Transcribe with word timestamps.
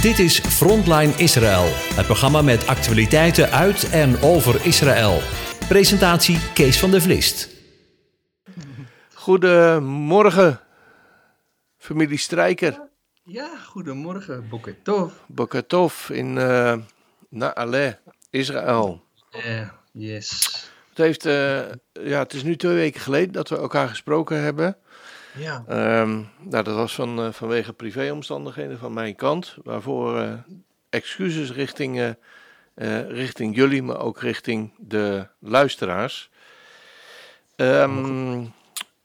Dit 0.00 0.18
is 0.18 0.40
Frontline 0.40 1.12
Israël, 1.16 1.64
het 1.94 2.06
programma 2.06 2.42
met 2.42 2.66
actualiteiten 2.66 3.50
uit 3.50 3.90
en 3.90 4.20
over 4.22 4.66
Israël. 4.66 5.20
Presentatie 5.68 6.38
Kees 6.54 6.78
van 6.78 6.90
der 6.90 7.02
Vlist. 7.02 7.48
Goedemorgen, 9.14 10.60
familie 11.78 12.18
Strijker. 12.18 12.80
Ja, 13.24 13.50
goedemorgen, 13.66 14.48
Boketov. 14.48 15.12
Bokatov 15.26 16.10
in 16.10 16.36
uh, 16.36 16.76
Naale, 17.28 17.98
Israël. 18.30 19.04
Uh, 19.46 19.68
yes. 19.92 20.52
Het, 20.88 20.98
heeft, 20.98 21.26
uh, 21.26 21.58
ja, 21.92 22.18
het 22.18 22.32
is 22.32 22.42
nu 22.42 22.56
twee 22.56 22.74
weken 22.74 23.00
geleden 23.00 23.32
dat 23.32 23.48
we 23.48 23.56
elkaar 23.56 23.88
gesproken 23.88 24.42
hebben. 24.42 24.76
Ja. 25.38 25.64
Um, 26.00 26.28
nou, 26.38 26.64
dat 26.64 26.74
was 26.74 26.94
van, 26.94 27.20
uh, 27.20 27.32
vanwege 27.32 27.72
privéomstandigheden 27.72 28.78
van 28.78 28.92
mijn 28.92 29.14
kant. 29.14 29.56
Waarvoor 29.64 30.18
uh, 30.18 30.32
excuses 30.90 31.52
richting, 31.52 32.16
uh, 32.74 33.10
richting 33.10 33.56
jullie, 33.56 33.82
maar 33.82 34.00
ook 34.00 34.20
richting 34.20 34.72
de 34.78 35.26
luisteraars. 35.38 36.30
Um, 37.56 38.52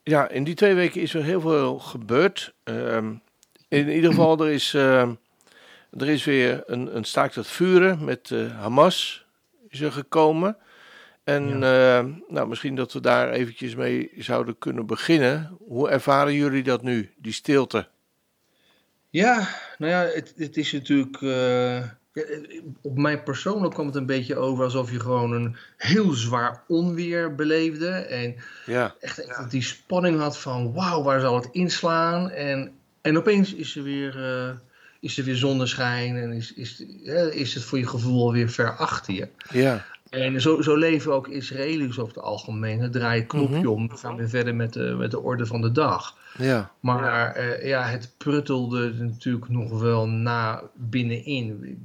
ja, 0.04 0.30
in 0.30 0.44
die 0.44 0.56
twee 0.56 0.74
weken 0.74 1.02
is 1.02 1.14
er 1.14 1.24
heel 1.24 1.42
veel 1.42 1.80
gebeurd. 1.80 2.54
Um, 2.64 3.22
in 3.68 3.90
ieder 3.90 4.10
geval, 4.10 4.40
er 4.40 4.52
is, 4.52 4.74
er 4.74 5.18
is 6.10 6.24
weer 6.24 6.64
een, 6.66 6.96
een 6.96 7.04
staakt 7.04 7.36
het 7.36 7.48
vuren 7.48 8.04
met 8.04 8.30
Hamas 8.56 9.26
is 9.68 9.82
er 9.82 9.92
gekomen. 9.92 10.58
En 11.24 11.60
ja. 11.60 12.02
uh, 12.02 12.10
nou, 12.28 12.48
misschien 12.48 12.76
dat 12.76 12.94
we 12.94 13.02
daar 13.02 13.30
eventjes 13.30 13.76
mee 13.76 14.12
zouden 14.18 14.58
kunnen 14.58 14.86
beginnen. 14.86 15.58
Hoe 15.68 15.90
ervaren 15.90 16.34
jullie 16.34 16.64
dat 16.64 16.84
nu, 16.84 17.12
die 17.18 17.34
stilte? 17.34 17.88
Ja, 19.10 19.48
nou 19.78 19.92
ja, 19.92 20.00
het, 20.14 20.34
het 20.38 20.58
is 20.58 20.72
natuurlijk. 20.72 21.22
Uh, 21.22 21.76
ja, 22.14 22.24
op 22.82 22.98
mij 22.98 23.24
persoonlijk 23.24 23.74
kwam 23.74 23.86
het 23.86 23.96
een 23.96 24.06
beetje 24.06 24.36
over 24.36 24.64
alsof 24.64 24.92
je 24.92 25.00
gewoon 25.00 25.32
een 25.32 25.56
heel 25.78 26.12
zwaar 26.12 26.64
onweer 26.68 27.36
beleefde. 27.36 27.90
En 27.90 28.36
ja. 28.66 28.96
echt, 29.00 29.18
echt 29.18 29.52
die 29.52 29.64
spanning 29.64 30.20
had 30.20 30.38
van 30.38 30.74
wauw, 30.74 31.04
waar 31.04 31.20
zal 31.20 31.36
het 31.36 31.50
inslaan? 31.52 32.30
En, 32.30 32.72
en 33.02 33.18
opeens 33.18 33.54
is 33.54 33.76
er 33.76 33.84
weer. 33.84 34.18
Uh, 34.18 34.56
is 35.00 35.18
er 35.18 35.24
weer 35.24 35.36
zonneschijn 35.36 36.16
en 36.18 36.32
is, 36.32 36.54
is, 36.54 36.84
is 37.32 37.54
het 37.54 37.64
voor 37.64 37.78
je 37.78 37.88
gevoel 37.88 38.26
alweer 38.26 38.50
ver 38.50 38.76
achter 38.76 39.14
je. 39.14 39.28
Ja. 39.50 39.86
En 40.14 40.42
zo, 40.42 40.62
zo 40.62 40.76
leven 40.76 41.14
ook 41.14 41.28
Israëli's 41.28 41.98
over 41.98 42.14
het 42.14 42.24
algemeen. 42.24 42.80
Het 42.80 42.92
draait 42.92 43.28
knopje 43.28 43.56
mm 43.56 43.62
-hmm. 43.62 43.72
om. 43.72 43.88
We 43.88 43.98
gaan 43.98 44.16
weer 44.16 44.30
verder 44.30 44.56
met 44.56 44.74
de, 44.74 44.96
met 44.98 45.12
de 45.12 45.20
orde 45.20 45.46
van 45.46 45.62
de 45.62 45.72
dag. 45.72 46.18
Ja. 46.38 46.72
Maar 46.80 47.38
uh, 47.38 47.66
ja, 47.66 47.84
het 47.84 48.14
pruttelde 48.18 48.94
natuurlijk 48.94 49.50
nog 49.50 49.80
wel 49.80 50.08
na 50.08 50.64
binnenin. 50.76 51.78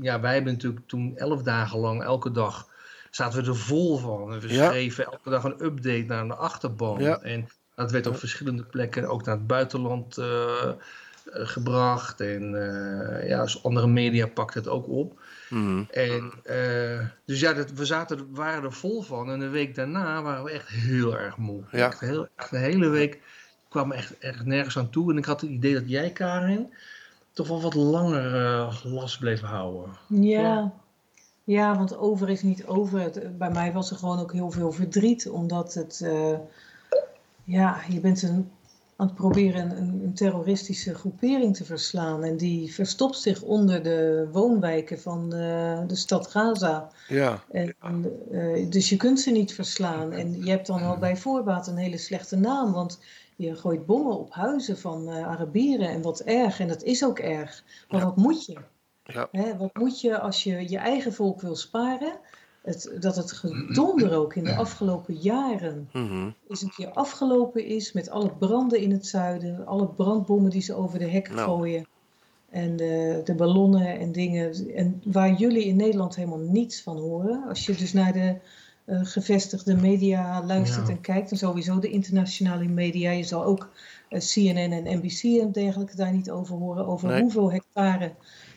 Ja, 0.00 0.20
wij 0.20 0.34
hebben 0.34 0.52
natuurlijk 0.52 0.86
toen 0.86 1.16
elf 1.16 1.42
dagen 1.42 1.78
lang 1.78 2.02
elke 2.02 2.30
dag 2.30 2.68
zaten 3.10 3.42
we 3.42 3.48
er 3.48 3.56
vol 3.56 3.98
van. 3.98 4.40
We 4.40 4.54
ja. 4.54 4.68
schreven 4.68 5.04
elke 5.04 5.30
dag 5.30 5.44
een 5.44 5.64
update 5.64 6.04
naar 6.06 6.26
de 6.26 6.34
achterban. 6.34 7.00
Ja. 7.00 7.20
En 7.20 7.48
dat 7.74 7.90
werd 7.90 8.06
op 8.06 8.16
verschillende 8.16 8.64
plekken 8.64 9.08
ook 9.08 9.24
naar 9.24 9.36
het 9.36 9.46
buitenland 9.46 10.18
uh, 10.18 10.70
gebracht. 11.30 12.20
En 12.20 12.52
uh, 12.52 13.28
ja, 13.28 13.46
andere 13.62 13.86
media 13.86 14.26
pakt 14.26 14.54
het 14.54 14.68
ook 14.68 14.88
op. 14.88 15.20
Mm. 15.48 15.86
En, 15.90 16.32
uh, 16.46 17.06
dus 17.24 17.40
ja, 17.40 17.52
dat, 17.52 17.70
we 17.72 17.84
zaten, 17.84 18.26
waren 18.30 18.64
er 18.64 18.72
vol 18.72 19.02
van. 19.02 19.30
En 19.30 19.40
een 19.40 19.50
week 19.50 19.74
daarna 19.74 20.22
waren 20.22 20.44
we 20.44 20.50
echt 20.50 20.68
heel 20.68 21.18
erg 21.18 21.36
moe. 21.36 21.62
Ja. 21.70 21.86
Echt, 21.86 22.00
heel, 22.00 22.28
echt 22.36 22.52
een 22.52 22.60
hele 22.60 22.88
week 22.88 23.20
kwam 23.68 23.92
echt, 23.92 24.18
echt 24.18 24.44
nergens 24.44 24.78
aan 24.78 24.90
toe. 24.90 25.10
En 25.10 25.18
ik 25.18 25.24
had 25.24 25.40
het 25.40 25.50
idee 25.50 25.74
dat 25.74 25.88
jij, 25.88 26.10
Karin, 26.10 26.72
toch 27.32 27.48
wel 27.48 27.62
wat 27.62 27.74
langer 27.74 28.34
uh, 28.34 28.84
last 28.84 29.18
bleef 29.18 29.40
houden. 29.40 29.90
Ja. 30.08 30.40
ja. 30.40 30.72
Ja, 31.46 31.76
want 31.76 31.96
over 31.96 32.30
is 32.30 32.42
niet 32.42 32.66
over. 32.66 33.00
Het, 33.00 33.38
bij 33.38 33.50
mij 33.50 33.72
was 33.72 33.90
er 33.90 33.96
gewoon 33.96 34.18
ook 34.18 34.32
heel 34.32 34.50
veel 34.50 34.72
verdriet. 34.72 35.28
Omdat 35.28 35.74
het... 35.74 36.00
Uh, 36.04 36.38
ja, 37.44 37.80
je 37.88 38.00
bent 38.00 38.22
een 38.22 38.50
aan 38.96 39.06
het 39.06 39.14
proberen 39.14 39.76
een, 39.76 40.00
een, 40.04 40.14
terroristische 40.14 40.94
groepering 40.94 41.56
te 41.56 41.64
verslaan. 41.64 42.24
En 42.24 42.36
die 42.36 42.74
verstopt 42.74 43.18
zich 43.18 43.42
onder 43.42 43.82
de 43.82 44.28
woonwijken 44.32 45.00
van 45.00 45.30
de, 45.30 45.84
de 45.86 45.96
stad 45.96 46.26
Gaza. 46.26 46.90
Ja. 47.08 47.44
En, 47.50 47.74
uh, 48.30 48.70
dus 48.70 48.88
je 48.88 48.96
kunt 48.96 49.20
ze 49.20 49.30
niet 49.30 49.54
verslaan. 49.54 50.12
En 50.12 50.44
je 50.44 50.50
hebt 50.50 50.66
dan 50.66 50.82
al 50.82 50.98
bij 50.98 51.16
voorbaat 51.16 51.66
een 51.66 51.76
hele 51.76 51.98
slechte 51.98 52.36
naam. 52.36 52.72
Want 52.72 53.00
je 53.36 53.56
gooit 53.56 53.86
bommen 53.86 54.18
op 54.18 54.32
huizen 54.32 54.78
van 54.78 55.08
uh, 55.08 55.26
Arabieren. 55.26 55.88
En 55.88 56.02
wat 56.02 56.20
erg. 56.20 56.60
En 56.60 56.68
dat 56.68 56.82
is 56.82 57.04
ook 57.04 57.18
erg. 57.18 57.64
Maar 57.88 58.00
Ja. 58.00 58.06
wat 58.06 58.16
moet 58.16 58.46
je? 58.46 58.58
Ja. 59.04 59.28
Hè, 59.32 59.56
wat 59.56 59.74
moet 59.74 60.00
je 60.00 60.18
als 60.18 60.42
je 60.44 60.68
je 60.68 60.78
eigen 60.78 61.12
volk 61.12 61.40
wil 61.40 61.56
sparen? 61.56 62.12
Het, 62.64 62.96
dat 63.00 63.16
het 63.16 63.32
gedonder 63.32 64.12
ook 64.14 64.34
in 64.34 64.44
de 64.44 64.54
afgelopen 64.56 65.14
jaren 65.14 65.88
Mhm. 65.92 66.30
eens 66.48 66.62
een 66.62 66.72
keer 66.76 66.90
afgelopen 66.90 67.64
is 67.66 67.92
met 67.92 68.10
alle 68.10 68.30
branden 68.30 68.80
in 68.80 68.90
het 68.90 69.06
zuiden, 69.06 69.66
alle 69.66 69.86
brandbommen 69.88 70.50
die 70.50 70.62
ze 70.62 70.74
over 70.74 70.98
de 70.98 71.08
hekken 71.10 71.34
Nou. 71.34 71.46
gooien 71.48 71.86
en 72.50 72.76
de, 72.76 73.20
de 73.24 73.34
ballonnen 73.34 73.98
en 73.98 74.12
dingen. 74.12 74.74
En 74.74 75.02
waar 75.04 75.32
jullie 75.32 75.64
in 75.64 75.76
Nederland 75.76 76.16
helemaal 76.16 76.38
niets 76.38 76.82
van 76.82 76.96
horen. 76.98 77.44
Als 77.48 77.66
je 77.66 77.74
dus 77.74 77.92
naar 77.92 78.12
de 78.12 78.36
eh, 78.84 79.00
gevestigde 79.02 79.74
media 79.76 80.44
luistert 80.44 80.86
Ja. 80.88 80.92
en 80.94 81.00
kijkt, 81.00 81.30
en 81.30 81.36
sowieso 81.36 81.78
de 81.78 81.90
internationale 81.90 82.68
media, 82.68 83.10
je 83.10 83.22
zal 83.24 83.44
ook 83.44 83.68
eh, 84.08 84.20
CNN 84.20 84.72
en 84.72 84.98
NBC 84.98 85.22
en 85.40 85.52
dergelijke 85.52 85.96
daar 85.96 86.12
niet 86.12 86.30
over 86.30 86.56
horen, 86.56 86.86
over 86.86 87.08
Nee. 87.08 87.20
hoeveel 87.20 87.52
hectare 87.52 88.12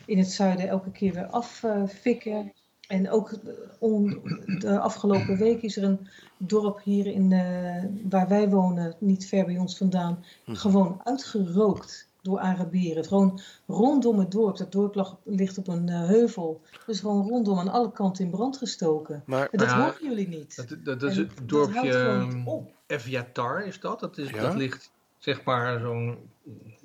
in 0.06 0.18
het 0.18 0.30
zuiden 0.30 0.68
elke 0.68 0.90
keer 0.90 1.12
weer 1.12 1.26
affikken. 1.26 2.52
En 2.88 3.10
ook 3.10 3.30
on, 3.78 4.20
de 4.58 4.78
afgelopen 4.78 5.36
week 5.36 5.62
is 5.62 5.76
er 5.76 5.82
een 5.84 6.08
dorp 6.36 6.80
hier 6.82 7.06
in, 7.06 7.32
eh, 7.32 7.84
waar 8.08 8.28
wij 8.28 8.48
wonen, 8.48 8.94
niet 8.98 9.26
ver 9.28 9.44
bij 9.44 9.58
ons 9.58 9.76
vandaan, 9.76 10.24
Hm. 10.44 10.54
gewoon 10.54 11.00
uitgerookt 11.04 12.08
door 12.22 12.38
Arabieren. 12.38 13.04
Gewoon 13.04 13.40
rondom 13.66 14.18
het 14.18 14.30
dorp. 14.30 14.56
Dat 14.56 14.72
dorp 14.72 14.94
lag, 14.94 15.16
ligt 15.24 15.58
op 15.58 15.68
een 15.68 15.88
eh, 15.88 16.06
heuvel. 16.06 16.60
Dus 16.86 17.00
gewoon 17.00 17.28
rondom 17.28 17.58
aan 17.58 17.68
alle 17.68 17.92
kanten 17.92 18.24
in 18.24 18.30
brand 18.30 18.56
gestoken. 18.56 19.22
Maar 19.26 19.48
En 19.50 19.58
dat 19.58 19.68
Ja, 19.68 19.80
horen 19.80 20.02
jullie 20.02 20.28
niet. 20.28 20.56
Dat, 20.56 20.68
dat, 20.84 21.00
dat 21.00 21.10
is 21.10 21.16
het 21.16 21.30
dorpje 21.44 21.78
houdt 21.78 21.94
gewoon 21.94 22.36
niet 22.36 22.46
op. 22.46 22.70
Eviatar, 22.86 23.66
is 23.66 23.80
dat? 23.80 24.00
Dat, 24.00 24.18
is, 24.18 24.30
Ja. 24.30 24.40
dat 24.42 24.54
ligt 24.54 24.90
zeg 25.18 25.44
maar 25.44 25.80
zo'n, 25.80 26.18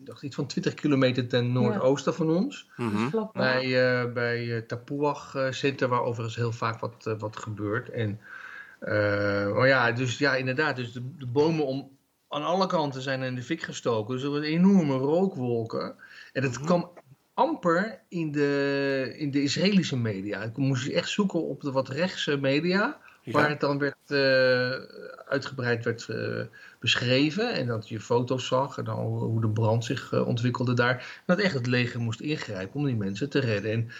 dacht 0.06 0.24
iets 0.24 0.36
van 0.36 0.47
20 0.47 0.74
kilometer 0.74 1.28
ten 1.28 1.52
noordoosten 1.52 2.14
van 2.14 2.30
ons. 2.30 2.69
mhm. 2.78 3.09
Bij, 3.34 3.64
eh 4.02 4.14
bij 4.14 4.56
eh, 4.56 4.62
Tapuach 4.62 5.36
eh, 5.36 5.52
Center, 5.52 5.88
waar 5.88 6.02
overigens 6.02 6.36
heel 6.36 6.52
vaak 6.52 6.80
wat, 6.80 7.06
eh, 7.08 7.14
wat 7.19 7.38
gebeurt. 7.38 7.90
En, 7.90 8.19
eh, 8.80 9.53
maar 9.53 9.68
ja, 9.68 9.92
dus 9.92 10.18
ja, 10.18 10.36
inderdaad, 10.36 10.75
dus 10.75 10.92
de, 10.92 11.02
de 11.18 11.25
bomen 11.28 11.66
om, 11.66 11.90
aan 12.30 12.44
alle 12.44 12.68
kanten 12.68 13.02
zijn 13.02 13.22
in 13.22 13.36
de 13.36 13.44
fik 13.44 13.62
gestoken. 13.62 14.13
Dus 14.13 14.24
er 14.24 14.30
waren 14.31 14.47
enorme 14.47 14.96
rookwolken. 14.97 15.96
En 16.34 16.42
dat 16.42 16.53
Mhm. 16.58 16.66
kwam 16.66 16.90
amper 17.34 18.02
in 18.09 18.31
de, 18.31 19.13
in 19.18 19.31
de 19.31 19.42
Israëlische 19.44 19.97
media. 19.97 20.42
Ik 20.42 20.58
moest 20.58 20.88
echt 20.88 21.09
zoeken 21.09 21.44
op 21.47 21.62
de 21.62 21.72
wat 21.72 21.90
rechtse 21.90 22.38
media. 22.38 22.97
Waar 23.26 23.50
het 23.50 23.60
dan 23.60 23.78
werd 23.78 23.96
eh, 24.08 24.72
uitgebreid 25.28 25.84
werd 25.84 26.10
eh, 26.10 26.42
beschreven. 26.80 27.54
En 27.54 27.68
dat 27.68 27.90
je 27.90 28.00
foto's 28.00 28.48
zag. 28.48 28.78
En 28.78 28.84
dan 28.84 29.00
hoe 29.06 29.42
de 29.42 29.50
brand 29.50 29.86
zich 29.86 30.12
eh, 30.12 30.28
ontwikkelde 30.28 30.74
daar. 30.74 30.96
En 30.96 31.24
dat 31.26 31.40
echt 31.40 31.54
het 31.54 31.68
leger 31.68 32.00
moest 32.00 32.20
ingrijpen 32.20 32.80
om 32.80 32.86
die 32.86 32.96
mensen 32.96 33.30
te 33.30 33.40
redden. 33.40 33.72
En 33.72 33.92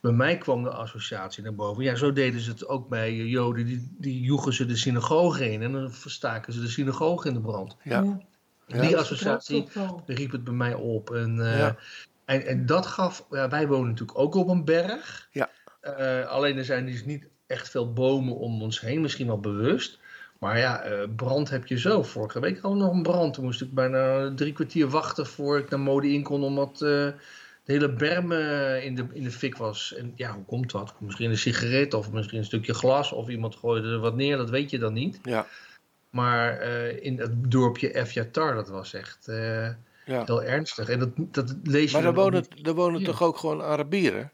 bij 0.00 0.12
mij 0.12 0.38
kwam 0.38 0.62
de 0.62 0.70
associatie 0.70 1.42
naar 1.42 1.54
boven. 1.54 1.84
Ja, 1.84 1.94
zo 1.94 2.12
deden 2.12 2.40
ze 2.40 2.50
het 2.50 2.68
ook 2.68 2.88
bij 2.88 3.16
Joden. 3.16 3.66
Die, 3.66 3.96
die 3.98 4.20
joegen 4.20 4.52
ze 4.52 4.66
de 4.66 4.76
synagoge 4.76 5.50
in. 5.50 5.62
En 5.62 5.72
dan 5.72 5.92
verstaken 5.92 6.52
ze 6.52 6.60
de 6.60 6.68
synagoge 6.68 7.28
in 7.28 7.34
de 7.34 7.40
brand. 7.40 7.76
Ja. 7.82 8.20
Ja. 8.66 8.80
Die 8.80 8.96
associatie 8.96 9.68
riep 10.06 10.32
het 10.32 10.44
bij 10.44 10.54
mij 10.54 10.74
op. 10.74 11.10
En, 11.10 11.40
eh, 11.40 11.58
Ja. 11.58 11.76
en, 12.24 12.46
en 12.46 12.66
dat 12.66 12.86
gaf, 12.86 13.26
ja, 13.30 13.48
wij 13.48 13.66
wonen 13.66 13.88
natuurlijk 13.88 14.18
ook 14.18 14.34
op 14.34 14.48
een 14.48 14.64
berg. 14.64 15.28
Ja. 15.32 15.50
Eh, 15.80 16.26
alleen 16.26 16.58
er 16.58 16.64
zijn 16.64 16.86
dus 16.86 17.04
niet 17.04 17.28
echt 17.46 17.70
veel 17.70 17.92
bomen 17.92 18.36
om 18.36 18.62
ons 18.62 18.80
heen, 18.80 19.00
misschien 19.00 19.26
wel 19.26 19.40
bewust. 19.40 19.98
Maar 20.42 20.58
ja, 20.58 20.82
eh, 20.82 21.08
brand 21.16 21.50
heb 21.50 21.66
je 21.66 21.78
zo. 21.78 22.02
Vorige 22.02 22.40
week 22.40 22.58
hadden 22.60 22.80
we 22.80 22.86
nog 22.86 22.94
een 22.94 23.02
brand. 23.02 23.34
Toen 23.34 23.44
moest 23.44 23.60
ik 23.60 23.74
bijna 23.74 24.32
drie 24.34 24.52
kwartier 24.52 24.88
wachten 24.88 25.26
voor 25.26 25.58
ik 25.58 25.70
naar 25.70 25.80
mode 25.80 26.12
in 26.12 26.22
kon, 26.22 26.42
omdat 26.42 26.72
eh, 26.72 26.78
de 26.78 27.14
hele 27.64 27.92
berm 27.92 28.32
eh, 28.32 28.84
in, 28.84 28.94
de, 28.94 29.06
in 29.12 29.22
de 29.22 29.30
fik 29.30 29.56
was. 29.56 29.94
En 29.94 30.12
ja, 30.16 30.32
hoe 30.34 30.44
komt 30.44 30.70
dat? 30.70 30.94
Misschien 30.98 31.30
een 31.30 31.38
sigaret 31.38 31.94
of 31.94 32.12
misschien 32.12 32.38
een 32.38 32.44
stukje 32.44 32.74
glas 32.74 33.12
of 33.12 33.28
iemand 33.28 33.56
gooide 33.56 33.88
er 33.88 33.98
wat 33.98 34.16
neer, 34.16 34.36
dat 34.36 34.50
weet 34.50 34.70
je 34.70 34.78
dan 34.78 34.92
niet. 34.92 35.18
Ja. 35.22 35.46
Maar 36.10 36.62
in 37.02 37.18
het 37.18 37.50
dorpje 37.50 37.94
Efjatar, 37.94 38.54
dat 38.54 38.68
was 38.68 38.94
echt 38.94 39.26
Ja. 40.04 40.24
heel 40.24 40.42
ernstig. 40.42 40.88
En 40.88 40.98
dat, 40.98 41.10
dat 41.16 41.54
lees 41.62 41.90
je 41.90 41.92
Maar 41.92 42.02
daar 42.02 42.14
wonen, 42.14 42.44
daar 42.62 42.74
wonen 42.74 43.04
toch 43.04 43.22
ook 43.22 43.36
gewoon 43.36 43.62
Arabieren? 43.62 44.32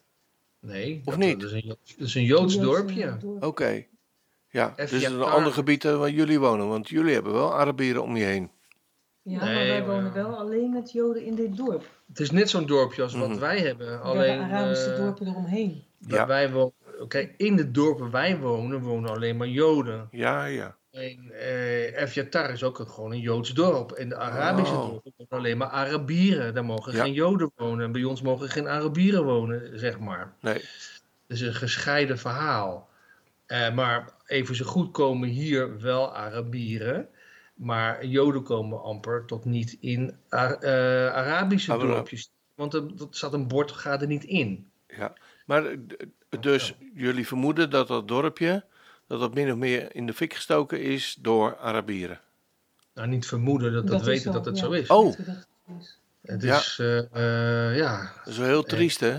Nee. 0.60 1.02
Of 1.04 1.14
dat, 1.14 1.16
niet? 1.24 1.40
Dat 1.40 1.50
is 1.50 1.54
een, 1.62 1.66
Jo- 1.66 1.76
dat 1.98 2.06
is 2.06 2.14
een 2.14 2.24
Joods 2.24 2.54
Joodse 2.54 2.60
dorpje. 2.70 3.16
dorp. 3.20 3.44
Oké. 3.44 3.84
Ja, 4.50 4.72
dus 4.76 4.90
het 4.90 5.00
is 5.02 5.08
een 5.08 5.22
ander 5.22 5.52
gebied 5.52 5.82
waar 5.82 6.10
jullie 6.10 6.38
wonen, 6.40 6.68
want 6.68 6.88
jullie 6.88 7.14
hebben 7.14 7.32
wel 7.32 7.54
Arabieren 7.54 8.02
om 8.02 8.16
je 8.16 8.24
heen. 8.24 8.50
Ja, 9.22 9.44
Nee, 9.44 9.54
maar 9.54 9.66
wij 9.66 9.78
maar- 9.80 9.94
wonen 9.94 10.12
wel 10.12 10.36
alleen 10.38 10.72
met 10.72 10.92
Joden 10.92 11.24
in 11.24 11.34
dit 11.34 11.56
dorp. 11.56 11.84
Het 12.08 12.20
is 12.20 12.30
net 12.30 12.50
zo'n 12.50 12.66
dorpje 12.66 13.02
als 13.02 13.14
wat 13.14 13.28
Mhm. 13.28 13.38
wij 13.38 13.58
hebben. 13.58 14.02
Alleen, 14.02 14.20
Alleen, 14.38 14.40
Arabische 14.52 14.90
eh, 14.92 14.96
dorpen 14.98 15.26
eromheen. 15.26 15.82
Ja. 15.98 16.26
wij 16.26 16.50
wonen, 16.52 16.72
kijk, 17.08 17.34
in 17.36 17.56
de 17.56 17.70
dorpen 17.70 18.10
waar 18.10 18.22
wij 18.22 18.38
wonen, 18.38 18.80
wonen 18.80 19.10
alleen 19.10 19.36
maar 19.36 19.48
Joden. 19.48 20.08
Ja, 20.10 20.44
ja. 20.44 20.76
En 20.98 21.30
eh 21.30 22.52
is 22.52 22.62
ook 22.62 22.78
een, 22.78 22.88
gewoon 22.88 23.12
een 23.12 23.20
Joods 23.20 23.50
dorp. 23.54 23.90
En 23.92 24.08
de 24.08 24.16
Arabische 24.16 24.74
Oh. 24.74 24.88
dorpen 24.88 25.12
wonen 25.16 25.38
alleen 25.38 25.58
maar 25.58 25.68
Arabieren. 25.68 26.54
Daar 26.54 26.64
mogen 26.64 26.92
Ja. 26.94 27.02
geen 27.02 27.12
Joden 27.12 27.50
wonen. 27.56 27.84
En 27.84 27.92
bij 27.92 28.04
ons 28.04 28.22
mogen 28.22 28.48
geen 28.48 28.68
Arabieren 28.68 29.24
wonen, 29.24 29.78
zeg 29.78 29.98
maar. 29.98 30.32
Nee. 30.40 30.54
Het 30.54 30.62
is 31.26 31.40
een 31.40 31.54
gescheiden 31.54 32.18
verhaal. 32.18 32.88
Eh, 33.46 33.74
maar 33.74 34.12
even 34.26 34.54
zo 34.54 34.64
goed 34.64 34.90
komen 34.90 35.28
hier 35.28 35.80
wel 35.80 36.14
Arabieren. 36.16 37.08
Maar 37.54 38.06
Joden 38.06 38.42
komen 38.42 38.82
amper 38.82 39.24
tot 39.24 39.44
niet 39.44 39.76
in 39.80 40.16
Ar- 40.28 40.58
eh, 40.58 41.14
Arabische 41.14 41.78
dorpjes. 41.78 42.30
Want 42.54 42.74
er 42.74 42.96
dat 42.96 43.16
staat 43.16 43.32
een 43.32 43.48
bord, 43.48 43.70
gaat 43.72 44.00
er 44.00 44.06
niet 44.06 44.24
in. 44.24 44.70
Ja. 44.86 45.12
Maar 45.46 45.64
dus 46.40 46.74
jullie 46.94 47.26
vermoeden 47.26 47.70
dat 47.70 47.88
dat 47.88 48.08
dorpje, 48.08 48.64
dat 49.08 49.20
dat 49.20 49.34
min 49.34 49.50
of 49.50 49.56
meer 49.56 49.94
in 49.94 50.06
de 50.06 50.14
fik 50.14 50.34
gestoken 50.34 50.82
is 50.82 51.18
door 51.20 51.56
Arabieren. 51.58 52.20
Nou, 52.94 53.08
niet 53.08 53.26
vermoeden 53.26 53.72
dat 53.72 53.86
dat, 53.86 54.02
weten 54.04 54.22
zo, 54.22 54.32
dat 54.32 54.44
het 54.44 54.58
ja. 54.58 54.64
zo 54.64 54.70
is. 54.70 54.88
Oh. 54.88 55.16
Het 56.22 56.42
is. 56.42 56.76
Ja. 56.76 57.06
eh, 57.12 57.68
eh, 57.70 57.76
ja. 57.76 58.12
Dat 58.24 58.32
is 58.32 58.38
wel 58.38 58.46
heel 58.46 58.62
triest, 58.62 59.00
hè? 59.00 59.18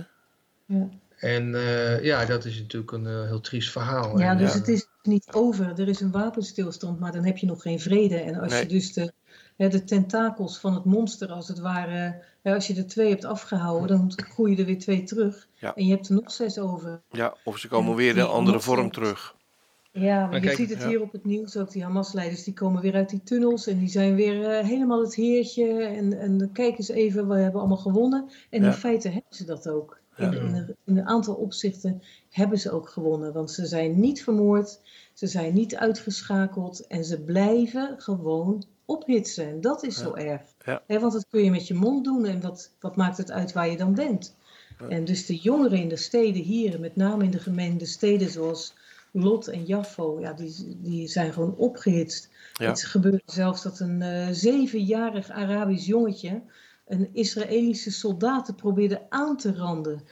Ja. 0.65 0.89
En 1.17 1.55
eh, 1.55 2.03
ja, 2.03 2.25
dat 2.25 2.45
is 2.45 2.59
natuurlijk 2.59 2.91
een 2.91 3.25
heel 3.27 3.39
triest 3.39 3.71
verhaal. 3.71 4.19
Ja, 4.19 4.31
En, 4.31 4.37
dus 4.37 4.53
ja, 4.53 4.57
het 4.59 4.67
is 4.67 4.87
niet 5.03 5.27
over. 5.31 5.79
Er 5.79 5.87
is 5.87 5.99
een 5.99 6.11
wapenstilstand, 6.11 6.99
maar 6.99 7.11
dan 7.11 7.25
heb 7.25 7.37
je 7.37 7.45
nog 7.45 7.61
geen 7.61 7.79
vrede. 7.79 8.15
En 8.17 8.39
als 8.39 8.51
Nee. 8.51 8.61
je 8.61 8.67
dus 8.67 8.93
de, 8.93 9.11
hè, 9.57 9.69
de 9.69 9.83
tentakels 9.83 10.59
van 10.59 10.73
het 10.73 10.83
monster, 10.85 11.31
als 11.31 11.47
het 11.47 11.59
ware, 11.59 12.23
hè, 12.41 12.53
als 12.53 12.67
je 12.67 12.75
er 12.75 12.87
twee 12.87 13.09
hebt 13.09 13.25
afgehouden, 13.25 13.87
dan 13.87 14.13
groeien 14.15 14.57
er 14.57 14.65
weer 14.65 14.79
twee 14.79 15.03
terug. 15.03 15.47
Ja. 15.53 15.75
En 15.75 15.85
je 15.85 15.91
hebt 15.93 16.07
er 16.07 16.15
nog 16.15 16.31
zes 16.31 16.59
over. 16.59 17.01
Ja, 17.11 17.35
of 17.43 17.57
ze 17.57 17.67
komen 17.67 17.91
En 17.91 17.97
weer 17.97 18.09
in 18.15 18.19
een 18.19 18.27
andere 18.27 18.59
vorm 18.59 18.91
terug. 18.91 19.35
Ja, 19.91 20.25
maar 20.25 20.35
je 20.35 20.41
kijk, 20.41 20.55
ziet 20.55 20.69
het 20.69 20.81
ja. 20.81 20.87
hier 20.87 21.01
op 21.01 21.11
het 21.11 21.25
nieuws 21.25 21.57
ook. 21.57 21.71
Die 21.71 21.83
Hamas-leiders 21.83 22.43
die 22.43 22.53
komen 22.53 22.81
weer 22.81 22.93
uit 22.93 23.09
die 23.09 23.23
tunnels 23.23 23.67
en 23.67 23.79
die 23.79 23.87
zijn 23.87 24.15
weer 24.15 24.49
eh, 24.49 24.65
helemaal 24.67 25.01
het 25.01 25.15
heertje. 25.15 25.83
En, 25.83 26.19
en 26.19 26.49
kijk 26.53 26.77
eens 26.77 26.89
even, 26.89 27.27
we 27.27 27.35
hebben 27.35 27.59
allemaal 27.59 27.77
gewonnen. 27.77 28.29
En 28.49 28.61
Ja. 28.61 28.67
in 28.67 28.73
feite 28.73 29.07
hebben 29.07 29.35
ze 29.35 29.45
dat 29.45 29.69
ook. 29.69 29.97
In, 30.17 30.33
een, 30.33 30.75
in 30.85 30.97
een 30.97 31.07
aantal 31.07 31.35
opzichten 31.35 32.01
hebben 32.29 32.59
ze 32.59 32.71
ook 32.71 32.89
gewonnen. 32.89 33.33
Want 33.33 33.51
ze 33.51 33.65
zijn 33.65 33.99
niet 33.99 34.23
vermoord, 34.23 34.79
ze 35.13 35.27
zijn 35.27 35.53
niet 35.53 35.75
uitgeschakeld 35.75 36.87
en 36.87 37.03
ze 37.05 37.21
blijven 37.21 37.95
gewoon 37.97 38.63
ophitsen. 38.85 39.47
En 39.47 39.61
dat 39.61 39.83
is 39.83 39.97
zo 39.97 40.13
erg. 40.13 40.41
Want 40.87 41.13
dat 41.13 41.25
kun 41.29 41.43
je 41.43 41.51
met 41.51 41.67
je 41.67 41.73
mond 41.73 42.03
doen 42.03 42.25
en 42.25 42.41
wat, 42.41 42.71
wat 42.79 42.95
maakt 42.95 43.17
het 43.17 43.31
uit 43.31 43.53
waar 43.53 43.69
je 43.69 43.77
dan 43.77 43.93
bent? 43.93 44.35
En 44.89 45.05
dus 45.05 45.25
de 45.25 45.35
jongeren 45.35 45.77
in 45.79 45.89
de 45.89 45.95
steden 45.95 46.41
hier, 46.41 46.79
met 46.79 46.95
name 46.95 47.23
in 47.23 47.31
de 47.31 47.39
gemeente 47.39 47.85
steden 47.85 48.29
zoals 48.29 48.73
Lot 49.11 49.47
en 49.47 49.65
Jaffo, 49.65 50.19
ja, 50.19 50.33
die, 50.33 50.77
die 50.81 51.07
zijn 51.07 51.33
gewoon 51.33 51.55
opgehitst. 51.55 52.29
Ja. 52.53 52.67
Het 52.67 52.83
gebeurde 52.83 53.21
zelfs 53.25 53.63
dat 53.63 53.79
een 53.79 54.01
eh, 54.01 54.27
zevenjarig 54.31 55.29
Arabisch 55.29 55.85
jongetje 55.85 56.41
een 56.89 57.09
Israëlische 57.13 57.91
soldaten 57.91 58.55
probeerde 58.55 59.01
aan 59.09 59.37
te 59.37 59.53
randen. 59.55 60.01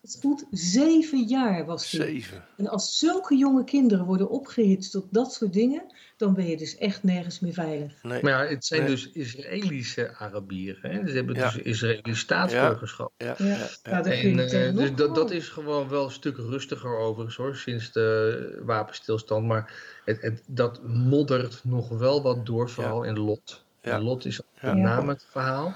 Het 0.00 0.18
goed, 0.20 0.44
zeven 0.50 1.22
jaar 1.22 1.66
was 1.66 1.90
hij. 1.90 2.06
Zeven. 2.06 2.44
En 2.56 2.68
als 2.68 2.98
zulke 2.98 3.36
jonge 3.36 3.64
kinderen 3.64 4.04
worden 4.04 4.30
opgehitst 4.30 4.92
tot 4.92 5.06
dat 5.10 5.32
soort 5.32 5.52
dingen, 5.52 5.82
dan 6.16 6.34
ben 6.34 6.46
je 6.46 6.56
dus 6.56 6.76
echt 6.76 7.02
nergens 7.02 7.40
meer 7.40 7.52
veilig. 7.52 8.02
Nee. 8.02 8.22
Maar 8.22 8.32
ja, 8.44 8.50
het 8.50 8.64
zijn 8.64 8.80
Nee. 8.80 8.90
dus 8.90 9.10
Israëlische 9.10 10.14
Arabieren. 10.16 10.90
Hè? 10.90 11.08
Ze 11.08 11.14
hebben 11.14 11.34
Ja. 11.34 11.50
dus 11.50 11.56
Israëlisch 11.62 12.18
staatsburgerschap. 12.18 13.12
Ja, 13.16 13.34
Ja, 13.38 13.44
ja, 13.46 13.56
ja, 13.56 13.68
ja. 13.82 14.02
daar 14.02 14.02
kun 14.02 14.12
je 14.30 14.30
En 14.30 14.38
eh, 14.38 14.46
tegenop 14.48 14.76
dus 14.76 14.94
dat, 14.94 15.14
dat 15.14 15.30
is 15.30 15.48
gewoon 15.48 15.88
wel 15.88 16.04
een 16.04 16.10
stuk 16.10 16.36
rustiger 16.36 16.96
overigens 16.96 17.36
hoor, 17.36 17.56
sinds 17.56 17.92
de 17.92 18.60
wapenstilstand. 18.64 19.46
Maar 19.46 19.72
het, 20.04 20.22
het, 20.22 20.42
dat 20.46 20.80
moddert 20.86 21.60
nog 21.64 21.88
wel 21.88 22.22
wat 22.22 22.46
door, 22.46 22.70
vooral 22.70 23.02
in 23.02 23.18
Lot. 23.18 23.62
Lot 23.82 24.24
is 24.24 24.40
Ja. 24.60 24.72
met 24.74 24.82
name 24.82 25.12
het 25.12 25.26
verhaal. 25.30 25.74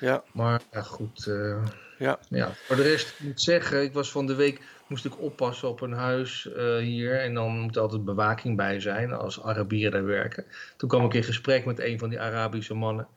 Ja. 0.00 0.22
Maar 0.32 0.60
ja, 0.72 0.82
goed. 0.82 1.26
eh, 1.26 1.64
Ja. 1.98 2.18
ja. 2.28 2.50
Voor 2.54 2.76
de 2.76 2.82
rest 2.82 3.08
ik 3.08 3.20
moet 3.26 3.40
zeggen, 3.40 3.82
ik 3.82 3.92
was 3.92 4.10
van 4.10 4.26
de 4.26 4.34
week 4.34 4.60
moest 4.88 5.04
ik 5.04 5.20
oppassen 5.20 5.68
op 5.68 5.80
een 5.80 5.92
huis 5.92 6.52
eh, 6.52 6.76
hier. 6.76 7.20
En 7.20 7.34
dan 7.34 7.58
moet 7.58 7.76
er 7.76 7.82
altijd 7.82 8.04
bewaking 8.04 8.56
bij 8.56 8.80
zijn 8.80 9.12
als 9.12 9.42
Arabieren 9.42 9.92
daar 9.92 10.04
werken. 10.04 10.44
Toen 10.76 10.88
kwam 10.88 11.04
ik 11.04 11.14
in 11.14 11.24
gesprek 11.24 11.64
met 11.64 11.80
een 11.80 11.98
van 11.98 12.08
die 12.08 12.20
Arabische 12.20 12.74
mannen. 12.74 13.08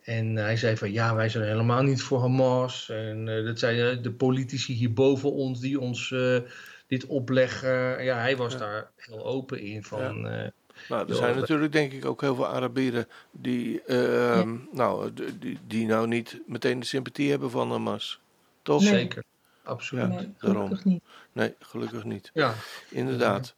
En 0.00 0.36
hij 0.36 0.56
zei 0.56 0.76
van 0.76 0.92
ja, 0.92 1.14
wij 1.14 1.28
zijn 1.28 1.44
helemaal 1.44 1.82
niet 1.82 2.02
voor 2.02 2.20
Hamas. 2.20 2.88
En 2.90 3.28
eh, 3.28 3.44
dat 3.44 3.58
zijn 3.58 3.96
eh, 3.96 4.02
de 4.02 4.12
politici 4.12 4.72
hier 4.74 4.92
boven 4.92 5.32
ons 5.32 5.60
die 5.60 5.80
ons 5.80 6.12
eh, 6.12 6.38
dit 6.86 7.06
opleggen. 7.06 8.04
Ja, 8.04 8.16
hij 8.18 8.36
was 8.36 8.52
Ja. 8.52 8.58
daar 8.58 8.90
heel 8.96 9.24
open 9.26 9.60
in. 9.60 9.84
Van, 9.84 10.28
eh, 10.28 10.48
Nou, 10.88 11.08
er 11.08 11.14
zijn 11.14 11.38
natuurlijk 11.38 11.72
denk 11.72 11.92
ik 11.92 12.04
ook 12.04 12.20
heel 12.20 12.34
veel 12.34 12.46
Arabieren 12.46 13.08
die, 13.30 13.82
ehm, 13.82 14.56
nou, 14.72 15.10
die, 15.38 15.58
die 15.66 15.86
nou 15.86 16.06
niet 16.06 16.40
meteen 16.46 16.80
de 16.80 16.86
sympathie 16.86 17.30
hebben 17.30 17.50
van 17.50 17.70
Hamas. 17.70 18.20
Toch? 18.62 18.80
Nee. 18.80 18.90
Zeker, 18.90 19.24
absoluut. 19.64 20.04
Ja, 20.04 20.08
nee, 20.08 20.32
daarom. 20.38 20.62
gelukkig 20.62 20.84
niet. 20.84 21.02
Nee, 21.32 21.54
gelukkig 21.58 22.04
niet. 22.04 22.30
Ja, 22.34 22.54
Inderdaad. 22.88 23.54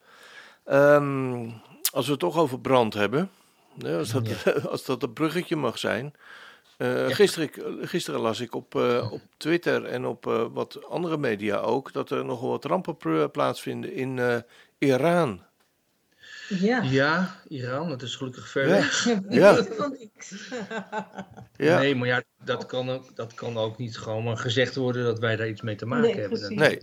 Ehm, 0.64 1.48
als 1.92 2.04
we 2.04 2.10
het 2.10 2.20
toch 2.20 2.36
over 2.36 2.60
brand 2.60 2.94
hebben, 2.94 3.30
als, 3.84 4.10
dat, 4.10 4.28
als 4.70 4.84
dat 4.84 5.02
een 5.02 5.12
bruggetje 5.12 5.56
mag 5.56 5.78
zijn. 5.78 6.14
eh, 6.76 7.06
gisteren, 7.08 7.50
gisteren 7.88 8.20
las 8.20 8.40
ik 8.40 8.54
op, 8.54 8.74
eh, 8.74 9.08
op 9.12 9.20
Twitter 9.36 9.84
en 9.84 10.06
op 10.06 10.26
eh, 10.26 10.44
wat 10.52 10.86
andere 10.88 11.16
media 11.18 11.56
ook 11.56 11.92
dat 11.92 12.10
er 12.10 12.24
nogal 12.24 12.48
wat 12.48 12.64
rampen 12.64 13.30
plaatsvinden 13.30 13.92
in 13.92 14.18
eh, 14.18 14.36
Iran. 14.78 15.42
Ja, 16.60 16.82
ja, 16.82 17.34
Iran, 17.48 17.88
dat 17.88 18.02
is 18.02 18.16
gelukkig 18.16 18.48
ver 18.48 18.66
Ja. 18.68 18.72
weg. 18.74 19.04
Ja. 19.28 19.64
niks. 19.98 20.48
Ja, 21.56 21.78
Nee, 21.78 21.94
maar 21.96 22.08
ja, 22.08 22.22
dat 22.44 22.66
kan, 22.66 22.90
ook, 22.90 23.16
dat 23.16 23.34
kan 23.34 23.56
ook 23.58 23.78
niet 23.78 23.98
gewoon 23.98 24.24
maar 24.24 24.36
gezegd 24.36 24.74
worden 24.76 25.04
dat 25.04 25.18
wij 25.18 25.36
daar 25.36 25.48
iets 25.48 25.60
mee 25.62 25.74
te 25.76 25.86
maken 25.86 26.04
Nee, 26.10 26.20
hebben. 26.20 26.38
precies. 26.38 26.56
nee, 26.58 26.78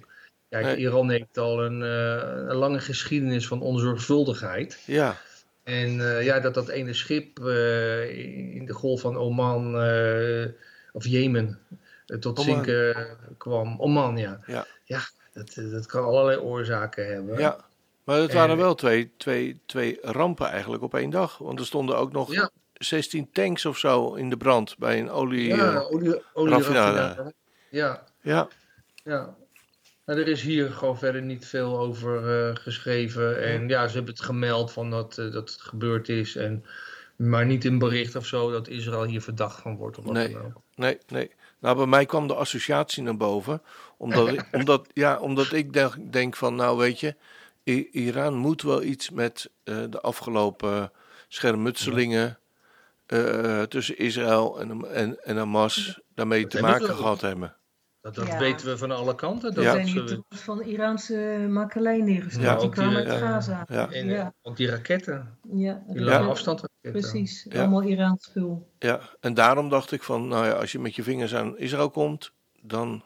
Kijk, 0.50 0.66
Nee. 0.66 0.78
Iran 0.78 1.10
heeft 1.10 1.38
al 1.38 1.64
een, 1.66 1.82
eh, 1.84 2.50
een 2.50 2.56
lange 2.56 2.80
geschiedenis 2.80 3.48
van 3.48 3.62
onzorgvuldigheid. 3.62 4.80
ja, 4.86 5.18
En 5.64 6.16
eh, 6.18 6.24
ja, 6.26 6.40
dat 6.40 6.54
dat 6.54 6.68
ene 6.68 6.94
schip 6.94 7.40
eh, 7.46 8.56
in 8.56 8.66
de 8.66 8.74
golf 8.74 9.02
van 9.02 9.18
Oman, 9.18 9.82
eh, 9.82 10.46
of 10.92 11.06
Jemen, 11.06 11.60
tot 12.06 12.40
Oman. 12.40 12.44
zinken 12.44 13.18
kwam. 13.38 13.80
Oman, 13.80 14.18
ja. 14.18 14.40
Ja. 14.46 14.66
Ja, 14.84 15.00
dat, 15.34 15.54
dat 15.72 15.86
kan 15.86 16.04
allerlei 16.04 16.38
oorzaken 16.38 17.08
hebben. 17.08 17.40
ja. 17.40 17.68
Maar 18.10 18.20
het 18.20 18.34
waren 18.34 18.50
En- 18.50 18.58
wel 18.58 18.76
twee, 18.76 19.12
twee, 19.18 19.62
twee 19.66 19.98
rampen 20.02 20.48
eigenlijk 20.48 20.84
op 20.84 20.94
één 20.94 21.10
dag. 21.10 21.38
Want 21.38 21.60
er 21.60 21.66
stonden 21.66 21.98
ook 21.98 22.12
nog 22.12 22.32
Ja. 22.34 22.50
16 22.74 23.30
tanks 23.32 23.66
of 23.66 23.78
zo 23.78 24.14
in 24.14 24.30
de 24.30 24.38
brand 24.38 24.78
bij 24.78 25.00
een 25.00 25.10
olie. 25.10 25.48
Ja, 25.48 25.74
eh, 25.74 25.92
olie, 25.92 26.22
olie 26.34 26.54
raffinade. 26.54 27.34
Ja, 27.70 28.04
ja, 28.22 28.48
Ja. 29.04 29.36
Nou, 30.06 30.20
er 30.20 30.28
is 30.28 30.42
hier 30.42 30.72
gewoon 30.72 30.98
verder 30.98 31.22
niet 31.22 31.46
veel 31.48 31.80
over 31.80 32.48
eh, 32.50 32.56
geschreven. 32.56 33.44
En 33.44 33.68
ja, 33.68 33.88
ze 33.88 33.96
hebben 33.96 34.14
het 34.14 34.24
gemeld 34.24 34.72
van 34.72 34.90
dat, 34.90 35.18
eh, 35.18 35.32
dat 35.32 35.50
het 35.52 35.62
gebeurd 35.62 36.10
is. 36.10 36.36
En, 36.36 36.66
maar 37.16 37.46
niet 37.46 37.66
in 37.66 37.78
bericht 37.78 38.16
of 38.16 38.26
zo 38.26 38.52
dat 38.52 38.68
Israël 38.68 39.04
hier 39.04 39.22
verdacht 39.22 39.62
van 39.62 39.76
wordt. 39.76 39.98
Of 39.98 40.04
wat 40.04 40.14
Nee. 40.14 40.38
nee, 40.76 40.98
nee. 41.08 41.32
Nou, 41.60 41.78
bij 41.78 41.86
mij 41.86 42.06
kwam 42.06 42.28
de 42.28 42.36
associatie 42.36 43.04
naar 43.04 43.18
boven. 43.18 43.62
Omdat, 43.98 44.28
ik, 44.34 44.48
omdat, 44.52 44.88
ja, 44.94 45.20
omdat 45.20 45.52
ik 45.52 45.74
denk, 45.74 46.14
denk 46.14 46.36
van, 46.36 46.56
nou 46.56 46.78
weet 46.78 47.00
je, 47.00 47.16
I- 47.64 47.90
Iran 47.92 48.36
moet 48.36 48.62
wel 48.62 48.84
iets 48.84 49.10
met 49.10 49.50
eh, 49.64 49.78
de 49.90 50.02
afgelopen 50.02 50.92
schermutselingen 51.28 52.38
eh, 53.06 53.62
tussen 53.62 53.98
Israël 53.98 54.60
en, 54.60 54.94
en, 54.94 55.24
en 55.24 55.38
Hamas 55.38 56.00
daarmee 56.16 56.42
Dat 56.42 56.52
te 56.52 56.62
maken 56.62 56.90
ook. 56.90 56.96
gehad 56.98 57.22
hebben. 57.22 57.54
Dat, 58.02 58.16
dat 58.16 58.28
Ja. 58.28 58.38
weten 58.38 58.68
we 58.68 58.78
van 58.78 58.92
alle 58.92 59.16
kanten. 59.16 59.54
Dat 59.54 59.58
Er 59.58 59.64
Ja. 59.64 59.72
zijn 59.72 59.88
ze- 59.88 60.04
troepen 60.04 60.38
van 60.38 60.62
Iraanse 60.62 61.46
makelij 61.50 61.98
neergestort. 62.02 62.46
Ja, 62.46 62.56
die 62.56 62.70
kwamen 62.70 62.96
die, 63.04 63.12
uit 63.12 63.22
eh, 63.22 63.28
Gaza. 63.28 63.66
Ja, 63.70 63.92
en, 63.92 64.06
Ja. 64.08 64.34
Ook 64.42 64.58
die 64.58 64.70
raketten, 64.70 65.38
Ja, 65.54 65.84
die 65.88 66.02
lange 66.02 66.24
Ja. 66.26 66.30
afstandsraketten. 66.30 67.02
precies. 67.02 67.46
Ja. 67.50 67.60
Allemaal 67.60 67.82
Iraans 67.84 68.24
spul. 68.24 68.70
ja, 68.80 69.00
en 69.20 69.34
daarom 69.34 69.70
dacht 69.70 69.92
ik 69.92 70.04
van, 70.04 70.28
nou 70.28 70.46
ja, 70.46 70.52
als 70.52 70.72
je 70.72 70.80
met 70.80 70.96
je 70.96 71.04
vingers 71.04 71.36
aan 71.36 71.58
Israël 71.58 71.90
komt, 71.90 72.32
dan, 72.62 73.04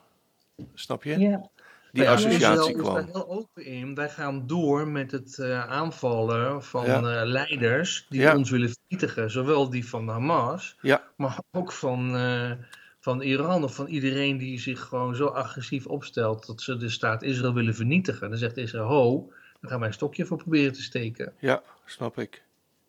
snap 0.74 1.04
je, 1.04 1.20
Ja. 1.20 1.50
Die 1.94 2.10
associatie 2.10 2.36
Israël 2.36 2.68
is 2.68 2.74
kwam. 2.82 2.94
daar 2.96 3.06
heel 3.06 3.30
open 3.30 3.66
in. 3.66 3.96
Wij 3.96 4.10
gaan 4.10 4.48
door 4.48 4.88
met 4.88 5.12
het 5.12 5.40
eh, 5.40 5.68
aanvallen 5.70 6.64
van 6.64 6.86
Ja. 6.86 7.22
eh, 7.22 7.28
leiders 7.28 8.06
die 8.10 8.22
Ja. 8.22 8.36
ons 8.38 8.50
willen 8.50 8.70
vernietigen. 8.74 9.32
Zowel 9.32 9.70
die 9.70 9.88
van 9.88 10.08
Hamas, 10.08 10.78
Ja. 10.82 11.04
maar 11.18 11.38
ook 11.52 11.72
van, 11.72 12.16
eh, 12.16 12.52
van 13.00 13.22
Iran 13.22 13.64
of 13.64 13.76
van 13.76 13.88
iedereen 13.88 14.38
die 14.38 14.60
zich 14.60 14.80
gewoon 14.80 15.16
zo 15.16 15.26
agressief 15.26 15.86
opstelt 15.88 16.46
dat 16.46 16.62
ze 16.62 16.78
de 16.78 16.90
staat 16.90 17.24
Israël 17.24 17.54
willen 17.54 17.76
vernietigen. 17.76 18.30
Dan 18.30 18.38
zegt 18.40 18.58
Israël, 18.58 18.86
ho, 18.88 19.32
dan 19.62 19.70
gaan 19.70 19.80
wij 19.80 19.88
een 19.88 19.94
stokje 19.94 20.26
voor 20.26 20.38
proberen 20.38 20.74
te 20.74 20.82
steken. 20.82 21.34
Ja, 21.40 21.62
snap 21.86 22.18
ik. 22.20 22.44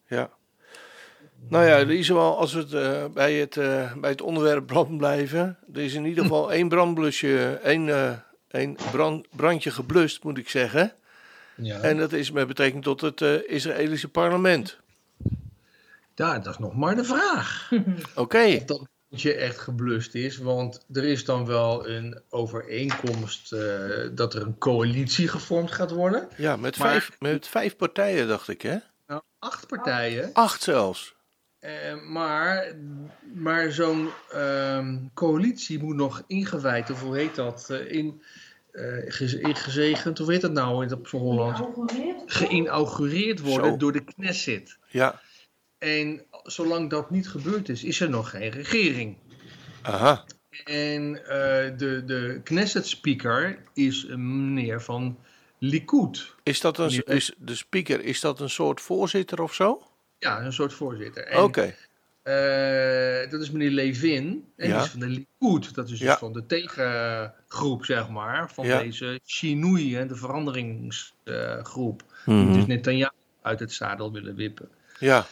Ja. 0.07 0.31
Nou 1.49 1.65
ja, 1.65 2.03
geval, 2.05 2.39
als 2.39 2.53
we 2.53 2.61
het, 2.77 3.13
bij, 3.15 3.35
het, 3.35 3.55
bij 4.01 4.11
het 4.11 4.21
onderwerp 4.23 4.67
brand 4.67 4.97
blijven. 4.97 5.59
Er 5.73 5.81
is 5.81 5.95
in 5.95 6.05
ieder 6.05 6.23
geval 6.29 6.53
één 6.53 6.69
brandblusje, 6.69 7.61
één, 7.63 7.89
brand, 8.91 9.27
brandje 9.37 9.71
geblust, 9.71 10.23
moet 10.23 10.39
ik 10.39 10.49
zeggen. 10.49 10.93
Ja. 11.57 11.81
En 11.81 11.97
dat 11.97 12.13
is 12.13 12.31
met 12.31 12.47
betrekking 12.47 12.83
tot 12.83 13.01
het 13.01 13.21
eh, 13.21 13.35
Israëlische 13.51 14.09
parlement. 14.09 14.79
ja, 16.15 16.39
dat 16.39 16.53
is 16.53 16.59
nog 16.59 16.77
maar 16.77 16.97
de 16.97 17.05
vraag. 17.05 17.71
Oké, 18.15 18.45
Of 18.45 18.65
dat 18.65 19.23
je 19.23 19.35
echt 19.35 19.59
geblust 19.59 20.15
is, 20.15 20.37
want 20.39 20.85
er 20.93 21.05
is 21.05 21.25
dan 21.25 21.47
wel 21.47 21.89
een 21.89 22.21
overeenkomst 22.29 23.53
eh, 23.53 23.61
dat 24.13 24.35
er 24.35 24.43
een 24.43 24.59
coalitie 24.59 25.29
gevormd 25.29 25.73
gaat 25.73 25.91
worden. 25.91 26.29
ja, 26.37 26.57
met, 26.57 26.79
Maar- 26.79 26.89
vijf, 26.91 27.11
met 27.19 27.47
vijf 27.49 27.77
partijen 27.77 28.29
dacht 28.29 28.49
ik, 28.49 28.63
hè? 28.63 28.77
Nou, 29.07 29.23
acht 29.39 29.67
partijen. 29.67 30.31
Acht 30.33 30.63
zelfs. 30.63 31.15
Eh, 31.59 31.71
maar 32.09 32.75
maar 33.35 33.71
zo'n 33.71 34.09
ehm, 34.33 34.99
coalitie 35.15 35.83
moet 35.83 35.97
nog 35.97 36.23
ingewijd, 36.27 36.91
of 36.91 37.01
hoe 37.01 37.17
heet 37.17 37.35
dat, 37.35 37.71
in, 37.89 38.23
eh, 38.75 38.85
geze- 39.12 39.40
ingezegend, 39.40 40.19
hoe 40.19 40.33
heet 40.33 40.40
dat 40.40 40.52
nou 40.52 40.85
in 40.85 40.90
het 40.90 41.09
Hollands? 41.11 41.61
Geïnaugureerd 42.26 43.40
worden 43.40 43.71
Zo. 43.71 43.76
door 43.76 43.93
de 43.93 44.04
Knesset. 44.04 44.78
Ja, 44.88 45.21
En 45.78 46.25
zolang 46.43 46.90
dat 46.90 47.11
niet 47.11 47.28
gebeurd 47.28 47.69
is, 47.69 47.85
is 47.85 48.00
er 48.00 48.11
nog 48.11 48.31
geen 48.31 48.50
regering. 48.50 49.16
aha. 49.83 50.25
En 50.64 51.25
eh, 51.26 51.78
de, 51.78 52.02
de 52.07 52.40
Knesset-speaker 52.45 53.59
is 53.75 54.04
een 54.09 54.54
meneer 54.54 54.83
van 54.83 55.19
Likud. 55.59 56.35
Is 56.43 56.61
dat 56.61 56.78
een, 56.78 57.02
is 57.04 57.35
de 57.38 57.54
speaker, 57.54 58.00
is 58.04 58.21
dat 58.21 58.40
een 58.40 58.50
soort 58.50 58.81
voorzitter 58.81 59.43
of 59.43 59.54
zo? 59.54 59.83
Ja, 60.19 60.43
een 60.45 60.52
soort 60.52 60.73
voorzitter. 60.73 61.43
Oké, 61.43 61.75
eh, 62.25 63.31
dat 63.31 63.40
is 63.40 63.50
meneer 63.50 63.71
Levin. 63.71 64.45
En 64.57 64.69
Ja. 64.69 64.75
die 64.75 64.85
is 64.85 64.90
van 64.90 65.00
de 65.00 65.07
Likud. 65.07 65.75
Dat 65.75 65.85
is 65.85 65.90
dus 65.90 66.00
Ja. 66.00 66.19
van 66.19 66.33
de 66.33 66.47
tegengroep, 66.47 67.85
zeg 67.85 68.09
maar. 68.09 68.50
Van 68.50 68.66
Ja. 68.66 68.78
deze 68.83 69.21
Shinui, 69.26 69.95
hè, 69.97 70.07
de 70.07 70.16
veranderingsgroep. 70.16 72.02
Mhm. 72.26 72.47
die 72.47 72.54
dus 72.54 72.66
Netanyahu 72.66 73.12
uit 73.43 73.61
het 73.61 73.73
zadel 73.73 74.12
willen 74.12 74.35
wippen. 74.35 74.69
ja, 74.99 75.26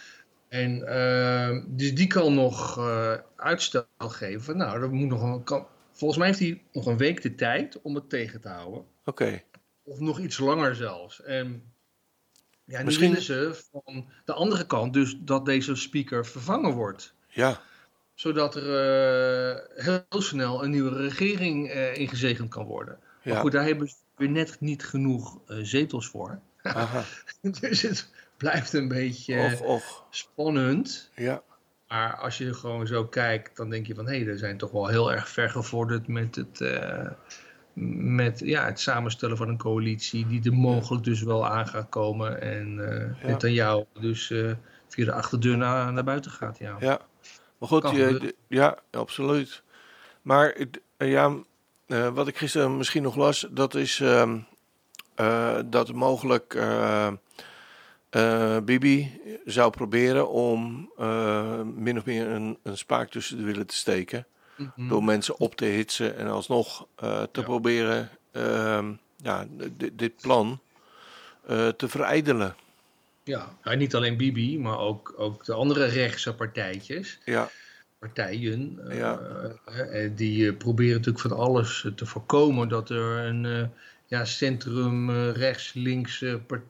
En 0.48 0.86
eh, 0.88 1.64
dus 1.66 1.94
die 1.94 2.06
kan 2.06 2.34
nog 2.34 2.78
eh, 2.78 3.12
uitstel 3.36 3.86
geven. 3.98 4.42
Van, 4.42 4.56
nou, 4.56 4.80
dat 4.80 4.90
moet 4.90 5.08
nog 5.08 5.22
een, 5.22 5.44
kan, 5.44 5.66
volgens 5.92 6.18
mij 6.18 6.28
heeft 6.28 6.40
hij 6.40 6.62
nog 6.72 6.86
een 6.86 6.96
week 6.96 7.22
de 7.22 7.34
tijd 7.34 7.80
om 7.82 7.94
het 7.94 8.08
tegen 8.10 8.40
te 8.40 8.48
houden. 8.48 8.84
oké. 9.04 9.42
Of 9.84 9.98
nog 10.00 10.18
iets 10.20 10.38
langer 10.38 10.74
zelfs. 10.76 11.22
En 11.22 11.71
ja, 12.72 12.78
nu 12.78 12.84
Misschien- 12.84 13.08
willen 13.08 13.24
ze 13.24 13.60
van 13.72 14.08
de 14.24 14.32
andere 14.32 14.66
kant 14.66 14.92
dus 14.92 15.16
dat 15.18 15.44
deze 15.44 15.74
speaker 15.74 16.26
vervangen 16.26 16.72
wordt. 16.72 17.14
Ja, 17.28 17.60
Zodat 18.14 18.54
er 18.56 18.64
eh, 18.64 19.84
heel 19.84 20.22
snel 20.22 20.64
een 20.64 20.70
nieuwe 20.70 20.96
regering 20.96 21.68
eh, 21.70 21.96
ingezegend 21.96 22.48
kan 22.48 22.64
worden. 22.64 22.98
Maar 23.24 23.34
ja. 23.34 23.40
goed, 23.40 23.52
daar 23.52 23.64
hebben 23.64 23.88
ze 23.88 23.94
weer 24.16 24.30
net 24.30 24.56
niet 24.60 24.84
genoeg 24.84 25.38
eh, 25.46 25.56
zetels 25.62 26.08
voor. 26.08 26.40
Aha. 26.62 27.04
dus 27.60 27.82
het 27.82 28.10
blijft 28.36 28.72
een 28.72 28.88
beetje 28.88 29.38
Och, 29.38 29.60
och. 29.60 30.06
spannend. 30.10 31.10
Ja, 31.14 31.42
Maar 31.88 32.16
als 32.16 32.38
je 32.38 32.54
gewoon 32.54 32.86
zo 32.86 33.06
kijkt, 33.06 33.56
dan 33.56 33.70
denk 33.70 33.86
je 33.86 33.94
van... 33.94 34.06
hé, 34.06 34.16
hey, 34.16 34.24
we 34.24 34.38
zijn 34.38 34.58
toch 34.58 34.70
wel 34.70 34.86
heel 34.86 35.12
erg 35.12 35.28
ver 35.28 35.50
gevorderd 35.50 36.06
met 36.06 36.34
het... 36.34 36.60
met 37.74 38.40
ja, 38.44 38.64
het 38.64 38.80
samenstellen 38.80 39.36
van 39.36 39.48
een 39.48 39.58
coalitie 39.58 40.26
die 40.26 40.44
er 40.44 40.52
mogelijk 40.54 41.04
dus 41.04 41.22
wel 41.22 41.46
aan 41.46 41.66
gaat 41.68 41.88
komen. 41.88 42.40
En 42.40 42.74
Ja. 43.22 43.26
net 43.26 43.44
aan 43.44 43.52
jou 43.52 43.84
dus 44.00 44.30
eh, 44.30 44.52
via 44.88 45.04
de 45.04 45.12
achterdeur 45.12 45.56
naar, 45.56 45.92
naar 45.92 46.04
buiten 46.04 46.30
gaat. 46.30 46.58
Ja. 46.58 46.76
ja. 46.80 47.00
Maar 47.58 47.68
goed, 47.68 47.90
je- 47.90 48.34
ja, 48.46 48.78
absoluut. 48.90 49.62
Maar 50.22 50.50
eh, 50.96 51.10
ja, 51.10 51.34
eh, 51.86 52.08
wat 52.08 52.28
ik 52.28 52.36
gisteren 52.36 52.76
misschien 52.76 53.02
nog 53.02 53.16
las, 53.16 53.46
dat 53.50 53.74
is 53.74 54.00
ehm, 54.00 54.38
eh, 55.14 55.58
dat 55.66 55.92
mogelijk 55.92 56.58
Bibi 58.64 59.20
zou 59.44 59.70
proberen 59.70 60.28
om 60.30 60.90
min 61.76 61.98
of 61.98 62.04
meer 62.04 62.26
een, 62.28 62.58
een 62.62 62.78
spaak 62.78 63.08
tussen 63.10 63.36
de 63.36 63.42
willen 63.44 63.66
te 63.66 63.74
steken. 63.76 64.26
Mhm. 64.56 64.88
Door 64.88 65.04
mensen 65.04 65.38
op 65.38 65.54
te 65.54 65.64
hitsen 65.64 66.16
en 66.16 66.26
alsnog 66.26 66.86
eh, 66.96 67.22
te 67.22 67.40
Ja. 67.40 67.46
proberen 67.46 68.08
ehm, 68.30 68.92
ja, 69.16 69.46
dit, 69.92 70.16
plan 70.20 70.60
eh, 71.46 71.68
te 71.68 71.88
verijdelen. 71.88 72.54
ja. 73.24 73.56
Nou, 73.64 73.76
niet 73.76 73.94
alleen 73.94 74.16
Bibi, 74.16 74.58
maar 74.58 74.78
ook, 74.78 75.14
ook 75.16 75.44
de 75.44 75.52
andere 75.54 75.84
rechtse 75.84 76.34
partijtjes. 76.34 77.18
Ja, 77.24 77.48
partijen. 77.98 78.78
eh, 78.88 78.98
Ja. 78.98 79.20
die 80.14 80.52
proberen 80.54 80.92
natuurlijk 80.96 81.20
van 81.28 81.36
alles 81.38 81.86
te 81.96 82.06
voorkomen 82.06 82.68
dat 82.68 82.90
er 82.90 83.24
een 83.26 83.70
ja, 84.06 84.24
centrum, 84.24 85.10
rechts, 85.30 85.72
links 85.72 86.24
part- 86.46 86.62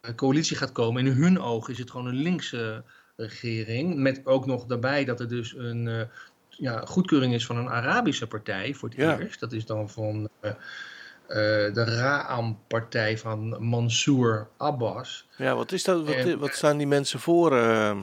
een 0.00 0.14
coalitie 0.14 0.56
gaat 0.56 0.72
komen. 0.72 1.06
In 1.06 1.12
hun 1.12 1.40
ogen 1.40 1.72
is 1.72 1.78
het 1.78 1.90
gewoon 1.90 2.06
een 2.06 2.14
linkse 2.22 2.82
regering. 3.20 3.96
Met 3.96 4.20
ook 4.26 4.46
nog 4.46 4.64
daarbij 4.66 5.04
dat 5.04 5.20
er 5.20 5.28
dus 5.28 5.54
een 5.56 5.88
eh, 5.88 6.00
ja, 6.48 6.80
goedkeuring 6.84 7.34
is 7.34 7.46
van 7.46 7.56
een 7.56 7.68
Arabische 7.68 8.26
partij 8.26 8.74
voor 8.74 8.88
het 8.88 8.98
Ja. 8.98 9.18
eerst. 9.18 9.40
Dat 9.40 9.52
is 9.52 9.66
dan 9.66 9.90
van 9.90 10.28
eh, 10.40 10.50
eh, 10.50 11.74
de 11.74 11.84
Ra'am-partij 11.84 13.18
van 13.18 13.56
Mansour 13.64 14.48
Abbas. 14.56 15.28
ja 15.36 15.54
wat, 15.54 15.72
is 15.72 15.84
dat, 15.84 16.04
wat, 16.06 16.14
En- 16.14 16.38
wat 16.38 16.54
staan 16.54 16.76
die 16.78 16.86
mensen 16.86 17.20
voor? 17.20 17.54
Ja, 17.54 17.96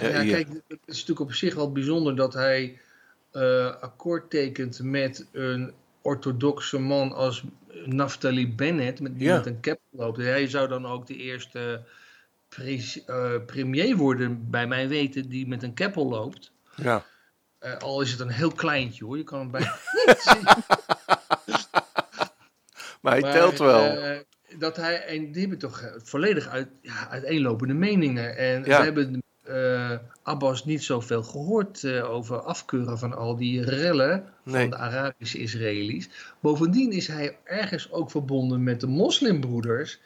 Ja, 0.00 0.22
kijk, 0.24 0.48
het 0.68 0.78
is 0.84 0.94
natuurlijk 1.00 1.20
op 1.20 1.32
zich 1.32 1.54
wel 1.54 1.72
bijzonder 1.72 2.16
dat 2.16 2.34
hij 2.34 2.80
akkoord 3.80 4.30
tekent 4.30 4.80
met 4.82 5.26
een 5.32 5.72
orthodoxe 6.02 6.78
man 6.78 7.12
als 7.12 7.44
Naftali 7.84 8.54
Bennett, 8.54 9.00
met, 9.00 9.18
die 9.18 9.28
Ja. 9.28 9.36
met 9.36 9.46
een 9.46 9.60
cap 9.60 9.78
loopt. 9.90 10.16
Hij 10.16 10.48
zou 10.48 10.68
dan 10.68 10.86
ook 10.86 11.06
de 11.06 11.16
eerste 11.16 11.82
eh, 13.06 13.30
premier 13.46 13.96
worden, 13.96 14.50
bij 14.50 14.66
mij 14.66 14.88
weten, 14.88 15.28
die 15.28 15.46
met 15.48 15.62
een 15.62 15.74
keppel 15.74 16.08
loopt. 16.08 16.52
ja. 16.76 17.04
Eh, 17.58 17.76
al 17.76 18.00
is 18.00 18.10
het 18.10 18.20
een 18.20 18.28
heel 18.30 18.52
kleintje 18.52 19.04
hoor, 19.04 19.16
je 19.16 19.24
kan 19.24 19.38
hem 19.38 19.50
bijna 19.50 19.78
niet 20.06 20.20
zien. 20.30 20.42
Maar 23.00 23.12
hij 23.12 23.20
Maar, 23.20 23.32
telt 23.32 23.58
wel. 23.58 23.84
eh, 23.84 24.18
dat 24.58 24.76
hij, 24.76 25.04
en 25.04 25.32
die 25.32 25.40
hebben 25.40 25.58
toch 25.58 25.82
volledig 26.02 26.48
uit, 26.48 26.68
ja, 26.82 27.08
uiteenlopende 27.10 27.74
meningen. 27.74 28.36
En 28.36 28.64
Ja. 28.64 28.78
we 28.78 28.84
hebben 28.84 29.22
Abbas 30.22 30.64
niet 30.64 30.84
zoveel 30.84 31.22
gehoord 31.22 31.84
eh, 31.84 32.10
over 32.10 32.40
afkeuren 32.40 32.98
van 32.98 33.16
al 33.16 33.36
die 33.36 33.64
rellen 33.64 34.24
Nee. 34.42 34.60
van 34.60 34.70
de 34.70 34.76
Arabische 34.76 35.38
Israëli's. 35.38 36.08
Bovendien 36.40 36.92
is 36.92 37.06
hij 37.06 37.38
ergens 37.44 37.92
ook 37.92 38.10
verbonden 38.10 38.62
met 38.62 38.80
de 38.80 38.86
moslimbroeders. 38.86 39.98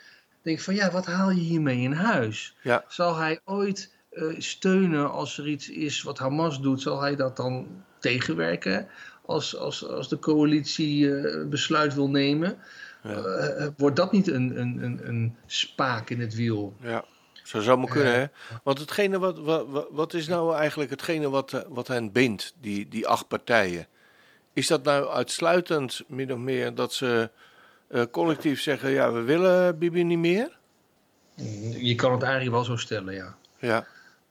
Denk 0.43 0.61
van 0.61 0.75
ja, 0.75 0.91
wat 0.91 1.07
haal 1.07 1.31
je 1.31 1.41
hiermee 1.41 1.81
in 1.81 1.93
huis? 1.93 2.57
Ja. 2.63 2.85
Zal 2.89 3.17
hij 3.17 3.41
ooit 3.45 3.95
eh, 4.11 4.25
steunen 4.39 5.11
als 5.11 5.39
er 5.39 5.49
iets 5.49 5.69
is 5.71 6.03
wat 6.03 6.19
Hamas 6.19 6.61
doet? 6.61 6.83
Zal 6.83 7.01
hij 7.01 7.17
dat 7.17 7.37
dan 7.37 7.67
tegenwerken 7.99 8.89
als, 9.27 9.57
als, 9.57 9.87
als 9.89 10.09
de 10.09 10.19
coalitie 10.19 11.17
eh, 11.19 11.47
besluit 11.49 11.95
wil 11.95 12.09
nemen? 12.09 12.59
Ja. 13.03 13.11
Eh, 13.11 13.69
wordt 13.77 13.97
dat 13.97 14.13
niet 14.13 14.29
een, 14.29 14.61
een, 14.61 14.83
een, 14.83 15.09
een 15.09 15.37
spaak 15.47 16.11
in 16.11 16.21
het 16.21 16.35
wiel? 16.35 16.77
Ja, 16.81 17.05
zo 17.45 17.61
zou 17.61 17.79
maar 17.79 17.91
kunnen, 17.91 18.15
hè? 18.15 18.27
Want 18.63 18.79
hetgene 18.79 19.19
wat, 19.19 19.39
wat, 19.39 19.87
wat- 19.91 20.15
is 20.15 20.29
nou 20.29 20.57
eigenlijk 20.57 20.91
hetgene 20.91 21.31
wat, 21.31 21.65
wat 21.69 21.89
hen 21.89 22.13
bindt, 22.13 22.55
die, 22.61 22.89
die 22.89 23.07
acht 23.07 23.29
partijen? 23.29 23.87
Is 24.53 24.67
dat 24.67 24.83
nou 24.85 25.09
uitsluitend 25.09 26.03
min 26.09 26.33
of 26.33 26.39
meer 26.39 26.75
dat 26.75 26.93
ze 26.93 27.31
collectief 28.11 28.61
zeggen, 28.61 28.91
ja, 28.91 29.13
we 29.13 29.21
willen 29.21 29.79
Bibi 29.79 30.05
niet 30.05 30.19
meer? 30.19 30.59
Je 31.79 31.95
kan 31.95 32.13
het 32.13 32.23
eigenlijk 32.23 32.53
wel 32.55 32.65
zo 32.65 32.77
stellen, 32.77 33.15
ja. 33.15 33.37
Ja, 33.59 33.87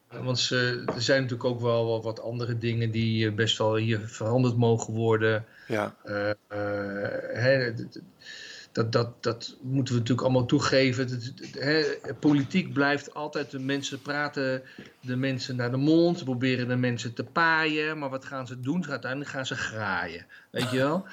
Want 0.10 0.40
ze, 0.40 0.84
er 0.96 1.02
zijn 1.02 1.22
natuurlijk 1.22 1.50
ook 1.50 1.62
wel, 1.62 1.86
wel 1.86 2.02
wat 2.02 2.22
andere 2.22 2.58
dingen 2.58 2.92
die 2.92 3.28
eh, 3.28 3.34
best 3.34 3.58
wel 3.58 3.76
hier 3.76 4.00
veranderd 4.00 4.58
mogen 4.58 4.94
worden. 4.94 5.46
ja, 5.68 5.96
Eh, 6.04 7.66
eh, 7.68 7.76
dat, 8.72 8.92
dat, 8.92 9.24
dat 9.24 9.56
moeten 9.62 9.94
we 9.94 10.00
natuurlijk 10.00 10.28
allemaal 10.28 10.46
toegeven. 10.46 11.08
Dat- 11.10 12.20
politiek 12.20 12.74
blijft 12.74 13.14
altijd 13.14 13.52
de 13.52 13.60
mensen 13.60 14.02
praten 14.02 14.62
de 15.02 15.16
mensen 15.16 15.56
naar 15.56 15.72
de 15.72 15.78
mond. 15.78 16.18
Ze 16.18 16.24
proberen 16.24 16.68
de 16.68 16.76
mensen 16.76 17.14
te 17.14 17.24
paaien. 17.24 17.98
Maar 17.98 18.10
wat 18.10 18.26
gaan 18.26 18.48
ze 18.48 18.60
doen? 18.60 18.90
Uiteindelijk 18.90 19.32
gaan 19.32 19.46
ze 19.46 19.56
graaien. 19.56 20.26
Weet 20.52 20.72
je 20.72 20.78
wel? 20.78 21.06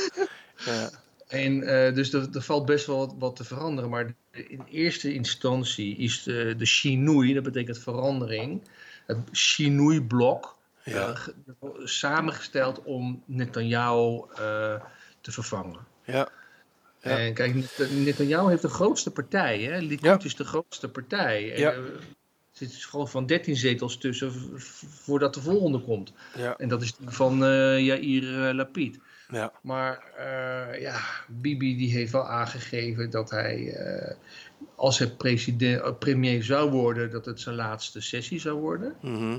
ja, 0.64 0.90
En 1.32 1.62
eh, 1.62 1.94
dus 1.94 2.12
er, 2.12 2.28
er 2.32 2.42
valt 2.42 2.66
best 2.66 2.86
wel 2.86 2.96
wat, 2.98 3.14
wat 3.18 3.36
te 3.36 3.44
veranderen. 3.44 3.90
Maar 3.90 4.14
in 4.30 4.62
eerste 4.70 5.14
instantie 5.14 5.96
is 5.96 6.22
de, 6.22 6.54
de 6.56 6.64
dat 7.34 7.42
betekent 7.42 7.78
verandering, 7.78 8.62
het 9.06 9.18
Shinui-blok, 9.32 10.56
Ja. 10.84 11.08
eh, 11.08 11.16
ge- 11.16 11.34
samengesteld 11.84 12.82
om 12.82 13.22
Netanyahu 13.26 14.22
eh 14.36 14.80
te 15.20 15.32
vervangen. 15.32 15.78
ja. 16.04 16.28
Ja. 17.02 17.18
En 17.18 17.34
kijk, 17.34 17.54
Net- 17.54 17.90
Netanyahu 18.04 18.48
heeft 18.50 18.62
de 18.62 18.68
grootste 18.68 19.10
partij. 19.10 19.60
Hè? 19.62 19.78
Likud 19.78 20.04
Ja. 20.04 20.18
is 20.22 20.36
de 20.36 20.44
grootste 20.44 20.88
partij. 20.88 21.52
En, 21.54 21.60
Ja. 21.60 21.70
Er 21.72 21.90
zit 22.52 22.84
gewoon 22.84 23.08
van 23.08 23.26
13 23.26 23.56
zetels 23.56 23.96
tussen 23.98 24.32
voordat 24.90 25.34
de 25.34 25.40
volgende 25.40 25.78
komt. 25.80 26.12
Ja, 26.36 26.56
En 26.58 26.68
dat 26.68 26.82
is 26.82 26.96
die 26.96 27.08
van 27.10 27.44
eh, 27.44 27.84
Lapid. 28.54 28.98
Ja, 29.32 29.52
Maar 29.62 30.02
eh, 30.16 30.80
ja, 30.80 31.00
Bibi 31.28 31.76
die 31.76 31.92
heeft 31.92 32.12
wel 32.12 32.28
aangegeven 32.28 33.10
dat 33.10 33.30
hij, 33.30 33.72
eh, 33.74 34.14
als 34.76 34.98
hij 34.98 35.08
president, 35.10 35.80
eh, 35.82 35.90
premier 35.98 36.42
zou 36.42 36.70
worden, 36.70 37.10
dat 37.10 37.24
het 37.24 37.40
zijn 37.40 37.54
laatste 37.56 38.00
sessie 38.00 38.40
zou 38.40 38.60
worden. 38.60 38.94
mhm, 39.00 39.38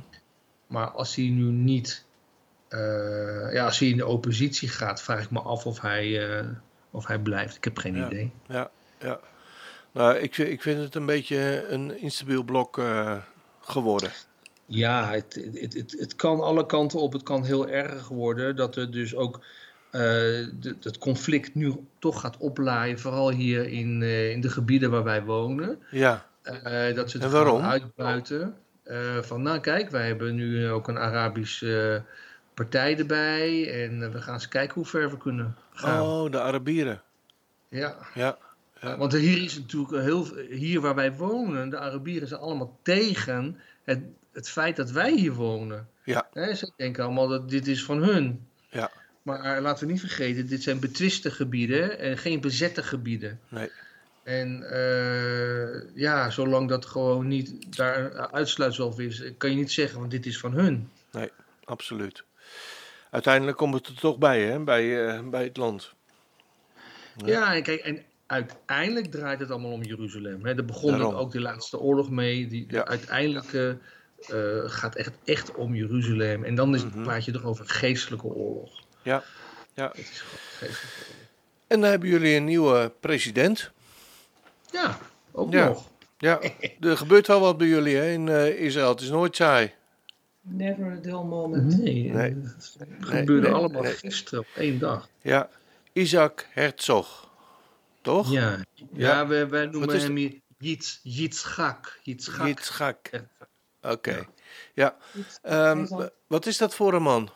Maar 0.68 0.88
als 0.90 1.16
hij 1.16 1.26
nu 1.26 1.44
niet, 1.52 2.06
ja, 3.52 3.66
als 3.66 3.80
hij 3.80 3.88
in 3.88 3.98
de 3.98 4.06
oppositie 4.08 4.70
gaat, 4.70 5.02
vraag 5.02 5.24
ik 5.24 5.32
me 5.32 5.40
af 5.42 5.66
of 5.66 5.82
hij, 5.82 6.46
of 6.92 7.08
hij 7.08 7.20
blijft. 7.20 7.56
Ik 7.56 7.64
heb 7.64 7.78
geen 7.78 7.96
Ja. 7.96 8.06
idee. 8.06 8.32
ja, 8.48 8.72
ja. 9.00 9.20
Nou, 9.92 10.16
ik, 10.18 10.34
vind- 10.34 10.50
ik 10.50 10.62
vind 10.62 10.80
het 10.82 10.96
een 10.96 11.06
beetje 11.06 11.66
een 11.70 12.00
instabiel 12.00 12.44
blok 12.44 12.82
geworden. 13.62 14.12
Ja, 14.66 15.10
het, 15.12 15.34
het, 15.54 15.74
het, 15.74 15.96
het 16.00 16.16
kan 16.16 16.40
alle 16.42 16.66
kanten 16.66 17.00
op. 17.00 17.14
Het 17.14 17.24
kan 17.24 17.44
heel 17.44 17.68
erg 17.68 18.08
worden 18.08 18.56
dat 18.56 18.76
er 18.76 18.92
dus 18.92 19.16
ook 19.16 19.40
het 20.82 20.98
conflict 20.98 21.56
nu 21.56 21.76
toch 22.00 22.20
gaat 22.20 22.38
oplaaien. 22.38 23.00
Vooral 23.00 23.32
hier 23.32 23.68
in, 23.68 24.02
eh, 24.02 24.32
in 24.32 24.42
de 24.42 24.50
gebieden 24.50 24.92
waar 24.92 25.04
wij 25.04 25.24
wonen. 25.24 25.80
Ja, 25.92 26.26
Eh, 26.44 26.96
dat 26.96 27.10
ze 27.10 27.18
het 27.18 27.34
En 27.34 27.62
uitbuiten. 27.62 28.56
Eh, 28.84 29.18
van 29.22 29.42
nou 29.42 29.60
kijk, 29.60 29.90
wij 29.90 30.08
hebben 30.08 30.36
nu 30.36 30.70
ook 30.70 30.88
een 30.88 30.98
Arabische 30.98 32.04
eh, 32.06 32.14
partij 32.54 32.98
erbij. 32.98 33.72
En 33.84 34.04
eh, 34.04 34.10
we 34.10 34.22
gaan 34.22 34.34
eens 34.34 34.48
kijken 34.48 34.74
hoe 34.74 34.86
ver 34.86 35.10
we 35.10 35.18
kunnen 35.18 35.56
gaan. 35.74 36.02
oh, 36.02 36.32
de 36.32 36.42
Arabieren. 36.42 37.02
Ja. 37.70 37.96
Ja, 38.14 38.38
Ja. 38.82 38.98
Want 38.98 39.14
hier 39.14 39.44
is 39.44 39.60
natuurlijk 39.60 40.04
heel 40.04 40.28
hier 40.50 40.82
waar 40.82 40.96
wij 40.96 41.14
wonen, 41.14 41.70
de 41.70 41.78
Arabieren 41.80 42.28
zijn 42.28 42.40
allemaal 42.42 42.80
tegen 42.82 43.60
het, 43.84 44.00
het 44.32 44.50
feit 44.50 44.76
dat 44.76 44.92
wij 44.92 45.12
hier 45.12 45.34
wonen. 45.34 45.88
Ja. 46.04 46.28
Ze 46.34 46.72
denken 46.76 47.04
allemaal 47.04 47.28
dat 47.28 47.50
dit 47.50 47.68
is 47.68 47.84
van 47.84 48.04
hun. 48.04 48.48
Ja. 48.70 48.92
Maar 49.24 49.62
laten 49.62 49.86
we 49.86 49.92
niet 49.92 50.02
vergeten, 50.02 50.48
dit 50.48 50.64
zijn 50.64 50.80
betwiste 50.80 51.32
gebieden 51.32 52.00
en 52.00 52.18
geen 52.18 52.42
bezette 52.42 52.84
gebieden. 52.84 53.40
nee. 53.50 53.70
En 54.24 54.70
eh, 54.70 55.96
ja, 55.96 56.30
zolang 56.30 56.70
dat 56.70 56.86
gewoon 56.86 57.28
niet 57.28 57.78
daar 57.78 58.30
uitsluitsel 58.32 59.00
is, 59.00 59.24
kan 59.38 59.50
je 59.50 59.56
niet 59.56 59.72
zeggen, 59.72 60.00
want 60.00 60.12
dit 60.12 60.26
is 60.26 60.40
van 60.40 60.54
hun. 60.54 60.90
Absoluut. 61.64 62.24
Uiteindelijk 63.10 63.58
komt 63.58 63.74
het 63.74 63.88
er 63.88 64.00
toch 64.00 64.18
bij, 64.18 64.42
hè, 64.42 64.60
bij, 64.60 65.08
eh, 65.08 65.30
bij 65.30 65.44
het 65.44 65.58
land. 65.58 65.94
Ja. 67.16 67.28
Ja, 67.28 67.56
en 67.56 67.64
kijk, 67.64 67.80
en 67.80 68.04
uiteindelijk 68.26 69.12
draait 69.12 69.40
het 69.40 69.52
allemaal 69.52 69.72
om 69.72 69.84
Jeruzalem. 69.84 70.46
Hè. 70.46 70.56
Daar 70.56 70.66
begon 70.66 70.94
het 70.94 71.14
ook 71.14 71.32
de 71.32 71.42
laatste 71.42 71.80
oorlog 71.80 72.10
mee. 72.10 72.48
Die, 72.48 72.66
Ja. 72.70 72.86
Uiteindelijk 72.86 73.54
eh, 73.54 73.70
eh, 73.70 74.70
gaat 74.70 74.96
echt, 74.96 75.14
echt 75.24 75.56
om 75.56 75.76
Jeruzalem. 75.76 76.44
En 76.44 76.56
dan 76.56 76.76
is 76.76 76.84
het 76.84 77.02
praat 77.02 77.26
je 77.26 77.32
toch 77.32 77.44
over 77.44 77.68
geestelijke 77.68 78.28
oorlog. 78.28 78.83
Ja. 79.04 79.24
Ja. 79.74 79.88
Het 79.88 79.98
is. 79.98 80.24
En 81.68 81.82
dan 81.82 81.90
hebben 81.90 82.10
jullie 82.10 82.36
een 82.36 82.46
nieuwe 82.46 82.92
president. 83.00 83.72
Ja, 84.72 84.98
ook 85.32 85.54
Ja. 85.54 85.68
nog. 85.68 85.90
Ja, 86.18 86.40
er 86.80 86.98
gebeurt 86.98 87.28
wel 87.28 87.40
wat 87.40 87.58
bij 87.58 87.68
jullie 87.68 87.96
hè, 87.96 88.10
in 88.12 88.28
eh, 88.30 88.60
Israël. 88.60 88.90
Het 88.90 89.02
is 89.02 89.10
nooit 89.10 89.36
saai. 89.36 89.74
Never 90.42 90.92
a 90.92 90.96
dull 90.96 91.24
moment. 91.24 91.78
Nee, 91.82 92.12
Nee. 92.12 92.36
het 92.58 92.76
gebeurde 93.00 93.48
nee, 93.48 93.52
allemaal 93.58 93.82
nee. 93.82 93.94
gisteren 93.94 94.40
op 94.40 94.48
één 94.56 94.80
dag. 94.80 95.10
Ja, 95.22 95.50
Isaac 95.94 96.48
Herzog. 96.50 97.30
Toch? 98.02 98.32
Ja, 98.32 98.58
ja, 98.76 98.86
Ja. 98.94 99.28
wij, 99.28 99.50
wij 99.50 99.66
noemen 99.66 100.00
hem 100.00 100.16
hier. 100.16 100.42
Yitzchak. 101.04 102.00
Yitzhak. 102.04 103.10
Ja. 103.12 103.26
Oké. 103.92 104.26
Ja. 104.74 104.96
Iets- 105.16 105.40
Ehm, 105.42 106.08
wat 106.28 106.46
is 106.46 106.58
dat 106.58 106.76
voor 106.76 106.94
een 106.94 107.02
man? 107.02 107.30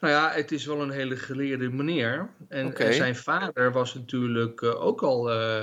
Nou 0.00 0.12
ja, 0.12 0.30
het 0.30 0.52
is 0.52 0.64
wel 0.64 0.82
een 0.82 0.90
hele 0.90 1.16
geleerde 1.16 1.68
meneer. 1.68 2.28
En, 2.48 2.74
zijn 2.94 3.16
vader 3.16 3.72
was 3.72 3.94
natuurlijk 3.94 4.62
eh, 4.62 4.84
ook 4.84 5.02
al 5.02 5.30
eh, 5.30 5.60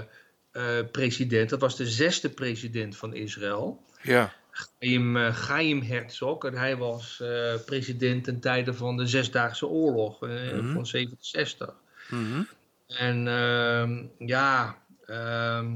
eh, 0.52 0.86
president. 0.92 1.50
Dat 1.50 1.60
was 1.60 1.76
de 1.76 1.88
zesde 1.88 2.30
president 2.30 2.98
van 2.98 3.14
Israël. 3.14 3.84
Ja. 4.02 4.34
Chaim, 4.52 5.32
Chaim 5.32 5.82
Herzog. 5.82 6.44
En 6.44 6.54
hij 6.54 6.78
was 6.78 7.24
president 7.66 8.24
ten 8.24 8.40
tijde 8.40 8.74
van 8.74 8.98
de 8.98 9.08
Zesdaagse 9.08 9.68
Oorlog 9.68 10.22
Mhm. 10.22 10.74
van 10.74 10.86
67. 10.86 11.74
Mhm. 12.10 12.42
En 12.88 13.28
ehm, 13.28 14.04
ja, 14.18 14.78
ehm 15.06 15.68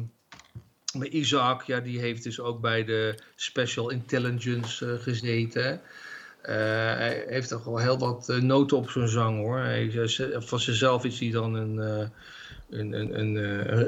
maar 0.93 1.07
Isaac, 1.07 1.63
ja, 1.63 1.79
die 1.79 1.99
heeft 1.99 2.23
dus 2.23 2.39
ook 2.39 2.61
bij 2.61 2.85
de 2.85 3.15
Special 3.35 3.89
Intelligence 3.89 4.99
gezeten. 4.99 5.81
Eh, 6.41 6.55
hij 6.55 7.25
heeft 7.27 7.49
toch 7.49 7.63
wel 7.63 7.77
heel 7.77 7.97
wat 7.97 8.29
eh, 8.29 8.37
noten 8.37 8.77
op 8.77 8.89
zijn 8.89 9.07
zang 9.07 9.37
hoor. 9.37 9.59
Hij, 9.59 9.91
eh, 10.17 10.41
van 10.41 10.59
zichzelf 10.59 11.05
is 11.05 11.19
hij 11.19 11.31
dan 11.31 11.53
een, 11.53 11.77
een, 12.69 12.93
een, 12.93 13.19
een, 13.19 13.35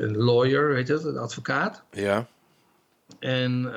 een 0.04 0.18
lawyer, 0.18 0.74
weet 0.74 0.88
je 0.88 0.94
dat, 0.94 1.06
een 1.06 1.18
advocaat. 1.18 1.84
Ja. 1.92 2.28
En 3.20 3.72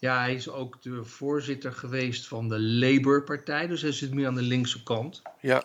ja, 0.00 0.20
hij 0.20 0.34
is 0.34 0.48
ook 0.48 0.82
de 0.82 1.04
voorzitter 1.04 1.72
geweest 1.72 2.26
van 2.26 2.48
de 2.48 2.60
Labour-partij, 2.60 3.66
dus 3.66 3.82
hij 3.82 3.92
zit 3.92 4.14
meer 4.14 4.26
aan 4.26 4.34
de 4.34 4.42
linkse 4.42 4.82
kant. 4.82 5.22
Ja. 5.40 5.64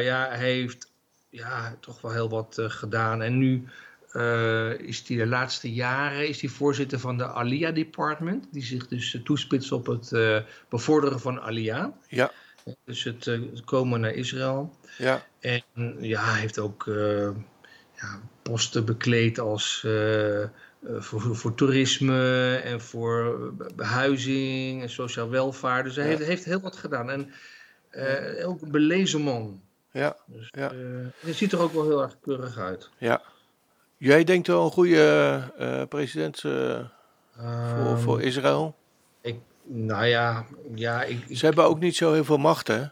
Ja, 0.00 0.28
hij 0.28 0.52
heeft 0.52 0.90
ja, 1.30 1.76
toch 1.80 2.00
wel 2.00 2.12
heel 2.12 2.28
wat 2.28 2.58
gedaan. 2.60 3.22
En 3.22 3.38
nu 3.38 3.64
eh, 4.14 4.78
is 4.78 5.08
hij 5.08 5.16
de 5.16 5.26
laatste 5.26 5.72
jaren 5.72 6.28
is 6.28 6.40
hij 6.40 6.50
voorzitter 6.50 6.98
van 6.98 7.18
de 7.18 7.26
Aliyah 7.26 7.74
Department. 7.74 8.46
Die 8.50 8.62
zich 8.62 8.88
dus 8.88 9.14
eh, 9.14 9.22
toespitst 9.22 9.72
op 9.72 9.86
het 9.86 10.12
eh, 10.12 10.38
bevorderen 10.68 11.20
van 11.20 11.40
Aliyah. 11.40 11.86
Ja. 12.08 12.30
Dus 12.84 13.04
het, 13.04 13.24
het 13.24 13.64
komen 13.64 14.00
naar 14.00 14.12
Israël. 14.12 14.76
Ja. 14.98 15.26
En 15.40 15.62
ja, 16.00 16.24
hij 16.24 16.40
heeft 16.40 16.58
ook 16.58 16.84
ja, 17.96 18.20
posten 18.42 18.84
bekleed 18.84 19.38
als 19.38 19.86
voor, 20.98 21.36
voor 21.36 21.54
toerisme 21.54 22.56
en 22.64 22.80
voor 22.80 23.38
behuizing 23.74 24.82
en 24.82 24.90
sociaal 24.90 25.30
welvaart. 25.30 25.84
Dus 25.84 25.96
hij 25.96 26.04
Ja. 26.04 26.10
heeft, 26.10 26.24
heeft 26.24 26.44
heel 26.44 26.60
wat 26.60 26.76
gedaan. 26.76 27.10
En 27.10 27.32
ook 28.44 28.62
een 28.62 28.70
belezen 28.70 29.20
man. 29.20 29.62
Ja. 29.90 30.16
Dus, 30.26 30.48
Ja. 30.50 30.72
hij 31.20 31.32
ziet 31.32 31.52
er 31.52 31.60
ook 31.60 31.72
wel 31.72 31.84
heel 31.84 32.02
erg 32.02 32.16
keurig 32.20 32.58
uit. 32.58 32.90
Ja. 32.98 33.22
Jij 34.04 34.24
denkt 34.24 34.46
wel 34.46 34.64
een 34.64 34.70
goede 34.70 35.42
eh, 35.58 35.82
president 35.88 36.36
eh, 36.44 36.78
voor, 37.36 37.44
Ehm, 37.86 37.96
voor 37.98 38.22
Israël. 38.22 38.76
ik, 39.20 39.36
nou 39.64 40.04
ja, 40.06 40.44
ja 40.74 41.02
ik, 41.02 41.24
ik- 41.28 41.36
Ze 41.36 41.44
hebben 41.46 41.64
ook 41.64 41.80
niet 41.80 41.96
zo 41.96 42.12
heel 42.12 42.24
veel 42.24 42.36
macht, 42.36 42.68
hè? 42.68 42.84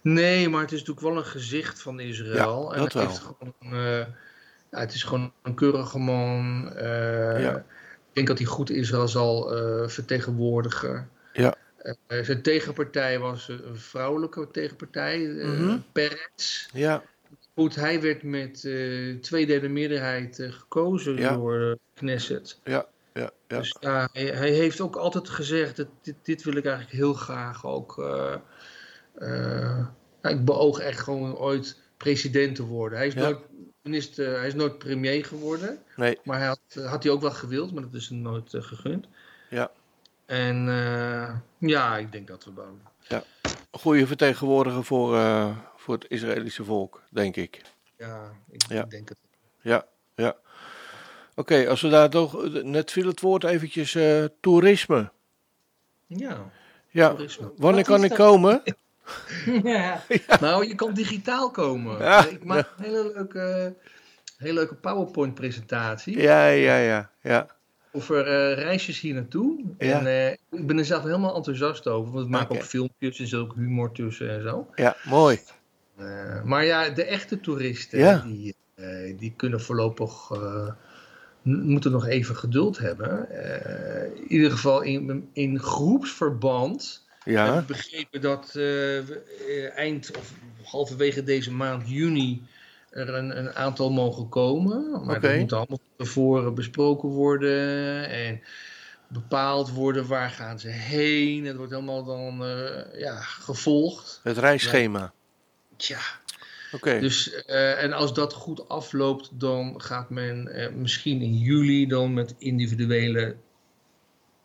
Nee, 0.00 0.48
maar 0.48 0.60
het 0.60 0.72
is 0.72 0.78
natuurlijk 0.78 1.06
wel 1.06 1.16
een 1.16 1.24
gezicht 1.30 1.82
van 1.82 2.00
Israël. 2.00 2.68
Ja, 2.70 2.74
en 2.76 2.82
dat 2.82 2.92
hij 2.92 3.02
wel. 3.02 3.10
heeft 3.12 3.22
gewoon, 3.24 3.54
eh, 3.60 3.98
ja, 4.70 4.78
het 4.78 4.94
is 4.94 5.02
gewoon 5.02 5.32
een 5.42 5.54
keurige 5.54 5.98
man. 5.98 6.70
eh, 6.76 7.40
Ja. 7.42 7.56
Ik 7.56 8.16
denk 8.16 8.26
dat 8.26 8.38
hij 8.38 8.46
goed 8.46 8.70
Israël 8.70 9.08
zal 9.08 9.56
eh, 9.56 9.88
vertegenwoordigen. 9.88 11.10
Ja. 11.32 11.54
Eh, 12.06 12.24
zijn 12.24 12.42
tegenpartij 12.42 13.18
was 13.18 13.48
een 13.48 13.76
vrouwelijke 13.78 14.48
tegenpartij, 14.50 15.36
eh 15.38 15.46
Mhm. 15.48 15.78
Peretz. 15.92 16.66
Ja. 16.72 17.02
Goed, 17.60 17.74
hij 17.74 18.00
werd 18.00 18.22
met 18.22 18.64
eh 18.64 19.14
twee 19.20 19.46
derde 19.46 19.68
meerderheid 19.68 20.38
eh, 20.38 20.52
gekozen 20.52 21.16
Ja. 21.16 21.34
door 21.34 21.58
de 21.58 21.78
Knesset. 21.94 22.58
Ja. 22.64 22.86
Ja. 23.14 23.30
Ja. 23.48 23.58
Dus 23.58 23.76
ja, 23.80 24.08
hij, 24.12 24.24
hij 24.26 24.50
heeft 24.50 24.80
ook 24.80 24.96
altijd 24.96 25.28
gezegd, 25.28 25.76
dat 25.76 25.86
dit, 26.02 26.14
dit 26.22 26.42
wil 26.44 26.56
ik 26.56 26.64
eigenlijk 26.64 26.96
heel 26.96 27.12
graag 27.14 27.66
ook. 27.66 27.98
eh, 27.98 28.34
eh, 29.14 29.86
ik 30.22 30.44
beoog 30.44 30.78
echt 30.78 31.00
gewoon 31.00 31.36
ooit 31.36 31.80
president 31.96 32.54
te 32.56 32.62
worden. 32.66 32.98
Hij 32.98 33.06
is, 33.06 33.14
Ja. 33.14 33.20
nooit, 33.20 33.38
minister, 33.82 34.38
hij 34.38 34.46
is 34.46 34.54
nooit 34.54 34.78
premier 34.78 35.24
geworden, 35.24 35.78
Nee. 35.96 36.18
maar 36.24 36.38
hij 36.38 36.46
had, 36.46 36.60
had 36.84 37.02
hij 37.02 37.12
ook 37.12 37.20
wel 37.20 37.30
gewild, 37.30 37.72
maar 37.72 37.82
dat 37.82 37.94
is 37.94 38.08
hem 38.08 38.18
nooit 38.18 38.54
eh, 38.54 38.62
gegund. 38.62 39.06
Ja. 39.50 39.70
En 40.26 40.68
eh, 40.68 41.36
ja, 41.58 41.96
ik 41.98 42.12
denk 42.12 42.28
dat 42.28 42.44
we 42.44 42.50
bouwen. 42.50 42.80
Goede 43.70 44.06
vertegenwoordiger 44.06 44.84
voor, 44.84 45.16
eh, 45.16 45.56
voor 45.76 45.94
het 45.94 46.04
Israëlische 46.08 46.64
volk, 46.64 47.02
denk 47.10 47.36
ik. 47.36 47.60
Ja, 47.96 48.32
ik 48.50 48.62
Ja. 48.68 48.82
denk 48.82 49.08
het. 49.08 49.18
Ja, 49.60 49.86
ja. 50.14 50.36
Oké, 51.34 51.68
als 51.68 51.80
we 51.80 51.88
daar 51.88 52.10
toch... 52.10 52.62
Net 52.62 52.90
viel 52.90 53.06
het 53.06 53.20
woord 53.20 53.44
eventjes 53.44 53.94
eh, 53.94 54.24
toerisme. 54.40 55.10
Ja, 56.06 56.50
Ja, 56.88 57.08
toerisme. 57.08 57.52
wanneer 57.56 57.84
Wat 57.84 57.94
kan 57.94 58.02
ik 58.04 58.08
dat? 58.08 58.18
komen? 58.18 58.62
ja. 59.62 60.02
Nou, 60.40 60.66
je 60.68 60.74
kan 60.74 60.94
digitaal 60.94 61.50
komen. 61.50 61.98
Ja. 61.98 62.26
Ik 62.26 62.44
maak 62.44 62.68
een 62.76 62.84
hele 62.84 63.12
leuke, 63.14 63.74
hele 64.36 64.52
leuke 64.54 64.74
PowerPoint-presentatie. 64.74 66.18
Ja, 66.20 66.46
ja, 66.48 66.76
ja, 66.76 67.10
ja. 67.22 67.46
Over 67.92 68.26
eh, 68.26 68.62
reisjes 68.62 69.00
hier 69.00 69.14
naartoe. 69.14 69.64
Ja. 69.78 69.98
En 69.98 70.06
eh, 70.06 70.60
ik 70.60 70.66
ben 70.66 70.78
er 70.78 70.84
zelf 70.84 71.02
helemaal 71.02 71.36
enthousiast 71.36 71.86
over. 71.86 72.12
Want 72.12 72.24
we 72.24 72.30
maken 72.30 72.56
ook 72.56 72.62
filmpjes, 72.62 73.16
zit 73.16 73.34
ook 73.34 73.54
humor 73.54 73.92
tussen 73.92 74.30
en 74.30 74.42
zo. 74.42 74.70
Ja, 74.74 74.96
mooi. 75.04 75.38
Eh, 75.96 76.42
maar 76.42 76.64
ja, 76.64 76.88
de 76.88 77.04
echte 77.04 77.40
toeristen, 77.40 77.98
Ja. 77.98 78.24
die, 78.26 78.54
die 79.16 79.32
kunnen 79.36 79.60
voorlopig, 79.60 80.30
moeten 81.42 81.90
nog 81.90 82.06
even 82.06 82.36
geduld 82.36 82.78
hebben. 82.78 83.28
In 84.14 84.28
ieder 84.28 84.50
geval 84.50 84.80
in, 84.80 85.28
in 85.32 85.58
groepsverband 85.58 87.06
heb 87.18 87.34
Ja, 87.34 87.58
ik 87.58 87.66
begrepen 87.66 88.20
dat 88.20 88.58
eind 89.74 90.16
of 90.18 90.32
halverwege 90.62 91.24
deze 91.24 91.52
maand 91.52 91.88
juni 91.88 92.42
er 92.90 93.14
een, 93.14 93.38
een 93.38 93.54
aantal 93.54 93.90
mogen 93.90 94.28
komen. 94.28 94.90
Maar 95.04 95.16
Oké. 95.16 95.28
dat 95.28 95.38
moet 95.38 95.52
allemaal 95.52 95.80
tevoren 95.96 96.54
besproken 96.54 97.08
worden 97.08 98.08
en 98.08 98.42
bepaald 99.08 99.70
worden 99.70 100.06
waar 100.06 100.30
gaan 100.30 100.58
ze 100.58 100.68
heen. 100.68 101.44
Het 101.44 101.56
wordt 101.56 101.72
helemaal 101.72 102.04
dan 102.04 102.44
eh, 102.44 103.00
ja, 103.00 103.20
gevolgd. 103.20 104.20
het 104.22 104.38
reisschema. 104.38 105.12
Tja, 105.76 106.00
Oké, 106.72 107.00
dus, 107.00 107.44
eh, 107.44 107.82
en 107.82 107.92
als 107.92 108.14
dat 108.14 108.32
goed 108.32 108.68
afloopt, 108.68 109.30
dan 109.32 109.80
gaat 109.80 110.10
men 110.10 110.48
eh, 110.48 110.72
misschien 110.72 111.22
in 111.22 111.38
juli 111.38 111.86
dan 111.86 112.14
met 112.14 112.34
individuele 112.38 113.36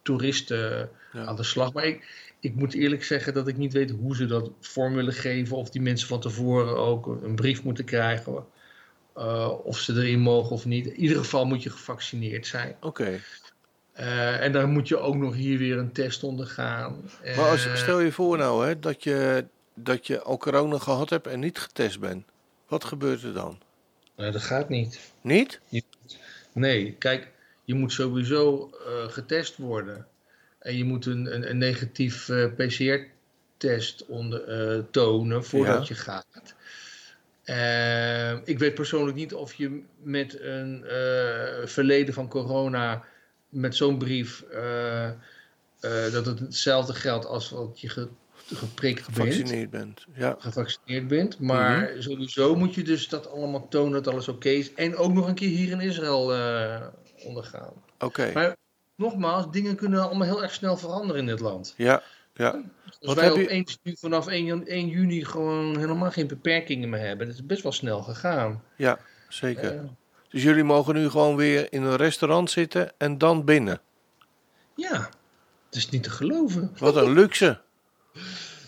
toeristen 0.02 0.90
Ja. 1.12 1.26
aan 1.26 1.36
de 1.36 1.44
slag. 1.44 1.74
Maar 1.74 1.86
ik, 1.86 2.25
ik 2.46 2.56
moet 2.56 2.74
eerlijk 2.74 3.04
zeggen 3.04 3.34
dat 3.34 3.48
ik 3.48 3.58
niet 3.58 3.74
weet 3.74 3.92
hoe 3.92 4.16
ze 4.16 4.26
dat 4.26 4.52
vorm 4.60 4.94
willen 4.94 5.14
geven. 5.14 5.58
Of 5.58 5.70
die 5.70 5.82
mensen 5.82 6.08
van 6.08 6.20
tevoren 6.20 6.78
ook 6.78 7.06
een 7.08 7.36
brief 7.36 7.64
moeten 7.64 7.86
krijgen. 7.86 8.46
eh, 9.16 9.52
of 9.64 9.78
ze 9.80 9.94
erin 9.94 10.20
mogen 10.20 10.52
of 10.52 10.66
niet. 10.66 10.86
In 10.86 10.96
ieder 11.00 11.18
geval 11.18 11.46
moet 11.46 11.64
je 11.64 11.70
gevaccineerd 11.70 12.48
zijn. 12.48 12.76
oké. 12.82 13.20
Eh, 13.94 14.42
en 14.42 14.52
dan 14.52 14.70
moet 14.70 14.88
je 14.88 14.98
ook 14.98 15.16
nog 15.16 15.34
hier 15.36 15.58
weer 15.58 15.78
een 15.78 15.92
test 15.92 16.24
ondergaan. 16.24 17.10
Maar 17.36 17.50
als, 17.50 17.66
Eh, 17.66 17.76
stel 17.76 18.00
je 18.00 18.12
voor 18.12 18.38
nou 18.38 18.66
hè, 18.68 18.80
dat, 18.80 19.04
je, 19.04 19.46
dat 19.74 20.08
je 20.08 20.22
al 20.22 20.38
corona 20.38 20.78
gehad 20.78 21.10
hebt 21.10 21.28
en 21.28 21.40
niet 21.40 21.60
getest 21.60 22.00
bent. 22.00 22.26
Wat 22.68 22.84
gebeurt 22.84 23.24
er 23.24 23.34
dan? 23.34 23.58
nee, 24.16 24.32
dat 24.32 24.42
gaat 24.42 24.70
niet. 24.70 25.14
Niet? 25.22 25.60
Nee, 26.54 26.92
kijk, 27.00 27.32
je 27.64 27.74
moet 27.74 27.92
sowieso 27.92 28.70
getest 29.08 29.58
worden. 29.58 30.08
En 30.66 30.78
je 30.78 30.84
moet 30.84 31.06
een, 31.06 31.36
een, 31.36 31.50
een 31.50 31.58
negatief 31.58 32.30
eh, 32.30 32.46
PCR-test 32.56 34.06
onder, 34.06 34.44
eh, 34.44 34.84
tonen 34.92 35.46
voordat 35.46 35.88
Ja. 35.88 35.96
je 35.96 36.02
gaat. 36.02 36.56
Eh, 37.44 38.48
ik 38.48 38.60
weet 38.60 38.74
persoonlijk 38.74 39.18
niet 39.18 39.34
of 39.34 39.54
je 39.54 39.82
met 40.02 40.40
een 40.42 40.84
eh, 40.86 41.66
verleden 41.66 42.14
van 42.14 42.28
corona, 42.28 43.04
met 43.50 43.76
zo'n 43.76 43.98
brief, 43.98 44.44
dat 46.12 46.26
het 46.26 46.40
hetzelfde 46.40 46.94
geldt 46.94 47.26
als 47.26 47.50
wat 47.50 47.82
je 47.82 47.90
ge- 47.90 48.08
geprikt 48.54 49.06
bent 49.06 49.18
Gevaccineerd 49.34 49.70
bent. 49.70 50.06
Ja, 50.16 50.36
gevaccineerd 50.40 51.08
bent. 51.08 51.40
Maar 51.40 51.92
sowieso 52.00 52.56
moet 52.56 52.76
je 52.76 52.84
dus 52.84 53.08
dat 53.10 53.30
allemaal 53.30 53.68
tonen 53.68 54.04
dat 54.04 54.14
alles 54.14 54.28
oké 54.28 54.50
is. 54.50 54.74
En 54.74 54.96
ook 54.96 55.14
nog 55.14 55.28
een 55.28 55.36
keer 55.36 55.50
hier 55.50 55.72
in 55.72 55.80
Israël 55.80 56.24
ondergaan. 57.24 57.74
oké. 58.00 58.54
Nogmaals, 58.96 59.46
dingen 59.52 59.76
kunnen 59.76 60.02
allemaal 60.04 60.28
heel 60.28 60.44
erg 60.44 60.54
snel 60.54 60.78
veranderen 60.78 61.22
in 61.22 61.28
dit 61.28 61.40
land. 61.40 61.74
Ja, 61.78 62.02
ja. 62.34 62.50
Als 62.86 62.98
Wat 63.00 63.16
wij 63.16 63.26
heb 63.26 63.36
je- 63.36 63.44
opeens 63.44 63.80
nu 63.84 63.96
vanaf 64.00 64.28
1, 64.28 64.46
jan- 64.46 64.66
1 64.68 64.88
juni 64.88 65.26
gewoon 65.26 65.78
helemaal 65.78 66.12
geen 66.12 66.28
beperkingen 66.28 66.90
meer 66.90 67.00
hebben. 67.00 67.28
Dat 67.28 67.36
is 67.36 67.46
best 67.46 67.64
wel 67.64 67.72
snel 67.72 68.02
gegaan. 68.02 68.64
Ja, 68.78 69.00
zeker. 69.30 69.76
Eh, 69.76 69.80
Dus 70.30 70.44
jullie 70.44 70.64
mogen 70.64 70.94
nu 70.94 71.10
gewoon 71.10 71.36
weer 71.36 71.68
in 71.74 71.84
een 71.84 71.96
restaurant 71.96 72.52
zitten 72.52 72.92
en 72.98 73.18
dan 73.18 73.46
binnen. 73.46 73.80
ja, 74.76 75.10
het 75.66 75.76
is 75.76 75.90
niet 75.90 76.04
te 76.04 76.10
geloven. 76.10 76.72
Wat 76.78 76.96
een 76.96 77.12
luxe. 77.14 77.62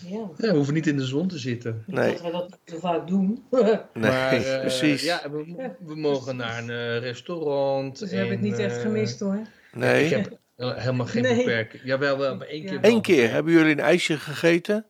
Ja, 0.06 0.18
Ja, 0.36 0.50
we 0.50 0.54
hoeven 0.56 0.74
niet 0.74 0.86
in 0.86 0.96
de 0.96 1.04
zon 1.04 1.28
te 1.28 1.38
zitten. 1.38 1.82
Nee. 1.86 2.12
dat 2.12 2.20
we 2.22 2.30
dat 2.30 2.48
niet 2.50 2.58
zo 2.64 2.78
vaak 2.78 3.06
doen. 3.06 3.44
Nee, 3.50 3.78
maar 3.94 4.32
eh, 4.32 4.60
precies. 4.60 5.02
Ja, 5.02 5.30
we, 5.30 5.70
we 5.86 5.96
mogen 5.96 6.36
naar 6.36 6.58
een 6.58 6.70
eh, 6.70 6.98
restaurant. 6.98 7.98
Dus 7.98 8.10
we 8.10 8.16
hebben 8.16 8.34
het 8.34 8.44
niet 8.44 8.58
echt 8.58 8.76
gemist 8.80 9.20
hoor. 9.20 9.40
Nee. 9.72 10.04
Ik 10.04 10.10
heb 10.10 10.38
Hel- 10.56 10.74
Helemaal 10.74 11.06
geen 11.06 11.22
Nee. 11.22 11.36
beperking. 11.36 11.82
Jawel, 11.84 12.18
wel, 12.18 12.36
maar 12.36 12.46
één 12.46 12.64
keer. 12.66 12.78
Eén 12.82 13.02
keer 13.02 13.30
hebben 13.30 13.52
jullie 13.52 13.72
een 13.72 13.80
ijsje 13.80 14.16
gegeten. 14.18 14.86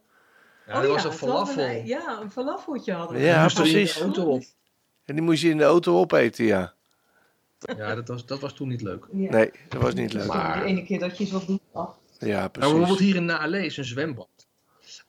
Ja, 0.66 0.80
dat 0.80 0.90
was 0.90 1.04
een 1.04 1.12
falafel. 1.12 1.62
een- 1.62 1.86
ja, 1.86 2.18
een 2.22 2.30
falafeltje 2.30 2.92
hadden 2.92 3.16
we. 3.16 3.22
Ja, 3.24 3.42
moest 3.42 3.58
er 3.58 3.64
in 3.66 3.72
precies. 3.72 3.94
de 3.94 4.00
auto 4.02 4.22
op. 4.24 4.42
En 5.04 5.14
die 5.14 5.24
moest 5.24 5.42
je 5.42 5.48
in 5.50 5.56
de 5.56 5.64
auto 5.64 5.98
opeten, 5.98 6.44
ja. 6.44 6.74
Ja, 7.76 7.94
dat 7.94 8.08
was, 8.08 8.26
dat 8.26 8.40
was 8.40 8.52
toen 8.54 8.68
niet 8.68 8.82
leuk. 8.82 9.06
Ja. 9.12 9.30
Nee, 9.30 9.50
dat 9.68 9.82
was 9.82 9.94
niet 9.94 10.12
leuk. 10.12 10.26
Maar- 10.26 10.58
De 10.60 10.64
ene 10.66 10.84
keer 10.84 10.98
dat 10.98 11.16
je 11.18 11.22
iets 11.24 11.32
wat 11.32 11.46
doet. 11.46 11.60
ach, 11.72 11.96
Ja, 12.18 12.40
Maar 12.40 12.50
bijvoorbeeld 12.50 12.86
precies. 12.86 13.06
hier 13.06 13.16
in 13.16 13.24
Naale 13.24 13.64
is 13.64 13.76
een 13.76 13.84
zwembad. 13.84 14.28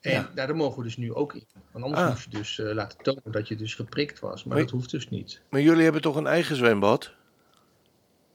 En 0.02 0.12
Ja. 0.12 0.30
daar 0.36 0.56
mogen 0.56 0.78
we 0.78 0.84
dus 0.84 0.98
nu 0.98 1.14
ook 1.14 1.34
in. 1.34 1.44
Want 1.72 1.86
anders 1.86 2.04
Ah. 2.04 2.10
moest 2.10 2.24
je 2.24 2.38
dus 2.38 2.60
eh, 2.60 2.74
laten 2.74 2.98
tonen 3.02 3.22
dat 3.32 3.48
je 3.48 3.56
dus 3.56 3.76
geprikt 3.76 4.20
was. 4.20 4.44
Maar 4.44 4.54
Maar- 4.54 4.64
dat 4.66 4.74
hoeft 4.74 4.92
dus 4.92 5.10
niet. 5.10 5.42
Maar 5.50 5.62
jullie 5.62 5.84
hebben 5.84 6.02
toch 6.02 6.16
een 6.16 6.28
eigen 6.28 6.56
zwembad? 6.56 7.12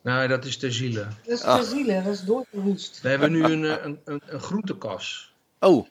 Nou, 0.04 0.28
dat 0.28 0.44
is 0.44 0.56
ter 0.56 0.72
ziele. 0.72 1.00
Dat 1.00 1.34
is 1.34 1.42
Ach. 1.42 1.58
te 1.60 1.66
zielen, 1.66 2.04
dat 2.04 2.12
is 2.12 2.20
doorgeroest. 2.24 3.00
We 3.00 3.08
hebben 3.08 3.32
nu 3.32 3.42
een, 3.42 3.64
eh, 3.64 3.84
een, 3.84 4.00
een, 4.04 4.20
een 4.26 4.40
groentekas. 4.40 5.34
Oh. 5.60 5.86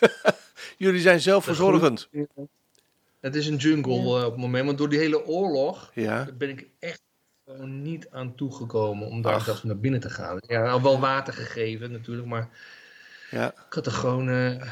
jullie 0.76 1.00
zijn 1.00 1.20
zelfverzorgend. 1.20 2.08
Het 3.20 3.34
is 3.36 3.46
een 3.46 3.56
jungle 3.56 3.94
Ja. 3.94 4.00
eh, 4.18 4.24
op 4.24 4.30
het 4.32 4.40
moment. 4.40 4.66
Want 4.66 4.78
door 4.78 4.88
die 4.88 4.98
hele 4.98 5.24
oorlog 5.26 5.90
Ja. 5.94 6.28
ben 6.38 6.48
ik 6.48 6.66
echt 6.78 7.02
gewoon 7.46 7.82
niet 7.82 8.06
aan 8.10 8.34
toegekomen 8.34 9.06
om 9.08 9.22
daar 9.22 9.40
zelfs 9.40 9.62
naar 9.62 9.78
binnen 9.78 10.00
te 10.00 10.10
gaan. 10.10 10.38
Ja, 10.46 10.68
al 10.70 10.82
wel 10.82 11.00
water 11.00 11.32
gegeven 11.34 11.92
natuurlijk, 11.92 12.26
maar 12.28 12.48
Ja. 13.30 13.48
ik 13.48 13.72
had 13.74 13.86
er 13.86 13.92
gewoon... 13.92 14.28
eh, 14.28 14.62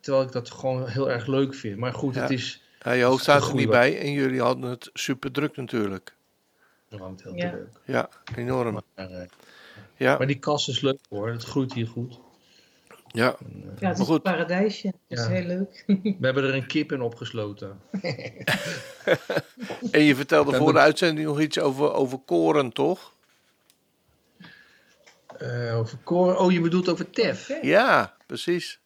terwijl 0.00 0.24
ik 0.24 0.32
dat 0.32 0.50
gewoon 0.50 0.88
heel 0.88 1.10
erg 1.10 1.26
leuk 1.26 1.54
vind. 1.54 1.78
Maar 1.78 1.92
goed, 1.92 2.14
Ja. 2.14 2.20
het 2.20 2.30
is... 2.30 2.62
ja 2.82 2.92
je 2.92 3.04
hoofd 3.04 3.22
staat 3.22 3.48
er 3.48 3.54
niet 3.54 3.70
bij 3.70 4.00
en 4.00 4.12
jullie 4.12 4.40
hadden 4.40 4.70
het 4.70 4.90
super 4.92 5.32
druk 5.32 5.56
natuurlijk. 5.56 6.13
Het 7.02 7.22
heel 7.22 7.34
Ja. 7.36 7.50
druk. 7.50 7.68
Ja, 7.84 8.08
enorm. 8.36 8.72
Maar, 8.94 9.10
eh, 9.10 9.26
Ja, 9.96 10.18
maar 10.18 10.26
die 10.26 10.38
kas 10.38 10.68
is 10.68 10.80
leuk 10.80 10.98
hoor, 11.08 11.28
het 11.30 11.44
groeit 11.44 11.72
hier 11.72 11.86
goed. 11.86 12.18
ja. 13.08 13.36
En, 13.38 13.46
eh, 13.54 13.62
Ja, 13.64 13.70
het 13.70 13.80
Maar 13.80 13.90
is 13.92 13.98
goed. 13.98 14.14
een 14.14 14.22
paradijsje. 14.22 14.92
Dat 15.08 15.18
is 15.18 15.24
Ja. 15.24 15.30
heel 15.30 15.44
leuk. 15.46 15.84
we 15.86 16.16
hebben 16.20 16.44
er 16.44 16.54
een 16.54 16.66
kip 16.66 16.92
in 16.92 17.00
opgesloten. 17.00 17.80
En 19.90 20.02
je 20.02 20.14
vertelde 20.16 20.56
voor 20.56 20.72
de 20.72 20.78
uitzending 20.78 21.26
nog 21.26 21.40
iets 21.40 21.58
over, 21.58 21.92
over 21.92 22.18
koren, 22.18 22.72
toch? 22.72 23.12
Eh, 25.38 25.78
over 25.78 25.98
koren. 25.98 26.38
Oh, 26.38 26.52
je 26.52 26.60
bedoelt 26.60 26.88
over 26.88 27.10
tef. 27.10 27.58
Ja, 27.62 28.16
precies. 28.26 28.80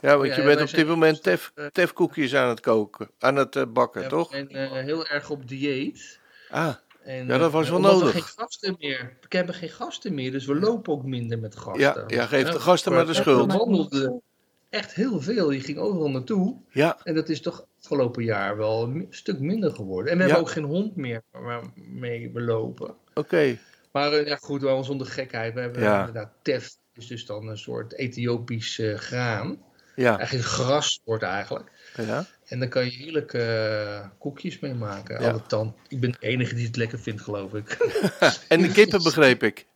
Ja, 0.00 0.16
want 0.16 0.28
Ja, 0.28 0.34
je 0.34 0.40
ja, 0.40 0.46
bent 0.46 0.60
op 0.70 0.74
dit 0.76 0.86
moment 0.86 1.22
tef, 1.22 1.52
tefkoekjes 1.72 2.34
aan 2.34 2.48
het 2.48 2.60
koken, 2.60 3.10
aan 3.18 3.36
het 3.36 3.72
bakken, 3.72 4.02
Ja, 4.02 4.08
toch? 4.08 4.32
En 4.34 4.48
eh, 4.48 4.70
heel 4.70 5.06
erg 5.06 5.30
op 5.30 5.48
dieet. 5.48 6.18
Ah, 6.50 6.74
En, 7.04 7.26
Ja, 7.26 7.38
dat 7.38 7.52
was 7.52 7.64
eh, 7.66 7.70
wel 7.70 7.80
nodig. 7.80 8.12
We 8.12 8.20
geen 8.20 8.22
gasten 8.36 8.76
meer. 8.78 9.16
We 9.28 9.36
hebben 9.36 9.54
geen 9.54 9.68
gasten 9.68 10.14
meer, 10.14 10.30
dus 10.32 10.46
we 10.46 10.54
lopen 10.54 10.92
ook 10.92 11.04
minder 11.04 11.38
met 11.38 11.56
gasten. 11.56 11.80
ja, 11.80 12.04
ja, 12.06 12.26
geef 12.26 12.46
de 12.46 12.52
Ja, 12.52 12.58
gasten 12.58 12.92
maar 12.92 13.00
de 13.00 13.06
maar- 13.06 13.14
schuld. 13.14 13.52
We 13.52 13.58
wandelden 13.58 14.22
echt 14.70 14.94
heel 14.94 15.20
veel. 15.20 15.50
Je 15.50 15.60
ging 15.60 15.78
overal 15.78 16.10
naartoe. 16.10 16.56
Ja, 16.70 16.98
En 17.04 17.14
dat 17.14 17.28
is 17.28 17.40
toch 17.40 17.66
afgelopen 17.78 18.24
jaar 18.24 18.56
wel 18.56 18.82
een 18.82 19.06
stuk 19.10 19.38
minder 19.40 19.70
geworden. 19.74 20.12
En 20.12 20.18
we 20.18 20.24
Ja. 20.24 20.28
hebben 20.30 20.48
ook 20.48 20.54
geen 20.54 20.64
hond 20.64 20.96
meer 20.96 21.22
waarmee 21.30 22.30
we 22.32 22.40
lopen. 22.40 22.94
oké. 23.14 23.58
Maar 23.92 24.12
eh, 24.12 24.26
ja, 24.26 24.36
goed, 24.36 24.62
wel 24.62 24.84
zonder 24.84 25.06
gekheid. 25.06 25.54
We 25.54 25.60
hebben 25.60 25.82
Ja. 25.82 25.98
inderdaad 25.98 26.32
tef. 26.42 26.78
is 26.94 27.06
dus 27.06 27.26
dan 27.26 27.48
een 27.48 27.58
soort 27.58 27.92
Ethiopisch 27.94 28.78
eh, 28.78 28.94
graan. 28.94 29.62
Ja, 29.96 30.18
Eigenlijk 30.18 30.32
een 30.48 30.52
grassoort 30.54 31.22
eigenlijk. 31.22 31.70
ja. 31.96 32.24
En 32.50 32.58
daar 32.58 32.68
kan 32.68 32.84
je 32.84 32.90
heerlijke 32.90 33.38
eh, 33.42 34.08
koekjes 34.18 34.58
mee 34.58 34.74
maken. 34.74 35.22
Ja. 35.22 35.38
Tand. 35.38 35.74
Ik 35.88 36.00
ben 36.00 36.10
de 36.10 36.18
enige 36.20 36.54
die 36.54 36.66
het 36.66 36.76
lekker 36.76 36.98
vindt, 37.00 37.20
geloof 37.22 37.54
ik. 37.54 37.68
En 38.48 38.60
de 38.62 38.72
kippen 38.72 39.02
begreep 39.02 39.42
ik. 39.42 39.66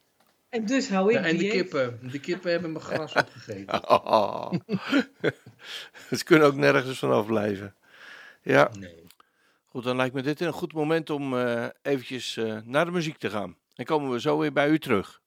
En 0.49 0.67
dus 0.67 0.89
hou 0.89 1.13
ik 1.13 1.19
Ja, 1.19 1.25
en 1.25 1.37
de 1.37 1.49
kippen. 1.49 1.99
De 2.11 2.21
kippen 2.21 2.51
hebben 2.51 2.73
mijn 2.73 2.85
gras 2.85 3.13
opgegeten. 3.23 3.81
Ze 6.19 6.25
kunnen 6.25 6.47
ook 6.47 6.55
nergens 6.55 6.99
vanaf 6.99 7.27
blijven. 7.27 7.75
Ja, 8.43 8.71
Nee. 8.79 9.07
goed, 9.67 9.85
dan 9.85 9.97
lijkt 9.97 10.15
me 10.15 10.23
dit 10.23 10.41
een 10.41 10.53
goed 10.53 10.73
moment 10.73 11.11
om 11.11 11.39
eh 11.39 11.67
eventjes 11.83 12.37
eh, 12.37 12.59
naar 12.65 12.85
de 12.85 12.91
muziek 12.91 13.19
te 13.19 13.31
gaan. 13.31 13.57
Dan 13.75 13.85
komen 13.85 14.11
we 14.11 14.21
zo 14.21 14.39
weer 14.39 14.53
bij 14.53 14.69
u 14.69 14.79
terug. 14.79 15.21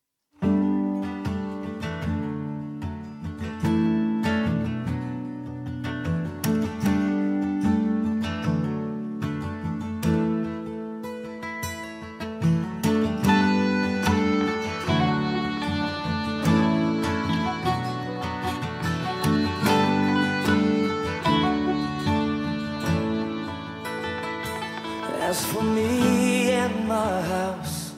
As 25.27 25.45
for 25.45 25.61
me 25.61 26.51
and 26.51 26.87
my 26.87 27.21
house, 27.21 27.91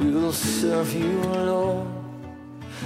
we 0.00 0.10
will 0.10 0.32
serve 0.32 0.92
you, 0.92 1.22
Lord, 1.22 1.86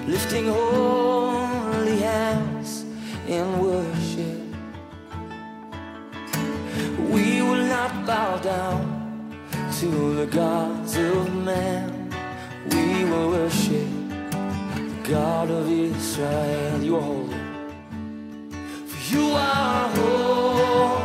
lifting 0.06 0.48
holy 0.48 1.96
hands 1.96 2.84
in 3.26 3.46
worship. 3.58 4.40
We 7.14 7.40
will 7.40 7.64
not 7.76 8.04
bow 8.04 8.36
down 8.52 8.82
to 9.80 9.88
the 10.16 10.26
gods 10.26 10.94
of 10.98 11.34
man. 11.34 12.12
We 12.72 13.04
will 13.10 13.30
worship 13.30 13.88
the 14.76 15.08
God 15.08 15.50
of 15.50 15.66
Israel. 15.70 16.82
You 16.82 16.96
are 16.96 17.00
holy, 17.00 17.40
for 18.86 19.14
you 19.14 19.26
are 19.32 19.88
holy. 19.96 20.95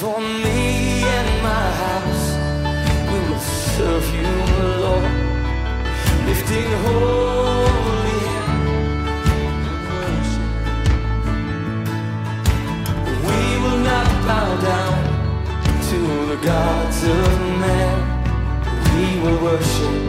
for 0.00 0.18
me 0.18 1.02
and 1.02 1.42
my 1.42 1.66
house, 1.84 2.26
we 3.12 3.18
will 3.28 3.44
serve 3.76 4.06
you, 4.16 4.32
Lord. 4.80 5.12
Lifting 6.24 6.70
holy 6.86 8.20
hands, 9.84 10.30
we 13.26 13.40
will 13.62 13.80
not 13.92 14.08
bow 14.28 14.50
down 14.72 14.98
to 15.90 15.98
the 16.32 16.38
gods 16.50 17.00
of 17.04 17.30
men. 17.64 17.96
We 18.94 19.06
will 19.22 19.38
worship 19.48 20.00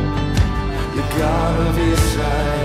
the 0.95 1.05
God 1.19 1.55
of 1.67 1.77
Israel. 1.77 2.60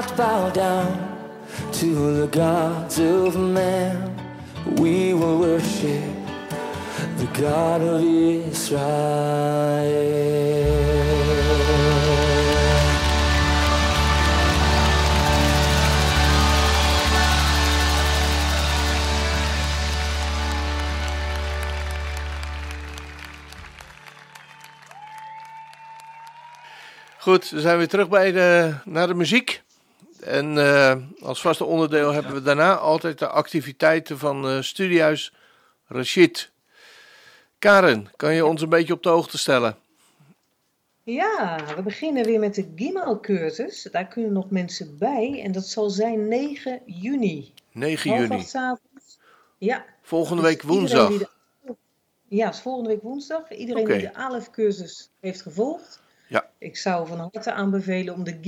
not 0.00 0.16
bow 0.16 0.48
down 0.50 0.96
to 1.72 2.20
the 2.20 2.26
gods 2.28 2.98
of 2.98 3.36
man. 3.36 4.16
We 4.76 5.12
will 5.12 5.38
worship 5.38 6.02
the 7.18 7.26
God 7.34 7.82
of 7.82 8.02
Israel. 8.02 8.78
Goed, 27.18 27.50
dan 27.50 27.60
zijn 27.60 27.78
we 27.78 27.86
terug 27.86 28.08
bij 28.08 28.32
de, 28.32 28.74
naar 28.84 29.06
de 29.06 29.14
muziek. 29.14 29.62
En 30.24 30.58
eh, 30.58 30.96
als 31.20 31.40
vaste 31.40 31.64
onderdeel 31.64 32.12
hebben 32.12 32.34
we 32.34 32.42
daarna 32.42 32.76
altijd 32.76 33.18
de 33.18 33.28
activiteiten 33.28 34.18
van 34.18 34.48
eh 34.48 34.60
Studiehuis 34.60 35.32
Rashid. 35.86 36.50
Karen, 37.58 38.08
kan 38.16 38.34
je 38.34 38.46
ons 38.46 38.62
een 38.62 38.68
beetje 38.68 38.92
op 38.92 39.02
de 39.02 39.08
hoogte 39.08 39.38
stellen? 39.38 39.76
Ja, 41.02 41.58
we 41.76 41.82
beginnen 41.82 42.24
weer 42.24 42.38
met 42.38 42.54
de 42.54 42.72
Gimel-cursus. 42.76 43.88
Daar 43.90 44.06
kunnen 44.08 44.32
nog 44.32 44.50
mensen 44.50 44.98
bij. 44.98 45.40
En 45.44 45.52
dat 45.52 45.66
zal 45.66 45.90
zijn 45.90 46.28
9 46.28 46.82
juni. 46.86 47.52
9 47.72 48.10
Half 48.10 48.20
juni. 48.20 48.46
Ja. 49.58 49.84
volgende 50.02 50.42
dus 50.42 50.50
week 50.50 50.62
woensdag. 50.62 51.18
de- 51.18 51.28
ja, 52.28 52.48
is 52.48 52.60
volgende 52.60 52.88
week 52.88 53.02
woensdag. 53.02 53.50
Iedereen 53.50 53.84
die 53.84 53.98
de 53.98 54.14
ALEF-cursus 54.14 55.10
heeft 55.20 55.42
gevolgd. 55.42 56.00
Ja. 56.28 56.50
Ik 56.58 56.76
zou 56.76 57.06
van 57.06 57.18
harte 57.18 57.52
aanbevelen 57.52 58.14
om 58.14 58.24
de 58.24 58.40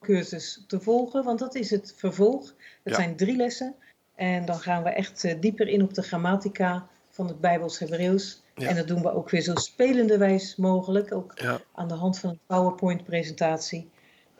Gimel-cursus 0.00 0.64
te 0.66 0.80
volgen. 0.80 1.24
Want 1.24 1.38
dat 1.38 1.54
is 1.54 1.70
het 1.70 1.94
vervolg. 1.96 2.42
Het 2.46 2.54
Ja. 2.82 2.94
zijn 2.94 3.16
drie 3.16 3.36
lessen. 3.36 3.74
En 4.14 4.44
dan 4.44 4.58
gaan 4.58 4.82
we 4.82 4.88
echt 4.88 5.24
eh, 5.24 5.40
dieper 5.40 5.68
in 5.68 5.82
op 5.82 5.94
de 5.94 6.02
grammatica 6.02 6.86
van 7.10 7.26
het 7.26 7.40
Bijbels 7.40 7.78
Hebreeuws. 7.78 8.42
Ja. 8.54 8.68
En 8.68 8.76
dat 8.76 8.88
doen 8.88 9.02
we 9.02 9.12
ook 9.12 9.30
weer 9.30 9.40
zo 9.40 9.54
spelenderwijs 9.54 10.56
mogelijk. 10.56 11.12
Ook 11.14 11.32
Ja, 11.34 11.60
aan 11.74 11.88
de 11.88 11.94
hand 11.94 12.18
van 12.18 12.30
een 12.30 12.38
PowerPoint-presentatie. 12.46 13.90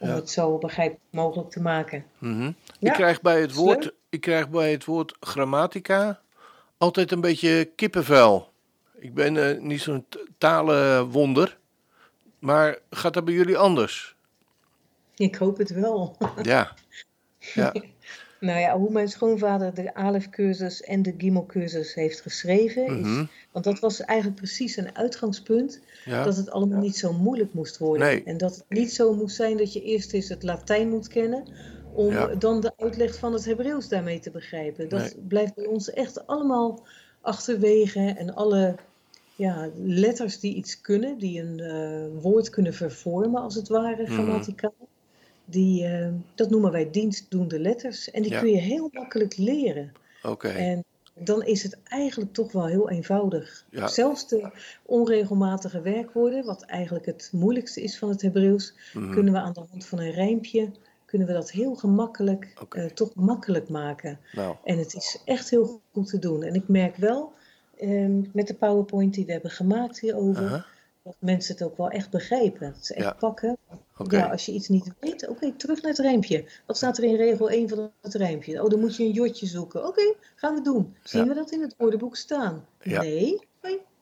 Om 0.01 0.09
het 0.09 0.31
zo 0.31 0.59
begrijpelijk 0.59 1.03
mogelijk 1.11 1.51
te 1.51 1.61
maken. 1.61 2.05
mhm. 2.19 2.53
Ja, 2.79 2.91
ik, 2.91 2.93
krijg 2.93 3.21
bij 3.21 3.41
het 3.41 3.55
woord, 3.55 3.93
ik 4.09 4.21
krijg 4.21 4.49
bij 4.51 4.71
het 4.71 4.85
woord 4.85 5.17
grammatica 5.21 6.21
altijd 6.77 7.13
een 7.13 7.21
beetje 7.21 7.65
kippenvel. 7.65 8.51
Ik 8.99 9.15
ben 9.15 9.37
eh, 9.49 9.61
niet 9.61 9.81
zo'n 9.81 10.07
talenwonder, 10.39 11.59
maar 12.39 12.79
gaat 12.91 13.15
dat 13.15 13.25
bij 13.25 13.35
jullie 13.35 13.57
anders? 13.59 14.17
Ik 15.29 15.35
hoop 15.37 15.59
het 15.59 15.71
wel. 15.71 16.17
Ja, 16.43 16.73
ja, 17.55 17.73
Nou 18.41 18.59
ja, 18.61 18.79
hoe 18.79 18.91
mijn 18.91 19.09
schoonvader 19.09 19.75
de 19.75 19.95
Alef-cursus 19.95 20.83
en 20.83 21.03
de 21.03 21.15
Gimel-cursus 21.19 21.95
heeft 21.95 22.21
geschreven. 22.21 22.87
is, 22.87 22.91
mhm. 23.07 23.25
want 23.53 23.65
dat 23.65 23.79
was 23.79 24.01
eigenlijk 24.01 24.39
precies 24.39 24.77
een 24.77 24.97
uitgangspunt. 24.97 25.81
ja. 26.05 26.25
Dat 26.25 26.37
het 26.37 26.51
allemaal 26.51 26.81
niet 26.81 26.97
zo 26.97 27.13
moeilijk 27.13 27.55
moest 27.55 27.79
worden. 27.79 28.07
Nee. 28.07 28.23
En 28.25 28.37
dat 28.37 28.55
het 28.57 28.65
niet 28.69 28.93
zo 28.93 29.15
moest 29.15 29.37
zijn 29.37 29.57
dat 29.57 29.73
je 29.73 29.83
eerst 29.83 30.13
eens 30.13 30.29
het 30.29 30.43
Latijn 30.43 30.89
moet 30.89 31.09
kennen. 31.09 31.43
Om 31.93 32.13
Ja. 32.13 32.27
dan 32.27 32.61
de 32.61 32.73
uitleg 32.77 33.19
van 33.19 33.33
het 33.33 33.45
Hebreeuws 33.45 33.89
daarmee 33.89 34.19
te 34.21 34.31
begrijpen. 34.31 34.89
Dat 34.89 35.01
Nee. 35.01 35.15
blijft 35.29 35.55
bij 35.55 35.67
ons 35.67 35.91
echt 35.91 36.27
allemaal 36.27 36.87
achterwege. 37.21 38.15
En 38.19 38.35
alle 38.35 38.75
ja, 39.37 39.69
letters 39.85 40.41
die 40.41 40.55
iets 40.55 40.81
kunnen, 40.81 41.19
die 41.19 41.41
een 41.43 41.61
eh, 41.61 42.23
woord 42.23 42.51
kunnen 42.51 42.75
vervormen 42.75 43.43
als 43.43 43.55
het 43.55 43.69
ware, 43.69 44.03
Mhm. 44.03 44.13
grammaticaal. 44.13 44.75
Die, 45.51 45.85
eh, 45.85 46.09
dat 46.35 46.51
noemen 46.51 46.73
wij 46.73 46.91
dienstdoende 46.91 47.61
letters. 47.61 48.11
En 48.11 48.23
die 48.23 48.33
Ja. 48.33 48.41
kun 48.41 48.51
je 48.51 48.61
heel 48.61 48.89
makkelijk 48.93 49.37
leren. 49.37 49.93
Oké, 50.23 50.49
En 50.49 50.85
dan 51.15 51.43
is 51.45 51.63
het 51.63 51.79
eigenlijk 51.85 52.33
toch 52.33 52.53
wel 52.53 52.67
heel 52.67 52.91
eenvoudig. 52.91 53.65
Ja. 53.71 53.89
Zelfs 53.89 54.29
de 54.29 54.51
onregelmatige 54.83 55.81
werkwoorden, 55.81 56.45
wat 56.45 56.63
eigenlijk 56.63 57.07
het 57.07 57.31
moeilijkste 57.33 57.83
is 57.83 57.99
van 57.99 58.09
het 58.09 58.23
Hebreeuws, 58.23 58.75
mhm. 58.95 59.13
kunnen 59.13 59.33
we 59.33 59.39
aan 59.39 59.53
de 59.53 59.65
hand 59.71 59.87
van 59.87 59.99
een 59.99 60.11
rijmpje, 60.13 60.71
kunnen 61.05 61.27
we 61.27 61.33
dat 61.33 61.51
heel 61.51 61.75
gemakkelijk, 61.75 62.55
eh, 62.69 62.85
toch 62.85 63.15
makkelijk 63.15 63.69
maken. 63.69 64.19
nou, 64.33 64.57
En 64.65 64.79
het 64.79 64.95
is 64.95 65.23
echt 65.25 65.51
heel 65.51 65.81
goed 65.93 66.09
te 66.09 66.19
doen. 66.19 66.43
En 66.43 66.55
ik 66.55 66.69
merk 66.69 66.97
wel, 66.97 67.33
ehm, 67.77 68.21
met 68.33 68.47
de 68.47 68.55
PowerPoint 68.55 69.15
die 69.15 69.27
we 69.27 69.33
hebben 69.33 69.51
gemaakt 69.51 70.01
hierover, 70.01 70.67
dat 71.09 71.17
mensen 71.21 71.55
het 71.55 71.63
ook 71.63 71.77
wel 71.77 71.91
echt 71.91 72.11
begrijpen. 72.11 72.73
Dat 72.75 72.87
ze 72.87 72.95
echt 72.95 73.05
Ja. 73.05 73.13
pakken. 73.13 73.57
Ja, 74.09 74.27
als 74.31 74.47
je 74.47 74.53
iets 74.53 74.69
niet 74.69 74.93
weet, 75.01 75.29
oké, 75.29 75.53
terug 75.53 75.83
naar 75.83 75.91
het 75.91 76.01
rijmpje. 76.01 76.45
Wat 76.67 76.77
staat 76.77 76.99
er 76.99 77.05
in 77.05 77.15
regel 77.17 77.51
1 77.51 77.69
van 77.69 77.91
het 78.01 78.15
rijmpje? 78.15 78.63
Oh, 78.63 78.71
dan 78.71 78.81
moet 78.81 78.97
je 78.97 79.03
een 79.05 79.11
jotje 79.11 79.47
zoeken. 79.47 79.87
Oké, 79.87 80.15
gaan 80.37 80.55
we 80.55 80.61
doen. 80.63 80.97
Zien 81.03 81.23
Ja. 81.23 81.29
we 81.29 81.35
dat 81.35 81.51
in 81.51 81.61
het 81.61 81.75
woordenboek 81.79 82.17
staan? 82.17 82.67
Ja. 82.81 83.01
Nee, 83.01 83.47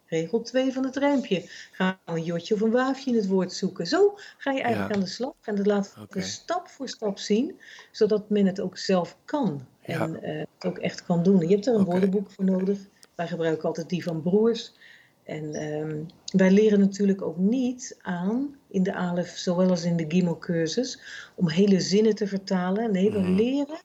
regel 0.06 0.40
2 0.42 0.72
van 0.72 0.84
het 0.84 0.96
rijmpje. 0.96 1.42
Gaan 1.72 1.98
we 2.04 2.12
een 2.12 2.22
jotje 2.24 2.54
of 2.54 2.60
een 2.60 2.70
waafje 2.70 3.10
in 3.10 3.16
het 3.16 3.26
woord 3.26 3.52
zoeken. 3.52 3.86
Zo 3.86 4.14
ga 4.38 4.50
je 4.52 4.60
eigenlijk 4.62 4.94
aan 4.94 5.00
de 5.00 5.06
slag. 5.06 5.34
En 5.42 5.54
dat 5.54 5.66
laat 5.66 5.94
we 6.08 6.22
stap 6.22 6.68
voor 6.68 6.88
stap 6.88 7.18
zien, 7.18 7.60
zodat 7.90 8.28
men 8.30 8.46
het 8.46 8.60
ook 8.60 8.78
zelf 8.78 9.16
kan. 9.24 9.66
En 9.82 10.22
eh, 10.22 10.38
het 10.38 10.66
ook 10.66 10.78
echt 10.78 11.04
kan 11.04 11.22
doen. 11.22 11.40
Je 11.40 11.54
hebt 11.54 11.66
er 11.66 11.74
een 11.74 11.84
woordenboek 11.84 12.30
voor 12.30 12.44
nodig. 12.44 12.78
Wij 13.14 13.26
gebruiken 13.26 13.68
altijd 13.68 13.88
die 13.88 14.02
van 14.02 14.22
broers. 14.22 14.72
En 15.24 15.54
ehm, 15.54 16.02
wij 16.36 16.50
leren 16.50 16.80
natuurlijk 16.80 17.22
ook 17.22 17.36
niet 17.36 17.98
aan 18.02 18.56
in 18.68 18.82
de 18.82 18.94
ALEF, 18.94 19.28
zowel 19.36 19.68
als 19.70 19.84
in 19.84 19.96
de 19.96 20.04
Gimel-cursus, 20.08 21.00
om 21.34 21.48
hele 21.48 21.80
zinnen 21.80 22.14
te 22.14 22.26
vertalen. 22.26 22.92
Nee, 22.92 23.10
we 23.12 23.18
Mhm. 23.18 23.34
leren 23.34 23.78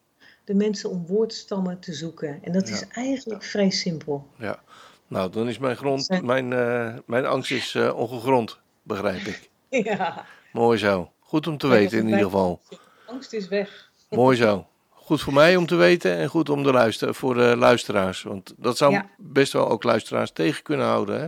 de 0.44 0.54
mensen 0.54 0.90
om 0.90 1.06
woordstammen 1.06 1.78
te 1.78 1.92
zoeken. 1.92 2.38
En 2.42 2.52
dat 2.52 2.68
Ja. 2.68 2.74
is 2.74 2.88
eigenlijk 2.88 3.42
vrij 3.44 3.70
simpel. 3.70 4.26
ja. 4.38 4.62
Nou, 5.08 5.30
dan 5.30 5.48
is 5.48 5.58
mijn, 5.58 5.76
grond, 5.76 6.22
mijn, 6.22 6.52
eh, 6.52 6.94
mijn 7.06 7.26
angst 7.26 7.50
is 7.50 7.74
eh, 7.74 7.96
ongegrond, 7.98 8.58
begrijp 8.82 9.20
ik. 9.20 9.50
Ja, 9.84 10.24
Mooi 10.52 10.78
zo. 10.78 11.10
Goed 11.20 11.46
om 11.46 11.58
te 11.58 11.66
weten 11.66 11.98
in 11.98 12.04
ieder 12.08 12.22
geval. 12.22 12.60
angst 13.06 13.32
is 13.32 13.48
weg. 13.48 13.90
Mooi 14.10 14.36
zo. 14.36 14.66
Goed 14.90 15.20
voor 15.20 15.32
mij 15.32 15.56
om 15.56 15.66
te 15.66 15.74
weten 15.74 16.16
en 16.16 16.28
goed 16.28 16.48
om 16.48 16.62
de 16.62 16.72
luister, 16.72 17.14
voor 17.14 17.34
de 17.34 17.54
luisteraars. 17.56 18.22
Want 18.22 18.54
dat 18.56 18.76
zou 18.76 19.00
best 19.18 19.52
wel 19.52 19.68
ook 19.68 19.82
luisteraars 19.82 20.30
tegen 20.32 20.62
kunnen 20.62 20.86
houden. 20.86 21.20
Hè? 21.20 21.26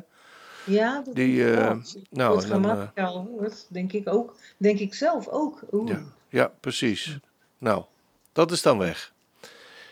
Ja, 0.66 1.00
dat 1.02 1.14
Die, 1.14 1.38
ik 1.40 1.54
wel. 1.54 1.62
eh, 1.62 1.68
het 1.78 1.96
nou, 2.10 2.38
eh, 2.38 2.44
grammaticaal 2.44 3.26
hoort, 3.26 3.66
denk 3.68 3.92
ik 3.92 4.08
ook. 4.08 4.36
Denk 4.56 4.78
ik 4.78 4.94
zelf 4.94 5.28
ook. 5.28 5.60
Ja, 5.86 6.02
ja, 6.28 6.52
precies. 6.60 7.18
Nou, 7.58 7.84
dat 8.32 8.50
is 8.52 8.62
dan 8.62 8.78
weg. 8.78 9.12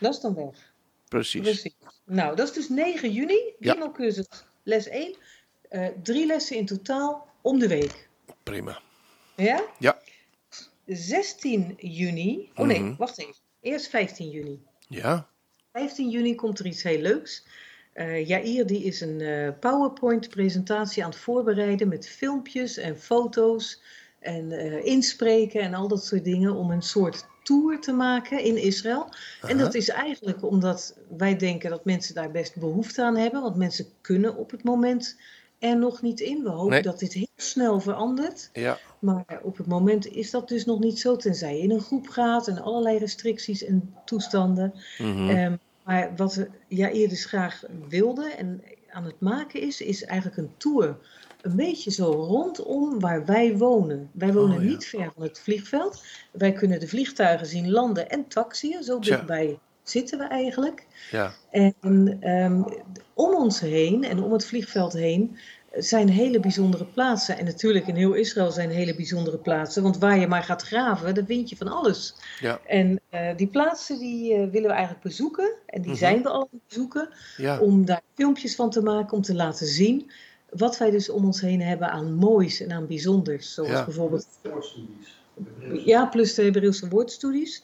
dat 0.01 0.15
is 0.15 0.21
dan 0.21 0.35
weg. 0.35 0.73
Precies. 1.09 1.41
Precies. 1.43 1.75
Nou, 2.05 2.37
dat 2.37 2.49
is 2.49 2.55
dus 2.55 2.69
9 2.69 3.13
juni, 3.13 3.39
Ja. 3.59 3.73
Gimel-cursus 3.73 4.27
les 4.63 4.89
1. 4.89 5.15
Eh, 5.69 5.87
drie 6.03 6.27
lessen 6.27 6.57
in 6.57 6.67
totaal 6.67 7.29
om 7.41 7.59
de 7.59 7.69
week. 7.69 8.09
Prima. 8.43 8.81
Ja? 9.37 9.65
Ja. 9.79 9.99
16 10.87 11.75
juni. 11.79 12.51
Oh 12.55 12.67
nee, 12.67 12.81
Mhm. 12.81 12.97
wacht 12.97 13.19
even. 13.19 13.35
Eerst 13.61 13.89
15 13.89 14.31
juni. 14.31 14.63
Ja, 14.89 15.29
15 15.73 16.09
juni 16.11 16.35
komt 16.35 16.59
er 16.59 16.67
iets 16.67 16.83
heel 16.83 17.01
leuks. 17.01 17.45
Eh 17.92 18.26
Jair 18.28 18.66
die 18.66 18.83
is 18.85 19.00
een 19.00 19.20
eh, 19.20 19.48
PowerPoint-presentatie 19.61 21.05
aan 21.05 21.11
het 21.11 21.18
voorbereiden 21.18 21.88
met 21.88 22.09
filmpjes 22.09 22.76
en 22.76 22.98
foto's 22.98 23.83
en 24.18 24.52
eh, 24.52 24.85
inspreken 24.85 25.61
en 25.61 25.74
al 25.74 25.88
dat 25.88 26.05
soort 26.05 26.24
dingen 26.24 26.55
om 26.55 26.70
een 26.70 26.83
soort 26.83 27.26
tour 27.42 27.81
te 27.81 27.92
maken 27.92 28.44
in 28.44 28.57
Israël. 28.62 29.09
En 29.46 29.59
dat 29.59 29.74
is 29.74 29.88
eigenlijk 29.88 30.42
omdat 30.44 30.98
wij 31.16 31.37
denken 31.37 31.70
dat 31.70 31.85
mensen 31.85 32.14
daar 32.14 32.31
best 32.31 32.57
behoefte 32.57 33.02
aan 33.02 33.16
hebben, 33.16 33.42
want 33.42 33.57
mensen 33.57 33.87
kunnen 34.00 34.37
op 34.37 34.50
het 34.50 34.64
moment 34.64 35.16
er 35.59 35.76
nog 35.78 36.02
niet 36.02 36.20
in. 36.20 36.42
We 36.42 36.48
hopen 36.48 36.70
Nee. 36.70 36.83
dat 36.83 36.98
dit 36.98 37.12
heel 37.12 37.26
snel 37.37 37.81
verandert. 37.81 38.50
ja, 38.52 38.78
Maar 38.98 39.40
op 39.42 39.57
het 39.57 39.66
moment 39.66 40.07
is 40.07 40.31
dat 40.31 40.48
dus 40.48 40.64
nog 40.64 40.78
niet 40.81 40.98
zo, 41.00 41.16
tenzij 41.16 41.57
je 41.57 41.62
in 41.62 41.70
een 41.70 41.81
groep 41.81 42.09
gaat 42.09 42.48
en 42.48 42.62
allerlei 42.62 42.98
restricties 42.98 43.64
en 43.64 43.95
toestanden. 44.05 44.74
mhm. 44.99 45.28
Ehm, 45.28 45.57
maar 45.85 46.12
wat 46.16 46.35
we 46.35 46.49
Jair 46.68 47.09
dus 47.09 47.24
graag 47.24 47.62
wilde 47.89 48.30
en 48.30 48.62
aan 48.91 49.05
het 49.05 49.20
maken 49.20 49.61
is, 49.61 49.80
is 49.80 50.05
eigenlijk 50.05 50.39
een 50.41 50.55
tour. 50.57 50.97
Een 51.41 51.57
beetje 51.57 51.91
zo 51.91 52.11
rondom 52.11 53.01
waar 53.01 53.24
wij 53.24 53.57
wonen. 53.57 54.11
Wij 54.12 54.33
wonen 54.33 54.57
Oh, 54.57 54.62
ja. 54.62 54.68
niet 54.68 54.87
ver 54.87 55.12
van 55.14 55.22
het 55.22 55.41
vliegveld. 55.41 56.05
Wij 56.30 56.53
kunnen 56.53 56.80
de 56.80 56.89
vliegtuigen 56.89 57.47
zien 57.47 57.70
landen 57.70 58.11
en 58.11 58.28
taxiën. 58.28 58.83
Zo 58.83 58.99
dichtbij 58.99 59.59
zitten 59.83 60.18
we 60.18 60.24
eigenlijk. 60.24 60.87
ja, 61.11 61.33
En 61.51 61.74
ehm, 62.20 62.62
om 63.14 63.35
ons 63.35 63.61
heen 63.61 64.05
en 64.05 64.22
om 64.22 64.33
het 64.33 64.47
vliegveld 64.47 64.93
heen 64.93 65.37
zijn 65.77 66.09
hele 66.09 66.41
bijzondere 66.41 66.85
plaatsen. 66.85 67.39
En 67.39 67.45
natuurlijk 67.45 67.87
in 67.87 67.95
heel 67.95 68.12
Israël 68.12 68.51
zijn 68.51 68.70
hele 68.70 68.95
bijzondere 68.95 69.39
plaatsen. 69.39 69.83
Want 69.83 69.99
waar 69.99 70.18
je 70.18 70.27
maar 70.27 70.43
gaat 70.43 70.62
graven, 70.62 71.14
daar 71.14 71.25
vind 71.25 71.49
je 71.49 71.57
van 71.57 71.68
alles. 71.68 72.14
ja, 72.41 72.61
En 72.66 73.01
eh, 73.11 73.37
die 73.37 73.47
plaatsen 73.47 73.99
die 73.99 74.33
eh, 74.35 74.39
willen 74.51 74.68
we 74.68 74.75
eigenlijk 74.75 75.03
bezoeken. 75.05 75.53
En 75.66 75.81
die 75.83 75.91
Mhm. 75.91 75.99
zijn 76.01 76.23
we 76.23 76.29
al 76.29 76.41
aan 76.41 76.49
het 76.51 76.61
bezoeken. 76.68 77.09
ja, 77.37 77.59
Om 77.59 77.85
daar 77.85 78.03
filmpjes 78.14 78.55
van 78.55 78.70
te 78.70 78.83
maken, 78.83 79.16
om 79.16 79.23
te 79.23 79.35
laten 79.35 79.66
zien 79.66 80.11
wat 80.51 80.79
wij 80.79 80.91
dus 80.91 81.09
om 81.09 81.25
ons 81.25 81.41
heen 81.41 81.62
hebben 81.62 81.91
aan 81.91 82.12
moois 82.12 82.61
en 82.61 82.73
aan 82.73 82.87
bijzonders. 82.87 83.55
Zoals 83.55 83.70
Ja. 83.70 83.85
bijvoorbeeld 83.85 84.27
ja, 85.85 86.07
plus 86.07 86.35
de 86.35 86.43
Hebreeuwse 86.43 86.89
woordstudies. 86.89 87.62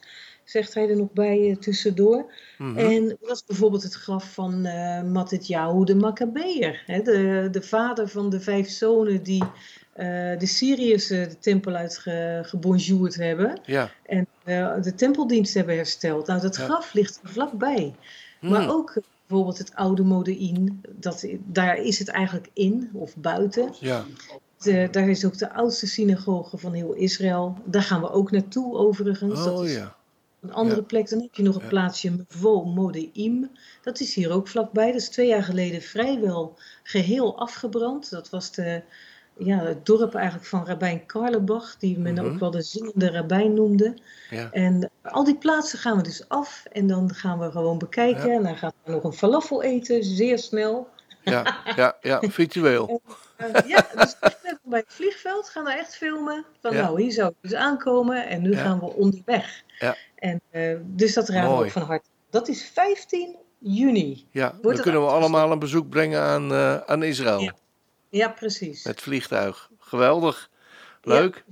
Zegt 0.51 0.75
hij 0.75 0.89
er 0.89 0.97
nog 0.97 1.13
bij 1.13 1.51
eh, 1.51 1.57
tussendoor. 1.57 2.33
Mhm. 2.59 2.79
En 2.79 3.09
dat 3.21 3.37
is 3.37 3.45
bijvoorbeeld 3.47 3.83
het 3.83 3.95
graf 3.95 4.33
van 4.33 4.63
Matityahu 5.13 5.85
de 5.85 5.95
Maccabeer. 5.95 6.83
Hè, 6.87 7.03
de, 7.03 7.49
de 7.51 7.63
vader 7.63 8.09
van 8.09 8.31
de 8.31 8.41
vijf 8.41 8.69
zonen 8.69 9.23
die 9.23 9.43
eh, 9.93 10.07
de 10.39 10.47
Syriërs 10.47 11.07
de 11.07 11.37
tempel 11.41 11.75
uitgebonjourd 11.75 13.15
hebben. 13.15 13.61
Ja. 13.65 13.91
En 14.07 14.27
de 14.83 14.93
tempeldienst 14.97 15.55
hebben 15.55 15.77
hersteld. 15.77 16.27
Nou, 16.27 16.41
dat 16.41 16.57
Ja. 16.57 16.65
graf 16.65 16.93
ligt 16.95 17.21
er 17.23 17.29
vlakbij. 17.29 17.95
Hmm. 18.41 18.51
Maar 18.51 18.71
ook 18.71 18.95
bijvoorbeeld 19.27 19.59
het 19.59 19.75
oude 19.75 20.03
Modein, 20.03 20.81
dat, 20.91 21.27
daar 21.45 21.77
is 21.77 21.99
het 21.99 22.09
eigenlijk 22.09 22.49
in 22.53 22.91
of 22.93 23.17
buiten. 23.17 23.73
Ja. 23.81 24.05
De- 24.63 24.89
daar 24.91 25.09
is 25.09 25.25
ook 25.25 25.39
de 25.39 25.53
oudste 25.53 25.87
synagoge 25.87 26.59
van 26.59 26.73
heel 26.73 26.93
Israël. 26.93 27.57
Daar 27.65 27.83
gaan 27.83 28.01
we 28.01 28.11
ook 28.11 28.31
naartoe 28.31 28.77
overigens. 28.77 29.45
dat 29.45 29.59
Oh 29.59 29.65
is 29.65 29.75
ja. 29.75 29.97
Een 30.49 30.55
andere 30.55 30.81
Ja. 30.81 30.87
plek. 30.87 31.09
Dan 31.11 31.21
heb 31.21 31.35
je 31.35 31.43
nog 31.43 31.55
een 31.57 31.63
Ja. 31.63 31.69
plaatsje 31.69 32.11
Mevo 32.11 32.65
Modeim. 32.65 33.51
Dat 33.83 34.01
is 34.01 34.15
hier 34.15 34.31
ook 34.33 34.49
vlakbij. 34.49 34.87
Dat 34.93 35.01
is 35.01 35.09
twee 35.09 35.29
jaar 35.29 35.43
geleden 35.43 35.83
vrijwel 35.83 36.57
geheel 36.83 37.39
afgebrand. 37.39 38.11
Dat 38.11 38.31
was 38.31 38.53
de, 38.53 38.83
ja, 39.37 39.59
het 39.59 39.87
dorp 39.87 40.15
eigenlijk 40.15 40.47
van 40.47 40.67
Rabijn 40.67 41.07
Karlebach, 41.07 41.77
die 41.79 41.99
men 41.99 42.15
Mhm. 42.15 42.25
ook 42.27 42.39
wel 42.39 42.51
de 42.51 42.63
zingende 42.63 43.11
rabbijn 43.11 43.55
noemde. 43.55 43.95
Ja. 44.31 44.49
En 44.53 44.91
al 45.03 45.25
die 45.25 45.37
plaatsen 45.39 45.79
gaan 45.79 45.97
we 45.97 46.03
dus 46.03 46.29
af 46.29 46.65
en 46.73 46.87
dan 46.87 47.15
gaan 47.15 47.39
we 47.39 47.51
gewoon 47.51 47.79
bekijken. 47.79 48.31
En 48.31 48.43
dan 48.43 48.57
gaat 48.57 48.75
er 48.85 48.93
nog 48.93 49.05
een 49.05 49.13
falafel 49.13 49.63
eten, 49.63 50.05
zeer 50.05 50.39
snel. 50.39 50.89
Ja, 51.25 51.57
ja, 51.77 51.97
ja, 52.01 52.21
virtueel. 52.21 53.01
ja, 53.66 53.86
dus 53.95 54.16
echt 54.20 54.39
net 54.43 54.59
bij 54.62 54.78
het 54.78 54.95
vliegveld 54.95 55.49
gaan 55.49 55.64
we 55.64 55.72
echt 55.72 55.97
filmen. 55.97 56.45
Van 56.61 56.72
Ja. 56.74 56.82
nou, 56.82 57.03
hier 57.03 57.12
zou 57.12 57.28
ik 57.28 57.34
dus 57.41 57.55
aankomen 57.55 58.26
en 58.28 58.43
nu 58.43 58.51
Ja. 58.51 58.62
gaan 58.62 58.78
we 58.78 58.86
onderweg. 58.86 59.62
Ja. 59.78 59.97
En, 60.14 60.41
eh, 60.51 60.76
dus 60.82 61.14
dat 61.14 61.28
raden 61.28 61.49
we 61.51 61.55
Mooi. 61.55 61.66
ook 61.66 61.72
van 61.72 61.82
harte. 61.82 62.09
Dat 62.30 62.49
is 62.49 62.70
15 62.74 63.36
juni. 63.59 64.26
Ja, 64.30 64.55
dan 64.62 64.72
het 64.72 64.80
kunnen 64.80 65.01
we 65.03 65.09
allemaal 65.11 65.53
een 65.53 65.59
bezoek 65.59 65.89
brengen 65.89 66.20
aan, 66.20 66.53
eh, 66.53 66.76
aan 66.76 67.03
Israël. 67.03 67.53
Ja. 68.11 68.28
Precies. 68.28 68.84
Met 68.84 69.01
vliegtuig. 69.01 69.70
Geweldig. 69.78 70.51
Leuk. 71.03 71.45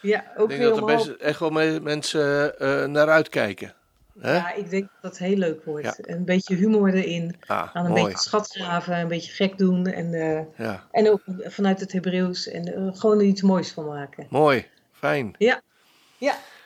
Ja, 0.00 0.24
ook 0.36 0.42
Ik 0.42 0.48
denk 0.48 0.60
weer 0.60 0.68
dat 0.68 0.78
er 0.78 0.96
best 0.96 1.08
echt 1.08 1.40
wel 1.40 1.50
me- 1.50 1.80
mensen 1.82 2.58
eh, 2.58 2.84
naar 2.84 3.08
uitkijken. 3.08 3.74
Hè? 4.20 4.34
Ja, 4.36 4.52
ik 4.54 4.70
denk 4.70 4.82
dat 4.82 5.02
dat 5.02 5.18
heel 5.18 5.36
leuk 5.36 5.64
wordt. 5.64 5.84
Ja. 5.84 5.94
Een 6.00 6.24
beetje 6.24 6.54
humor 6.54 6.94
erin. 6.94 7.36
Ah, 7.46 7.76
Aan 7.76 7.84
een 7.84 7.90
mooi. 7.90 8.02
beetje 8.04 8.18
schatgraven, 8.18 8.96
een 8.98 9.08
beetje 9.08 9.32
gek 9.32 9.58
doen. 9.58 9.86
En, 9.86 10.14
eh, 10.14 10.40
Ja, 10.66 10.88
en 10.90 11.10
ook 11.10 11.22
vanuit 11.44 11.80
het 11.80 11.92
Hebreeuws. 11.92 12.48
En 12.48 12.74
eh, 12.74 12.88
gewoon 13.00 13.18
er 13.18 13.24
iets 13.24 13.42
moois 13.42 13.72
van 13.72 13.84
maken. 13.86 14.26
mooi. 14.30 14.66
Fijn. 14.92 15.34
Ja, 15.38 15.62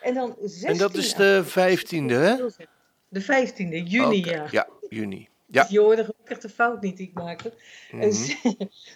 en 0.03 0.15
dan 0.15 0.37
16 0.41 0.69
En 0.69 0.79
dat 0.79 0.95
is 0.95 1.15
de 1.15 1.43
15e, 1.45 2.15
hè? 2.15 2.37
De 3.09 3.21
15e 3.23 3.83
juni, 3.85 4.25
ja. 4.25 4.47
Ja, 4.51 4.69
juni. 4.89 5.29
Ja. 5.51 5.67
Je 5.69 5.81
hoorde 5.81 6.05
gelukkig 6.05 6.39
de 6.39 6.49
fout 6.49 6.81
niet 6.83 6.97
die 6.97 7.07
ik 7.09 7.15
maakte. 7.15 7.53
Mhm. 7.91 8.13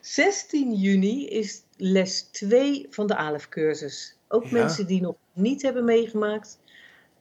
16 0.01 0.75
juni 0.85 1.27
is 1.29 1.63
les 1.77 2.23
2 2.23 2.87
van 2.91 3.07
de 3.07 3.17
ALEF-cursus. 3.17 4.17
Ook 4.29 4.45
Ja. 4.45 4.51
mensen 4.53 4.87
die 4.87 5.01
nog 5.01 5.15
niet 5.33 5.63
hebben 5.63 5.85
meegemaakt, 5.85 6.59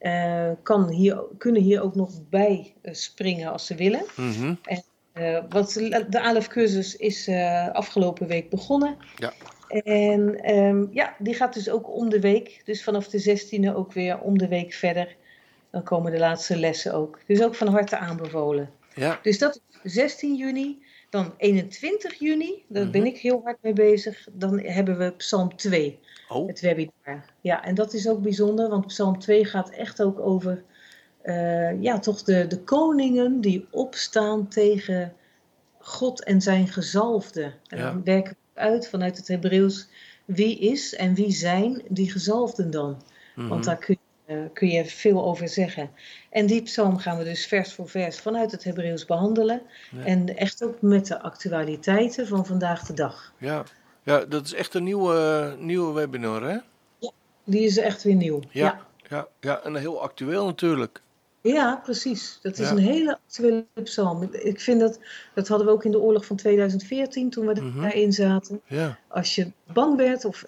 eh, 0.02 0.52
kan 0.64 0.90
hier, 0.90 1.24
kunnen 1.38 1.62
hier 1.62 1.82
ook 1.82 1.96
nog 1.96 2.30
bij 2.30 2.74
eh, 2.82 2.94
springen 2.94 3.52
als 3.52 3.66
ze 3.66 3.76
willen. 3.76 4.04
Mhm. 4.16 4.54
Eh, 5.14 5.38
want 5.50 5.74
de 6.12 6.22
ALEF-cursus 6.22 6.96
is 6.96 7.30
afgelopen 7.72 8.28
week 8.28 8.50
begonnen. 8.50 8.98
Ja. 9.16 9.34
En 9.84 10.44
ehm, 10.44 10.86
ja, 10.92 11.16
die 11.20 11.34
gaat 11.34 11.54
dus 11.54 11.70
ook 11.70 11.96
om 11.96 12.10
de 12.10 12.20
week. 12.20 12.62
Dus 12.66 12.84
vanaf 12.84 13.08
de 13.08 13.20
16e 13.20 13.76
ook 13.76 13.94
weer 13.94 14.20
om 14.20 14.38
de 14.38 14.48
week 14.48 14.74
verder. 14.74 15.16
Dan 15.72 15.84
komen 15.84 16.12
de 16.12 16.20
laatste 16.20 16.58
lessen 16.58 16.94
ook. 16.94 17.20
Dus 17.26 17.44
ook 17.44 17.56
van 17.56 17.68
harte 17.68 17.98
aanbevolen. 17.98 18.70
Ja, 18.96 19.20
Dus 19.22 19.38
dat 19.40 19.62
is 19.84 19.94
16 19.94 20.36
juni. 20.36 20.84
Dan 21.10 21.34
21 21.38 22.14
juni, 22.20 22.64
daar 22.68 22.84
Mhm. 22.84 22.92
ben 22.92 23.06
ik 23.06 23.18
heel 23.18 23.42
hard 23.44 23.58
mee 23.62 23.74
bezig. 23.74 24.28
Dan 24.32 24.60
hebben 24.60 24.98
we 24.98 25.12
Psalm 25.12 25.56
2, 25.56 26.00
oh, 26.30 26.48
het 26.48 26.60
webinar. 26.60 27.26
Ja, 27.42 27.64
en 27.64 27.76
dat 27.76 27.94
is 27.94 28.08
ook 28.10 28.22
bijzonder, 28.22 28.70
want 28.70 28.88
Psalm 28.88 29.20
2 29.20 29.46
gaat 29.46 29.70
echt 29.70 30.02
ook 30.02 30.20
over 30.20 30.64
eh, 31.22 31.82
ja, 31.82 32.00
toch 32.00 32.24
de, 32.24 32.48
de 32.48 32.60
koningen 32.64 33.42
die 33.42 33.68
opstaan 33.72 34.48
tegen 34.48 35.14
God 35.80 36.24
en 36.24 36.42
zijn 36.42 36.68
gezalfde. 36.68 37.54
En 37.68 37.78
Ja. 37.78 37.92
dan 37.92 38.04
werken 38.04 38.36
we 38.54 38.60
uit 38.60 38.88
vanuit 38.90 39.18
het 39.18 39.28
Hebreeuws 39.28 39.88
wie 40.26 40.60
is 40.60 40.96
en 40.96 41.14
wie 41.14 41.32
zijn 41.32 41.82
die 41.90 42.12
gezalfden 42.12 42.72
dan. 42.72 43.02
mhm. 43.36 43.48
Want 43.48 43.64
daar 43.64 43.78
kun 43.78 43.98
je, 44.00 44.01
kun 44.54 44.68
je 44.68 44.86
veel 44.86 45.24
over 45.26 45.48
zeggen. 45.48 45.90
En 46.30 46.46
die 46.46 46.62
psalm 46.62 46.98
gaan 46.98 47.18
we 47.18 47.24
dus 47.24 47.46
vers 47.46 47.74
voor 47.74 47.90
vers 47.90 48.20
vanuit 48.20 48.52
het 48.52 48.64
Hebreeuws 48.64 49.06
behandelen. 49.06 49.62
Ja. 49.92 50.04
En 50.04 50.38
echt 50.38 50.64
ook 50.64 50.82
met 50.82 51.08
de 51.08 51.22
actualiteiten 51.22 52.28
van 52.28 52.46
vandaag 52.46 52.86
de 52.86 52.94
dag. 52.94 53.34
ja. 53.38 53.64
ja, 54.04 54.26
dat 54.26 54.46
is 54.46 54.54
echt 54.54 54.74
een 54.74 54.84
nieuwe, 54.84 55.56
nieuwe 55.60 55.94
webinar, 55.94 56.42
hè? 56.44 56.58
Die 57.44 57.66
is 57.66 57.78
echt 57.78 58.04
weer 58.04 58.16
nieuw. 58.16 58.40
Ja. 58.50 58.64
Ja, 58.66 58.80
Ja, 59.10 59.28
ja, 59.40 59.64
en 59.64 59.76
heel 59.76 60.02
actueel 60.02 60.46
natuurlijk. 60.46 61.02
Ja. 61.42 61.80
precies. 61.84 62.40
Dat 62.42 62.58
is 62.60 62.66
Ja. 62.70 62.72
een 62.72 62.78
hele 62.78 63.18
actuele 63.26 63.66
psalm. 63.84 64.30
Ik 64.32 64.60
vind 64.60 64.80
dat, 64.80 65.00
dat 65.34 65.48
hadden 65.48 65.68
we 65.68 65.74
ook 65.74 65.86
in 65.86 65.92
de 65.92 66.00
oorlog 66.00 66.26
van 66.26 66.36
2014 66.36 67.30
toen 67.30 67.48
we 67.48 67.62
Mhm. 67.62 67.82
daarin 67.82 68.14
zaten. 68.14 68.62
Ja, 68.68 68.98
Als 69.08 69.36
je 69.36 69.52
bang 69.74 69.98
werd 69.98 70.26
of 70.26 70.44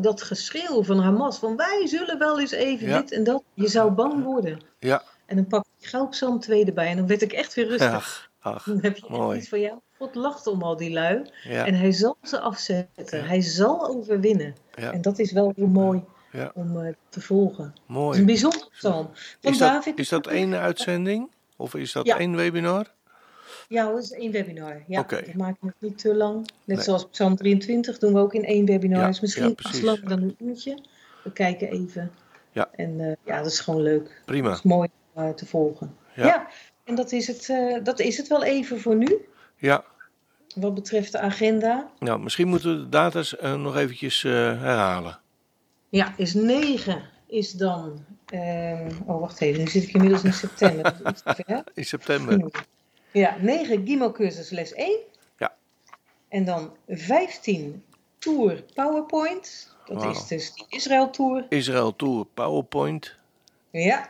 dat 0.00 0.22
geschreeuw 0.22 0.82
van 0.84 0.98
Hamas 0.98 1.38
van 1.38 1.56
wij 1.56 1.82
zullen 1.86 2.18
wel 2.18 2.40
eens 2.40 2.50
even 2.50 2.88
Ja. 2.88 3.00
dit 3.00 3.12
en 3.12 3.24
dat. 3.24 3.42
Je 3.54 3.68
zou 3.68 3.90
bang 3.90 4.24
worden. 4.24 4.60
ja. 4.78 5.02
En 5.26 5.36
dan 5.36 5.46
pak 5.46 5.64
ik 5.80 5.86
gauw 5.86 6.06
psalm 6.08 6.40
2 6.40 6.64
erbij 6.64 6.86
en 6.86 6.96
dan 6.96 7.06
werd 7.06 7.22
ik 7.22 7.32
echt 7.32 7.54
weer 7.54 7.66
rustig. 7.68 8.30
Ach. 8.40 8.64
Dan 8.64 8.78
heb 8.82 8.96
je 8.96 9.04
Mooi. 9.08 9.38
iets 9.38 9.48
van, 9.48 9.60
ja, 9.60 9.78
God 9.98 10.14
lacht 10.14 10.46
om 10.46 10.62
al 10.62 10.76
die 10.76 10.90
lui. 10.92 11.22
Ja, 11.42 11.66
En 11.66 11.74
hij 11.74 11.92
zal 11.92 12.16
ze 12.22 12.40
afzetten. 12.40 13.24
Hij 13.26 13.40
zal 13.40 13.88
overwinnen. 13.88 14.54
ja, 14.74 14.92
En 14.92 15.00
dat 15.02 15.18
is 15.18 15.32
wel 15.32 15.52
heel 15.56 15.66
mooi 15.66 16.02
Ja. 16.32 16.50
om 16.54 16.80
eh, 16.80 16.92
te 17.08 17.20
volgen. 17.20 17.64
Het 17.64 17.72
is 17.74 17.80
een 17.88 17.94
mooi. 17.94 18.24
bijzonder 18.24 18.68
psalm. 18.72 19.10
Van 19.40 19.52
Is 19.52 19.58
dat, 19.58 19.68
David. 19.72 19.98
is 19.98 20.08
dat 20.08 20.26
één 20.26 20.54
uitzending? 20.54 21.30
Of 21.56 21.74
is 21.74 21.92
dat 21.92 22.06
Ja. 22.06 22.18
één 22.18 22.36
webinar? 22.36 22.86
Ja, 23.68 23.90
dat 23.92 24.02
is 24.02 24.10
één 24.12 24.32
webinar. 24.32 24.82
Ja, 24.86 25.00
Oké. 25.00 25.22
dat 25.26 25.34
maken 25.34 25.56
we 25.60 25.66
het 25.66 25.76
niet 25.80 25.98
te 25.98 26.14
lang. 26.14 26.36
Net 26.64 26.76
Nee. 26.76 26.80
zoals 26.84 27.06
psalm 27.08 27.36
23 27.36 27.98
doen 27.98 28.12
we 28.12 28.18
ook 28.20 28.34
in 28.34 28.44
één 28.44 28.64
webinar. 28.66 29.00
Ja, 29.00 29.08
is 29.08 29.20
misschien 29.20 29.54
precies. 29.54 29.80
langer 29.80 30.08
dan 30.08 30.22
een 30.22 30.36
uurtje. 30.38 30.78
We 31.24 31.32
kijken 31.32 31.68
even. 31.70 32.10
Ja. 32.52 32.68
En 32.72 33.00
eh, 33.00 33.12
ja, 33.24 33.36
dat 33.42 33.46
is 33.52 33.60
gewoon 33.60 33.82
leuk. 33.82 34.22
Prima. 34.24 34.48
Dat 34.48 34.56
is 34.56 34.62
mooi 34.62 34.88
om 35.12 35.22
eh, 35.22 35.30
te 35.30 35.46
volgen. 35.46 35.96
Ja. 36.14 36.48
En 36.84 36.94
dat 36.94 37.12
is, 37.12 37.26
het, 37.26 37.52
dat 37.84 38.00
is 38.00 38.16
het 38.16 38.28
wel 38.28 38.44
even 38.44 38.80
voor 38.80 38.96
nu. 38.96 39.26
Ja, 39.56 39.84
Wat 40.54 40.74
betreft 40.74 41.12
de 41.12 41.18
agenda. 41.18 41.90
nou, 41.98 42.20
misschien 42.20 42.48
moeten 42.48 42.70
we 42.76 42.82
de 42.82 42.88
data's 42.88 43.36
nog 43.56 43.76
eventjes 43.76 44.22
herhalen. 44.22 45.18
Ja, 45.88 46.14
is 46.16 46.34
9 46.34 47.02
is 47.26 47.52
dan. 47.52 48.04
ehm, 48.26 48.90
oh, 49.06 49.20
wacht 49.20 49.40
even, 49.40 49.60
nu 49.60 49.68
zit 49.68 49.82
ik 49.82 49.92
inmiddels 49.94 50.24
in 50.24 50.32
september. 50.32 50.96
In 51.74 51.84
september. 51.84 52.50
Ja, 53.12 53.36
9 53.40 53.86
Gimo 53.86 54.12
cursus 54.12 54.50
les 54.50 54.72
1. 54.72 54.98
Ja. 55.38 55.56
En 56.28 56.44
dan 56.44 56.76
15 56.88 57.84
Tour 58.18 58.64
PowerPoint. 58.74 59.74
Dat 59.86 60.04
is 60.04 60.26
dus 60.26 60.52
die 60.54 60.64
Israël 60.68 61.10
Tour. 61.10 61.46
Israël 61.48 61.96
Tour 61.96 62.24
PowerPoint. 62.34 63.14
Ja. 63.70 64.08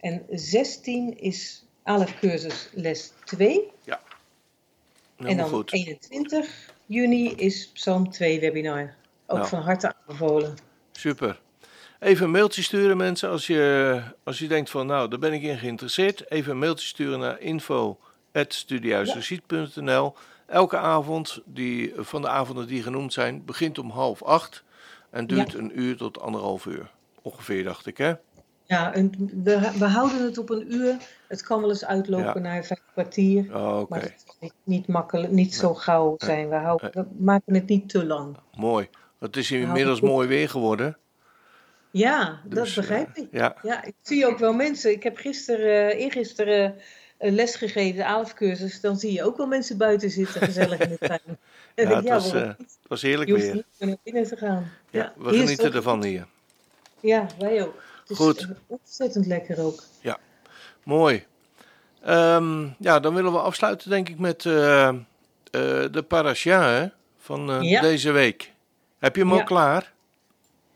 En 0.00 0.22
16 0.30 1.18
is 1.20 1.64
Alef 1.82 2.18
cursus 2.18 2.68
les 2.72 3.12
2. 3.24 3.72
en 5.16 5.26
Helemaal 5.26 5.44
dan 5.50 5.54
goed. 5.54 5.72
21 5.72 6.72
juni 6.86 7.30
is 7.34 7.68
Psalm 7.68 8.10
2 8.10 8.40
webinar. 8.40 8.94
Ook 9.26 9.36
Nou. 9.38 9.48
van 9.48 9.60
harte 9.60 9.94
aanbevolen. 9.94 10.54
Super. 10.98 11.40
Even 12.00 12.24
een 12.24 12.30
mailtje 12.30 12.62
sturen 12.62 12.96
mensen 12.96 13.30
als 13.30 13.46
je, 13.46 14.00
als 14.24 14.38
je 14.38 14.48
denkt 14.48 14.70
van 14.70 14.86
nou, 14.86 15.08
daar 15.08 15.18
ben 15.18 15.32
ik 15.32 15.42
in 15.42 15.58
geïnteresseerd. 15.58 16.30
Even 16.30 16.52
een 16.52 16.58
mailtje 16.58 16.86
sturen 16.86 17.18
naar 17.18 17.40
info.studiehuisrecit.nl 17.40 20.14
Elke 20.46 20.76
avond 20.76 21.40
die, 21.44 21.92
van 21.96 22.22
de 22.22 22.28
avonden 22.28 22.66
die 22.66 22.82
genoemd 22.82 23.12
zijn 23.12 23.44
begint 23.44 23.78
om 23.78 23.90
half 23.90 24.22
acht 24.22 24.64
en 25.10 25.26
duurt 25.26 25.52
Ja. 25.52 25.58
een 25.58 25.80
uur 25.80 25.96
tot 25.96 26.20
anderhalf 26.20 26.66
uur. 26.66 26.90
Ongeveer 27.22 27.64
dacht 27.64 27.86
ik 27.86 27.98
hè. 27.98 28.12
Ja, 28.66 28.92
en 28.94 29.30
we, 29.44 29.70
we 29.78 29.84
houden 29.84 30.24
het 30.24 30.38
op 30.38 30.50
een 30.50 30.74
uur. 30.74 30.96
Het 31.28 31.42
kan 31.42 31.60
wel 31.60 31.68
eens 31.70 31.84
uitlopen 31.84 32.26
Ja. 32.34 32.38
naar 32.38 32.64
vijf 32.64 32.80
kwartier. 32.92 33.56
Oh, 33.56 33.78
Oké, 33.78 33.86
Maar 33.88 34.02
het 34.02 34.14
is 34.26 34.36
niet, 34.40 34.52
niet 34.64 34.86
makkelijk, 34.86 35.32
niet 35.32 35.54
zo 35.54 35.74
gauw 35.74 36.14
zijn. 36.18 36.48
We, 36.48 36.54
houden, 36.54 36.90
we 36.94 37.06
maken 37.18 37.54
het 37.54 37.66
niet 37.66 37.88
te 37.88 38.06
lang. 38.06 38.36
mooi. 38.56 38.88
Het 39.24 39.36
is 39.36 39.50
inmiddels 39.50 40.00
mooi 40.00 40.28
weer 40.28 40.48
geworden. 40.48 40.96
Ja, 41.90 42.40
dat 42.44 42.64
Dus, 42.64 42.74
begrijp 42.74 43.08
eh, 43.16 43.22
ik. 43.22 43.28
Ja, 43.32 43.56
Ja, 43.62 43.84
ik 43.84 43.94
zie 44.02 44.26
ook 44.26 44.38
wel 44.38 44.52
mensen. 44.52 44.90
Ik 44.90 45.02
heb 45.02 45.16
gisteren, 45.16 45.90
eh, 45.92 46.00
eergisteren 46.00 46.74
eh, 47.18 47.32
les 47.32 47.54
gegeven, 47.56 47.96
de 47.96 48.06
ALF-cursus. 48.06 48.80
Dan 48.80 48.96
zie 48.96 49.12
je 49.12 49.24
ook 49.24 49.36
wel 49.36 49.46
mensen 49.46 49.76
buiten 49.76 50.10
zitten, 50.10 50.42
gezellig 50.42 50.78
in 50.78 50.88
de 50.88 50.98
tuin. 51.08 51.20
Ja, 51.74 51.94
het 51.96 52.04
ja, 52.04 52.14
was, 52.14 52.32
niet? 52.32 52.42
het 52.42 52.78
was 52.88 53.02
heerlijk 53.02 53.30
Je 53.30 53.36
weer. 53.36 53.54
niet 53.54 53.64
meer 53.78 53.88
naar 53.88 53.98
binnen 54.02 54.26
te 54.26 54.36
gaan. 54.36 54.70
Ja, 54.90 55.00
Ja, 55.02 55.12
we 55.16 55.28
genieten 55.28 55.56
het 55.56 55.66
ook- 55.66 55.74
ervan 55.74 56.04
hier. 56.04 56.26
Ja, 57.00 57.26
wij 57.38 57.62
ook. 57.62 57.82
is 58.08 58.16
Goed. 58.16 58.48
ontzettend 58.66 59.26
lekker 59.26 59.60
ook. 59.64 59.82
Mooi. 60.82 61.24
Ehm, 62.02 62.68
ja, 62.78 63.00
dan 63.00 63.14
willen 63.14 63.32
we 63.32 63.38
afsluiten 63.38 63.90
denk 63.90 64.08
ik 64.08 64.18
met 64.18 64.42
de 64.42 66.04
parasha 66.08 66.68
hè, 66.70 66.86
van 67.18 67.62
Ja. 67.62 67.80
deze 67.80 68.10
week. 68.10 68.52
Heb 69.04 69.16
je 69.16 69.20
hem 69.22 69.30
Ja. 69.32 69.38
al 69.38 69.44
klaar? 69.44 69.92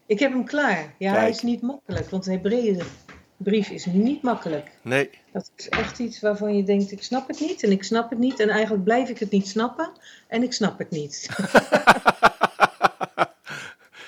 Ik 0.06 0.18
heb 0.18 0.32
hem 0.32 0.44
klaar. 0.44 0.94
Ja, 0.98 1.12
hij 1.12 1.28
is 1.28 1.42
niet 1.42 1.62
makkelijk, 1.62 2.10
want 2.10 2.24
de 2.24 2.30
Hebreeënbrief 2.30 3.68
is 3.70 3.84
niet 3.86 4.22
makkelijk. 4.22 4.70
Nee. 4.82 5.10
Dat 5.32 5.50
is 5.56 5.68
echt 5.68 5.98
iets 5.98 6.20
waarvan 6.20 6.56
je 6.56 6.62
denkt, 6.62 6.92
ik 6.92 7.02
snap 7.02 7.28
het 7.28 7.40
niet 7.40 7.62
en 7.62 7.70
ik 7.70 7.82
snap 7.84 8.10
het 8.10 8.18
niet. 8.18 8.40
En 8.40 8.48
eigenlijk 8.48 8.84
blijf 8.84 9.08
ik 9.08 9.18
het 9.18 9.30
niet 9.30 9.48
snappen 9.48 9.90
en 10.26 10.42
ik 10.42 10.52
snap 10.52 10.78
het 10.78 10.90
niet. 10.90 11.26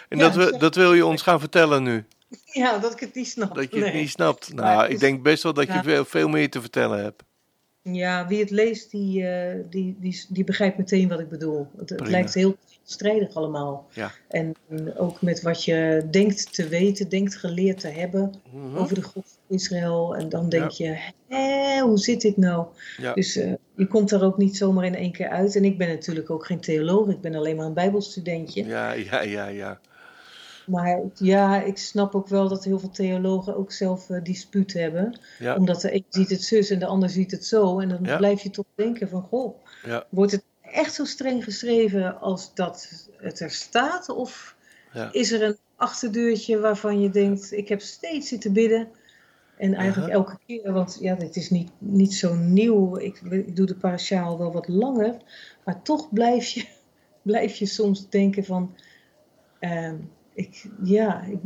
En 0.09 0.19
Ja, 0.19 0.25
dat, 0.25 0.35
we, 0.35 0.43
zeg- 0.43 0.57
dat 0.61 0.75
wil 0.75 0.95
je 0.95 1.07
ons 1.07 1.23
gaan 1.23 1.41
vertellen 1.41 1.83
nu. 1.83 2.05
ja, 2.45 2.79
dat 2.79 2.93
ik 2.93 3.01
het 3.01 3.15
niet 3.15 3.29
snap. 3.29 3.55
Dat 3.55 3.71
je 3.73 3.81
het 3.83 3.93
Nee. 3.93 4.01
niet 4.01 4.11
snapt. 4.11 4.55
Nou, 4.55 4.85
ik 4.85 4.91
is- 4.91 4.99
denk 4.99 5.23
best 5.23 5.43
wel 5.43 5.53
dat 5.53 5.67
je 5.67 6.05
veel 6.07 6.29
meer 6.29 6.51
te 6.51 6.61
vertellen 6.61 7.03
hebt. 7.03 7.23
Ja, 7.83 8.27
wie 8.27 8.41
het 8.41 8.51
leest, 8.51 8.91
die, 8.91 9.27
eh, 9.27 9.65
die, 9.71 9.97
die, 10.01 10.25
die 10.29 10.45
begrijpt 10.45 10.79
meteen 10.79 11.09
wat 11.09 11.21
ik 11.21 11.29
bedoel. 11.29 11.67
Het, 11.77 12.09
lijkt 12.09 12.35
heel 12.35 12.57
strijdig 12.83 13.35
allemaal. 13.35 13.87
Ja. 13.93 14.13
En 14.29 14.55
ook 14.97 15.23
met 15.23 15.43
wat 15.43 15.65
je 15.65 16.07
denkt 16.11 16.55
te 16.55 16.69
weten, 16.69 17.09
denkt 17.09 17.37
geleerd 17.37 17.81
te 17.81 17.89
hebben 17.89 18.35
Mhm. 18.53 18.77
over 18.77 18.95
de 18.95 19.03
God 19.03 19.25
van 19.47 19.57
Israël. 19.57 20.17
En 20.17 20.29
dan 20.29 20.49
denk 20.49 20.71
je, 20.71 20.99
hè, 21.29 21.81
hoe 21.81 21.99
zit 21.99 22.21
dit 22.21 22.37
nou? 22.37 22.67
Ja. 22.97 23.15
Dus 23.15 23.37
eh, 23.37 23.53
je 23.77 23.87
komt 23.87 24.09
daar 24.09 24.23
ook 24.23 24.39
niet 24.39 24.57
zomaar 24.57 24.85
in 24.85 24.95
één 24.95 25.13
keer 25.13 25.29
uit. 25.29 25.57
En 25.57 25.65
ik 25.65 25.79
ben 25.79 25.89
natuurlijk 25.89 26.31
ook 26.31 26.47
geen 26.47 26.61
theoloog, 26.61 27.09
ik 27.09 27.21
ben 27.21 27.35
alleen 27.35 27.57
maar 27.57 27.67
een 27.67 27.75
bijbelstudentje. 27.75 28.65
Ja, 28.67 28.93
ja, 28.93 29.21
ja, 29.23 29.47
ja. 29.47 29.81
Maar 30.67 31.01
ja, 31.15 31.63
ik 31.63 31.79
snap 31.79 32.15
ook 32.15 32.29
wel 32.29 32.49
dat 32.49 32.65
heel 32.65 32.79
veel 32.79 32.91
theologen 32.91 33.57
ook 33.57 33.73
zelf 33.73 34.11
eh, 34.11 34.23
dispuut 34.23 34.73
hebben. 34.73 35.21
Ja. 35.39 35.57
Omdat 35.57 35.81
de 35.81 35.95
een 35.95 36.05
ziet 36.09 36.31
het 36.31 36.43
zus 36.43 36.71
en 36.71 36.79
de 36.79 36.87
ander 36.87 37.11
ziet 37.11 37.31
het 37.31 37.47
zo. 37.47 37.79
En 37.81 37.89
dan 37.89 37.99
Ja. 38.03 38.17
blijf 38.17 38.43
je 38.43 38.51
toch 38.51 38.65
denken 38.75 39.09
van, 39.09 39.23
goh, 39.23 39.55
Ja. 39.85 40.07
wordt 40.09 40.33
het 40.33 40.45
echt 40.61 40.95
zo 40.95 41.05
streng 41.05 41.45
geschreven 41.45 42.21
als 42.21 42.55
dat 42.55 43.07
het 43.17 43.41
er 43.41 43.51
staat? 43.51 44.09
Of 44.09 44.57
is 45.13 45.33
er 45.33 45.43
een 45.43 45.57
achterdeurtje 45.77 46.59
waarvan 46.59 47.01
je 47.01 47.11
denkt, 47.11 47.53
ik 47.53 47.69
heb 47.69 47.81
steeds 47.81 48.29
zitten 48.29 48.53
bidden. 48.53 48.89
En 49.57 49.75
eigenlijk 49.75 50.13
elke 50.13 50.39
keer, 50.47 50.73
want 50.73 50.99
ja, 51.01 51.15
dit 51.15 51.37
is 51.37 51.51
niet, 51.51 51.71
niet 51.79 52.15
zo 52.15 52.35
nieuw. 52.35 52.99
Ik, 52.99 53.21
ik 53.31 53.57
doe 53.57 53.67
de 53.67 53.75
parashaal 53.75 54.39
wel 54.39 54.53
wat 54.53 54.69
langer. 54.69 55.17
Maar 55.65 55.83
toch 55.83 56.13
blijf 56.13 56.49
je, 56.49 56.65
blijf 57.23 57.55
je 57.57 57.67
soms 57.67 58.09
denken 58.09 58.45
van... 58.45 58.75
ehm, 59.59 59.97
ik, 60.33 60.65
ja, 60.83 61.23
ik, 61.23 61.39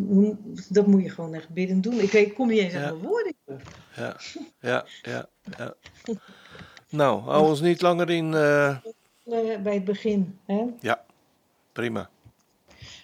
dat 0.68 0.86
moet 0.86 1.02
je 1.02 1.10
gewoon 1.10 1.34
echt 1.34 1.48
bidden 1.48 1.80
doen. 1.80 2.00
Ik 2.00 2.34
kom 2.34 2.48
niet 2.48 2.58
eens 2.58 2.72
Ja. 2.72 2.84
aan 2.88 2.98
mijn 2.98 3.08
woorden. 3.10 3.32
Ja, 3.96 4.16
ja, 4.60 4.84
ja, 5.02 5.26
ja. 5.58 5.74
Nou, 6.90 7.20
hou 7.22 7.48
ons 7.48 7.60
niet 7.60 7.80
langer 7.82 8.10
in. 8.10 8.34
eh, 8.34 8.68
Eh, 8.68 9.60
bij 9.62 9.74
het 9.74 9.84
begin. 9.84 10.38
Hè? 10.46 10.64
prima. 11.72 12.10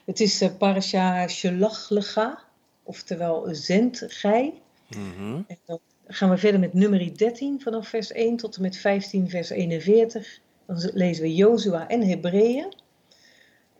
Het 0.05 0.21
is 0.21 0.41
eh 0.41 0.51
parasha 0.59 1.29
Shelach 1.29 1.91
Lecha, 1.91 2.39
oftewel 2.83 3.49
zend 3.51 4.05
gij. 4.07 4.53
Mhm. 4.97 5.35
En 5.47 5.59
dan 5.65 5.79
gaan 6.07 6.31
we 6.31 6.37
verder 6.39 6.61
met 6.61 6.73
nummer 6.75 7.17
13 7.19 7.61
vanaf 7.61 7.89
vers 7.89 8.13
1 8.13 8.37
tot 8.37 8.57
en 8.57 8.63
met 8.63 8.77
15 8.77 9.31
vers 9.31 9.51
41. 9.51 10.41
Dan 10.67 10.91
lezen 10.95 11.23
we 11.23 11.35
Jozua 11.35 11.89
en 11.89 12.03
Hebreeën. 12.03 12.73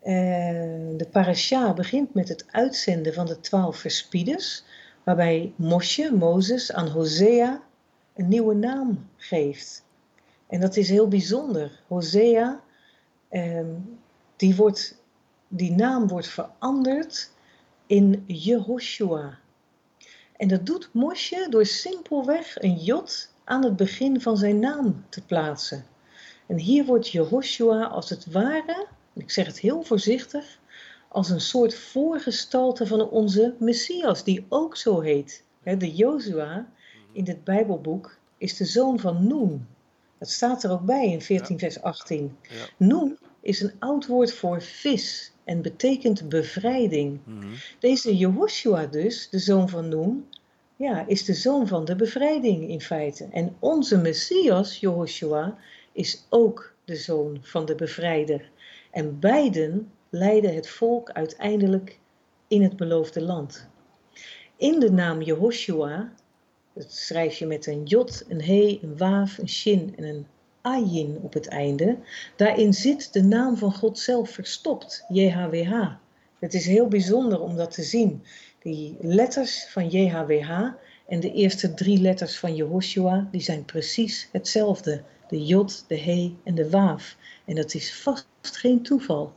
Eh, 0.01 0.13
de 0.97 1.07
parasha 1.11 1.73
begint 1.73 2.13
met 2.13 2.27
het 2.27 2.45
uitzenden 2.51 3.13
van 3.13 3.25
de 3.25 3.39
twaalf 3.39 3.77
verspieders, 3.77 4.63
waarbij 5.03 5.53
Mosje, 5.55 6.15
Mozes, 6.15 6.71
aan 6.71 6.87
Hosea 6.87 7.61
een 8.15 8.27
nieuwe 8.27 8.53
naam 8.53 9.09
geeft. 9.17 9.85
En 10.47 10.59
dat 10.59 10.75
is 10.75 10.89
heel 10.89 11.07
bijzonder. 11.07 11.79
Hosea, 11.87 12.61
ehm, 13.29 13.73
die, 14.35 14.55
wordt, 14.55 15.01
die 15.47 15.71
naam 15.71 16.07
wordt 16.07 16.27
veranderd 16.27 17.31
in 17.85 18.23
Jehoshua. 18.27 19.39
En 20.37 20.47
dat 20.47 20.65
doet 20.65 20.89
Mosje 20.93 21.47
door 21.49 21.65
simpelweg 21.65 22.61
een 22.61 22.75
jot 22.75 23.33
aan 23.43 23.63
het 23.63 23.75
begin 23.75 24.21
van 24.21 24.37
zijn 24.37 24.59
naam 24.59 25.05
te 25.09 25.25
plaatsen. 25.25 25.85
En 26.47 26.57
hier 26.57 26.85
wordt 26.85 27.09
Jehoshua 27.09 27.85
als 27.85 28.09
het 28.09 28.31
ware, 28.31 28.87
ik 29.13 29.31
zeg 29.31 29.45
het 29.45 29.59
heel 29.59 29.83
voorzichtig, 29.83 30.59
als 31.07 31.29
een 31.29 31.41
soort 31.41 31.75
voorgestalte 31.75 32.87
van 32.87 33.09
onze 33.09 33.55
Messias, 33.59 34.23
die 34.23 34.45
ook 34.49 34.77
zo 34.77 34.99
heet. 34.99 35.43
De 35.63 35.95
Jozua 35.95 36.69
in 37.11 37.23
dit 37.23 37.43
Bijbelboek 37.43 38.17
is 38.37 38.57
de 38.57 38.65
zoon 38.65 38.99
van 38.99 39.27
Noem. 39.27 39.67
Dat 40.17 40.29
staat 40.29 40.63
er 40.63 40.71
ook 40.71 40.85
bij 40.85 41.11
in 41.11 41.21
14 41.21 41.59
vers 41.59 41.81
18. 41.81 42.37
Ja. 42.41 42.65
Noem 42.77 43.17
is 43.41 43.61
een 43.61 43.73
oud 43.79 44.07
woord 44.07 44.33
voor 44.33 44.61
vis 44.61 45.31
en 45.43 45.61
betekent 45.61 46.29
bevrijding. 46.29 47.19
Mhm. 47.23 47.47
Deze 47.79 48.17
Jehoshua 48.17 48.85
dus, 48.85 49.29
de 49.29 49.39
zoon 49.39 49.69
van 49.69 49.89
Noem, 49.89 50.27
ja, 50.75 51.07
is 51.07 51.25
de 51.25 51.33
zoon 51.33 51.67
van 51.67 51.85
de 51.85 51.95
bevrijding 51.95 52.69
in 52.69 52.81
feite. 52.81 53.27
En 53.31 53.55
onze 53.59 53.97
Messias, 53.97 54.77
Jehoshua, 54.77 55.57
is 55.91 56.25
ook 56.29 56.73
de 56.85 56.95
zoon 56.95 57.39
van 57.41 57.65
de 57.65 57.75
bevrijder. 57.75 58.49
En 58.91 59.19
beiden 59.19 59.91
leiden 60.09 60.55
het 60.55 60.69
volk 60.69 61.09
uiteindelijk 61.09 61.99
in 62.47 62.61
het 62.61 62.75
beloofde 62.77 63.21
land. 63.21 63.67
In 64.55 64.79
de 64.79 64.91
naam 64.91 65.21
Jehoshua, 65.21 66.13
dat 66.73 66.93
schrijf 66.93 67.37
je 67.37 67.45
met 67.45 67.67
een 67.67 67.83
jot, 67.83 68.25
een 68.27 68.41
he, 68.41 68.79
een 68.81 68.97
waaf, 68.97 69.37
een 69.37 69.49
shin 69.49 69.93
en 69.97 70.03
een 70.03 70.25
ayin 70.61 71.19
op 71.21 71.33
het 71.33 71.47
einde. 71.47 71.97
Daarin 72.35 72.73
zit 72.73 73.13
de 73.13 73.23
naam 73.23 73.57
van 73.57 73.73
God 73.73 73.99
zelf 73.99 74.29
verstopt, 74.29 75.05
JHWH. 75.07 75.91
Het 76.39 76.53
is 76.53 76.65
heel 76.65 76.87
bijzonder 76.87 77.39
om 77.39 77.55
dat 77.55 77.71
te 77.71 77.83
zien. 77.83 78.23
Die 78.61 78.97
letters 79.01 79.65
van 79.69 79.87
JHWH 79.87 80.51
en 81.07 81.19
de 81.19 81.31
eerste 81.31 81.73
drie 81.73 82.01
letters 82.01 82.39
van 82.39 82.55
Jehoshua, 82.55 83.27
die 83.31 83.41
zijn 83.41 83.65
precies 83.65 84.29
hetzelfde. 84.31 85.03
De 85.27 85.45
jot, 85.45 85.85
de 85.87 85.97
he 85.97 86.35
en 86.43 86.55
de 86.55 86.69
waaf. 86.69 87.17
En 87.45 87.55
dat 87.55 87.73
is 87.73 87.93
vast 87.93 88.27
geen 88.41 88.81
toeval. 88.81 89.33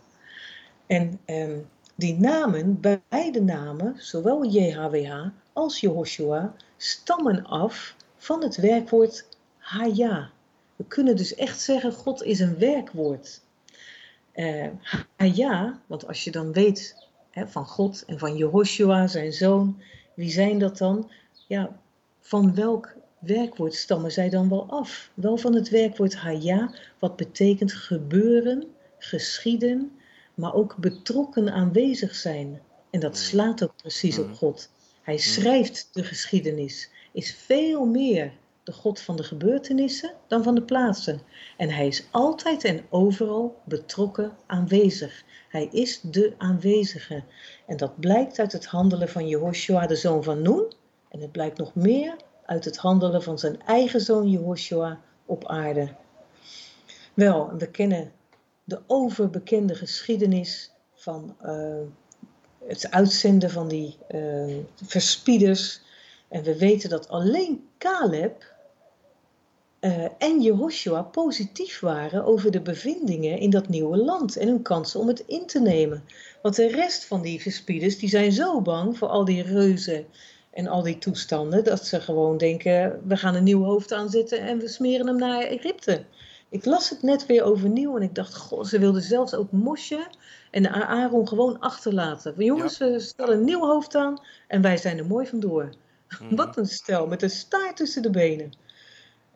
En 0.87 1.21
ehm, 1.25 1.59
die 1.95 2.19
namen, 2.19 2.81
beide 3.09 3.41
namen, 3.41 3.95
zowel 3.99 4.45
JHWH 4.45 5.27
als 5.53 5.81
Jehoshua, 5.81 6.55
stammen 6.77 7.45
af 7.45 7.97
van 8.17 8.43
het 8.43 8.57
werkwoord 8.57 9.29
Haya. 9.59 10.31
We 10.77 10.85
kunnen 10.85 11.17
dus 11.17 11.35
echt 11.35 11.61
zeggen, 11.61 11.93
God 11.93 12.23
is 12.23 12.41
een 12.41 12.59
werkwoord. 12.59 13.41
Eh 14.33 14.69
Haya, 15.17 15.81
want 15.87 16.07
als 16.07 16.25
je 16.25 16.31
dan 16.31 16.53
weet 16.53 17.09
hè, 17.31 17.49
van 17.49 17.67
God 17.67 18.05
en 18.07 18.19
van 18.19 18.37
Jehoshua, 18.37 19.07
zijn 19.07 19.33
zoon, 19.33 19.83
wie 20.15 20.31
zijn 20.31 20.59
dat 20.59 20.79
dan? 20.79 21.11
Ja, 21.47 21.79
van 22.21 22.55
welk 22.55 22.95
werkwoord 23.19 23.75
stammen 23.75 24.13
zij 24.13 24.29
dan 24.29 24.49
wel 24.49 24.67
af? 24.71 25.11
Wel 25.15 25.37
van 25.37 25.55
het 25.55 25.69
werkwoord 25.69 26.17
Haya, 26.17 26.71
wat 26.99 27.17
betekent 27.17 27.73
gebeuren, 27.73 28.65
geschieden, 29.05 29.93
maar 30.35 30.55
ook 30.55 30.77
betrokken 30.77 31.53
aanwezig 31.53 32.15
zijn. 32.15 32.61
En 32.91 33.01
dat 33.01 33.17
slaat 33.17 33.65
ook 33.65 33.77
precies 33.77 34.19
op 34.19 34.35
God. 34.35 34.71
Hij 35.03 35.19
schrijft 35.19 35.89
de 35.93 36.05
geschiedenis, 36.05 36.91
is 37.13 37.35
veel 37.35 37.87
meer 37.87 38.33
de 38.63 38.73
God 38.73 39.01
van 39.01 39.17
de 39.17 39.23
gebeurtenissen 39.23 40.13
dan 40.27 40.43
van 40.43 40.55
de 40.55 40.63
plaatsen. 40.63 41.21
En 41.57 41.71
hij 41.71 41.87
is 41.87 42.07
altijd 42.11 42.65
en 42.65 42.85
overal 42.89 43.61
betrokken 43.65 44.37
aanwezig. 44.47 45.25
Hij 45.49 45.69
is 45.73 46.01
de 46.01 46.35
aanwezige. 46.39 47.23
En 47.67 47.77
dat 47.77 48.01
blijkt 48.01 48.39
uit 48.39 48.53
het 48.53 48.67
handelen 48.67 49.09
van 49.09 49.29
Jehoshua, 49.29 49.87
de 49.87 49.97
zoon 49.97 50.23
van 50.25 50.43
Noen. 50.43 50.73
En 51.09 51.21
het 51.21 51.33
blijkt 51.33 51.59
nog 51.59 51.75
meer 51.75 52.17
uit 52.47 52.65
het 52.65 52.77
handelen 52.77 53.23
van 53.23 53.39
zijn 53.39 53.63
eigen 53.63 54.01
zoon 54.01 54.31
Jehoshua 54.31 55.01
op 55.27 55.47
aarde. 55.47 55.89
Wel, 57.15 57.57
we 57.59 57.71
kennen 57.71 58.13
de 58.65 58.81
overbekende 58.87 59.75
geschiedenis 59.75 60.71
van 60.95 61.37
eh, 61.41 61.81
het 62.67 62.91
uitzenden 62.91 63.51
van 63.51 63.69
die 63.69 63.97
eh, 64.09 64.57
verspieders. 64.75 65.81
En 66.29 66.43
we 66.43 66.59
weten 66.59 66.91
dat 66.91 67.09
alleen 67.09 67.69
Caleb 67.79 68.53
eh, 69.79 70.05
en 70.19 70.41
Jehoshua 70.41 71.03
positief 71.03 71.81
waren 71.81 72.25
over 72.25 72.51
de 72.51 72.61
bevindingen 72.61 73.39
in 73.39 73.51
dat 73.51 73.69
nieuwe 73.69 73.97
land 73.97 74.37
en 74.37 74.49
hun 74.49 74.63
kansen 74.63 75.01
om 75.01 75.09
het 75.09 75.23
in 75.27 75.47
te 75.47 75.61
nemen. 75.61 76.05
Want 76.43 76.57
de 76.57 76.67
rest 76.67 77.05
van 77.05 77.23
die 77.23 77.43
verspieders 77.43 77.99
die 77.99 78.09
zijn 78.09 78.33
zo 78.33 78.61
bang 78.61 78.99
voor 78.99 79.09
al 79.09 79.25
die 79.25 79.43
reuzen 79.43 80.07
en 80.51 80.67
al 80.67 80.83
die 80.83 80.99
toestanden 80.99 81.65
dat 81.65 81.87
ze 81.87 82.01
gewoon 82.01 82.39
denken: 82.39 83.01
we 83.07 83.17
gaan 83.17 83.35
een 83.35 83.45
nieuw 83.45 83.63
hoofd 83.63 83.93
aanzetten 83.93 84.41
en 84.41 84.59
we 84.59 84.69
smeren 84.69 85.07
hem 85.07 85.17
naar 85.17 85.43
Egypte. 85.43 86.05
Ik 86.55 86.65
las 86.65 86.91
het 86.91 87.03
net 87.03 87.27
weer 87.27 87.43
overnieuw 87.43 87.97
en 87.97 88.03
ik 88.03 88.15
dacht, 88.15 88.35
goh, 88.35 88.65
ze 88.65 88.79
wilde 88.79 89.01
zelfs 89.01 89.35
ook 89.35 89.53
Mosje 89.53 90.07
en 90.51 90.71
Aaron 90.71 91.29
gewoon 91.29 91.61
achterlaten. 91.61 92.35
Van, 92.35 92.45
jongens, 92.45 92.79
we 92.79 93.01
stellen 93.01 93.37
een 93.37 93.45
nieuw 93.45 93.61
hoofd 93.61 93.95
aan 93.95 94.21
en 94.49 94.63
wij 94.63 94.77
zijn 94.77 94.99
er 94.99 95.07
mooi 95.07 95.27
vandoor. 95.27 95.69
Mhm. 96.21 96.35
Wat 96.35 96.57
een 96.57 96.67
stel, 96.67 97.07
met 97.07 97.23
een 97.23 97.31
staart 97.31 97.77
tussen 97.77 98.03
de 98.03 98.11
benen. 98.11 98.53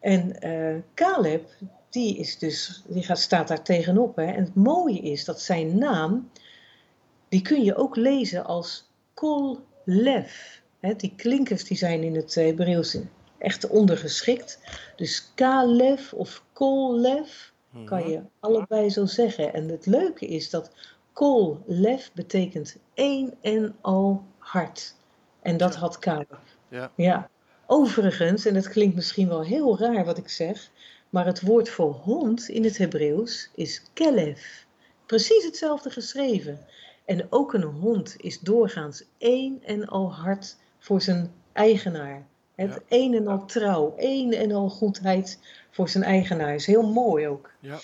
En 0.00 0.40
eh 0.40 0.76
Caleb, 0.94 1.50
die, 1.90 2.16
is 2.16 2.38
dus, 2.38 2.82
die 2.86 3.02
gaat, 3.02 3.18
staat 3.18 3.48
daar 3.48 3.62
tegenop. 3.62 4.16
Hè? 4.16 4.24
En 4.24 4.44
het 4.44 4.54
mooie 4.54 5.00
is 5.00 5.24
dat 5.24 5.40
zijn 5.40 5.78
naam, 5.78 6.30
die 7.28 7.42
kun 7.42 7.64
je 7.64 7.76
ook 7.76 7.96
lezen 7.96 8.44
als 8.44 8.90
Kol 9.14 9.58
Lev. 9.84 10.32
Hè? 10.80 10.94
Die 10.96 11.12
klinkers 11.16 11.64
die 11.64 11.76
zijn 11.76 12.02
in 12.02 12.14
het 12.14 12.34
Hebreeuws 12.34 12.98
echt 13.38 13.68
ondergeschikt. 13.68 14.58
Dus 14.96 15.32
Kalev 15.34 16.12
of 16.12 16.44
Kol-Lev 16.52 17.30
kan 17.84 17.98
Mhm. 18.00 18.10
je 18.10 18.20
allebei 18.40 18.90
zo 18.90 19.06
zeggen. 19.06 19.52
En 19.52 19.68
het 19.68 19.86
leuke 19.86 20.26
is 20.26 20.50
dat 20.50 20.70
Kol-Lev 21.12 22.08
betekent 22.14 22.76
één 22.94 23.34
en 23.40 23.76
al 23.80 24.24
hart. 24.38 24.94
En 25.42 25.56
dat 25.56 25.74
had 25.74 25.98
Caleb. 25.98 26.38
Ja. 26.68 26.90
Ja. 26.94 27.30
Overigens, 27.66 28.44
en 28.44 28.54
het 28.54 28.68
klinkt 28.68 28.94
misschien 28.94 29.28
wel 29.28 29.42
heel 29.44 29.78
raar 29.78 30.04
wat 30.04 30.18
ik 30.18 30.28
zeg, 30.28 30.70
maar 31.10 31.26
het 31.26 31.40
woord 31.40 31.68
voor 31.68 31.92
hond 31.92 32.48
in 32.48 32.64
het 32.64 32.78
Hebreeuws 32.78 33.50
is 33.54 33.82
kelev. 33.92 34.40
Precies 35.06 35.44
hetzelfde 35.44 35.90
geschreven. 35.90 36.58
En 37.04 37.26
ook 37.30 37.52
een 37.54 37.62
hond 37.62 38.14
is 38.18 38.40
doorgaans 38.40 39.04
één 39.18 39.62
en 39.64 39.86
al 39.86 40.12
hart 40.14 40.56
voor 40.78 41.00
zijn 41.02 41.32
eigenaar. 41.52 42.26
Het 42.58 42.70
Ja. 42.70 42.78
één 42.88 43.14
en 43.14 43.26
al 43.26 43.44
trouw, 43.44 43.94
één 43.96 44.32
en 44.32 44.52
al 44.52 44.68
goedheid 44.68 45.38
voor 45.70 45.88
zijn 45.88 46.04
eigenaar. 46.04 46.54
Is 46.54 46.66
heel 46.66 46.92
mooi 46.92 47.26
ook. 47.26 47.50
Ja. 47.60 47.78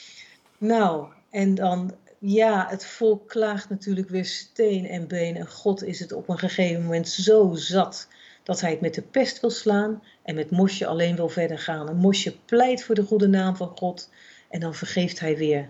Nou, 0.59 1.07
en 1.31 1.55
dan, 1.55 1.95
ja, 2.19 2.67
het 2.69 2.87
volk 2.87 3.29
klaagt 3.29 3.71
natuurlijk 3.71 4.09
weer 4.09 4.25
steen 4.25 4.87
en 4.87 5.09
been. 5.09 5.37
En 5.37 5.47
God 5.47 5.85
is 5.85 6.01
het 6.01 6.13
op 6.13 6.29
een 6.29 6.39
gegeven 6.39 6.83
moment 6.83 7.09
zo 7.09 7.55
zat 7.55 8.09
dat 8.43 8.61
hij 8.61 8.71
het 8.71 8.81
met 8.81 8.95
de 8.95 9.03
pest 9.03 9.41
wil 9.41 9.51
slaan 9.51 10.03
en 10.23 10.35
met 10.35 10.51
Mosje 10.51 10.87
alleen 10.87 11.17
wil 11.17 11.29
verder 11.29 11.59
gaan. 11.59 11.89
En 11.89 11.97
Mosje 11.97 12.39
pleit 12.45 12.85
voor 12.85 12.95
de 12.95 13.05
goede 13.05 13.29
naam 13.29 13.57
van 13.57 13.73
God 13.77 14.11
en 14.51 14.61
dan 14.61 14.75
vergeeft 14.75 15.21
hij 15.21 15.37
weer. 15.37 15.69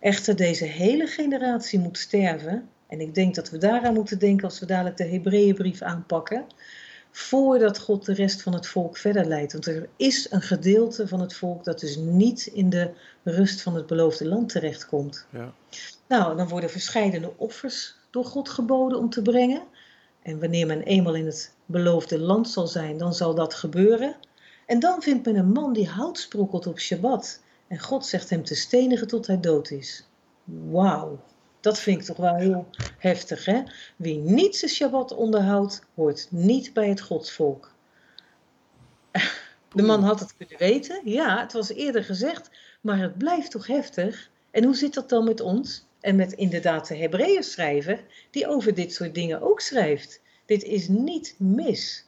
Echter, 0.00 0.36
deze 0.36 0.64
hele 0.64 1.06
generatie 1.06 1.78
moet 1.78 1.98
sterven. 1.98 2.68
En 2.86 3.00
ik 3.00 3.14
denk 3.14 3.34
dat 3.34 3.50
we 3.50 3.58
daaraan 3.58 3.94
moeten 3.94 4.18
denken 4.18 4.44
als 4.44 4.58
we 4.58 4.66
dadelijk 4.66 4.96
de 4.96 5.04
Hebreeënbrief 5.06 5.82
aanpakken. 5.82 6.46
Voordat 7.18 7.78
God 7.78 8.04
de 8.04 8.12
rest 8.12 8.42
van 8.42 8.54
het 8.54 8.66
volk 8.66 8.96
verder 8.96 9.24
leidt. 9.24 9.52
Want 9.52 9.66
er 9.66 9.88
is 9.96 10.30
een 10.30 10.42
gedeelte 10.42 11.08
van 11.08 11.20
het 11.20 11.34
volk 11.34 11.64
dat 11.64 11.80
dus 11.80 11.96
niet 11.96 12.46
in 12.46 12.70
de 12.70 12.90
rust 13.22 13.62
van 13.62 13.74
het 13.74 13.86
beloofde 13.86 14.26
land 14.26 14.48
terechtkomt. 14.48 15.26
Ja. 15.30 15.52
Nou, 16.08 16.36
dan 16.36 16.48
worden 16.48 16.70
verscheidene 16.70 17.32
offers 17.36 17.94
door 18.10 18.24
God 18.24 18.48
geboden 18.48 18.98
om 18.98 19.10
te 19.10 19.22
brengen. 19.22 19.62
En 20.22 20.40
wanneer 20.40 20.66
men 20.66 20.82
eenmaal 20.82 21.14
in 21.14 21.26
het 21.26 21.54
beloofde 21.66 22.18
land 22.18 22.48
zal 22.48 22.66
zijn, 22.66 22.98
dan 22.98 23.14
zal 23.14 23.34
dat 23.34 23.54
gebeuren. 23.54 24.16
En 24.66 24.80
dan 24.80 25.02
vindt 25.02 25.26
men 25.26 25.36
een 25.36 25.52
man 25.52 25.72
die 25.72 25.88
hout 25.88 26.18
sprokkelt 26.18 26.66
op 26.66 26.78
Shabbat. 26.78 27.40
En 27.66 27.80
God 27.80 28.06
zegt 28.06 28.30
hem 28.30 28.44
te 28.44 28.54
stenigen 28.54 29.06
tot 29.06 29.26
hij 29.26 29.40
dood 29.40 29.70
is. 29.70 30.04
Wauw, 30.44 31.20
dat 31.60 31.78
vind 31.78 32.00
ik 32.00 32.06
toch 32.06 32.16
wel 32.16 32.34
heel 32.34 32.68
heftig, 32.98 33.44
hè? 33.44 33.62
Wie 33.96 34.18
niet 34.18 34.56
zijn 34.56 34.70
Shabbat 34.70 35.14
onderhoudt, 35.14 35.82
hoort 35.94 36.26
niet 36.30 36.72
bij 36.72 36.88
het 36.88 37.00
godsvolk. 37.00 37.72
De 39.74 39.82
man 39.82 40.02
had 40.02 40.20
het 40.20 40.36
kunnen 40.36 40.58
weten, 40.58 41.00
ja, 41.04 41.40
het 41.40 41.52
was 41.52 41.68
eerder 41.68 42.04
gezegd, 42.04 42.50
maar 42.80 42.98
het 42.98 43.18
blijft 43.18 43.50
toch 43.50 43.66
heftig. 43.66 44.30
En 44.50 44.64
hoe 44.64 44.76
zit 44.76 44.94
dat 44.94 45.08
dan 45.08 45.24
met 45.24 45.40
ons? 45.40 45.86
En 46.00 46.16
met 46.16 46.32
inderdaad 46.32 46.88
de 46.88 46.96
Hebreeën 46.96 47.42
schrijver, 47.42 48.04
die 48.30 48.48
over 48.48 48.74
dit 48.74 48.94
soort 48.94 49.14
dingen 49.14 49.40
ook 49.40 49.60
schrijft. 49.60 50.20
Dit 50.46 50.62
is 50.62 50.88
niet 50.88 51.34
mis. 51.38 52.06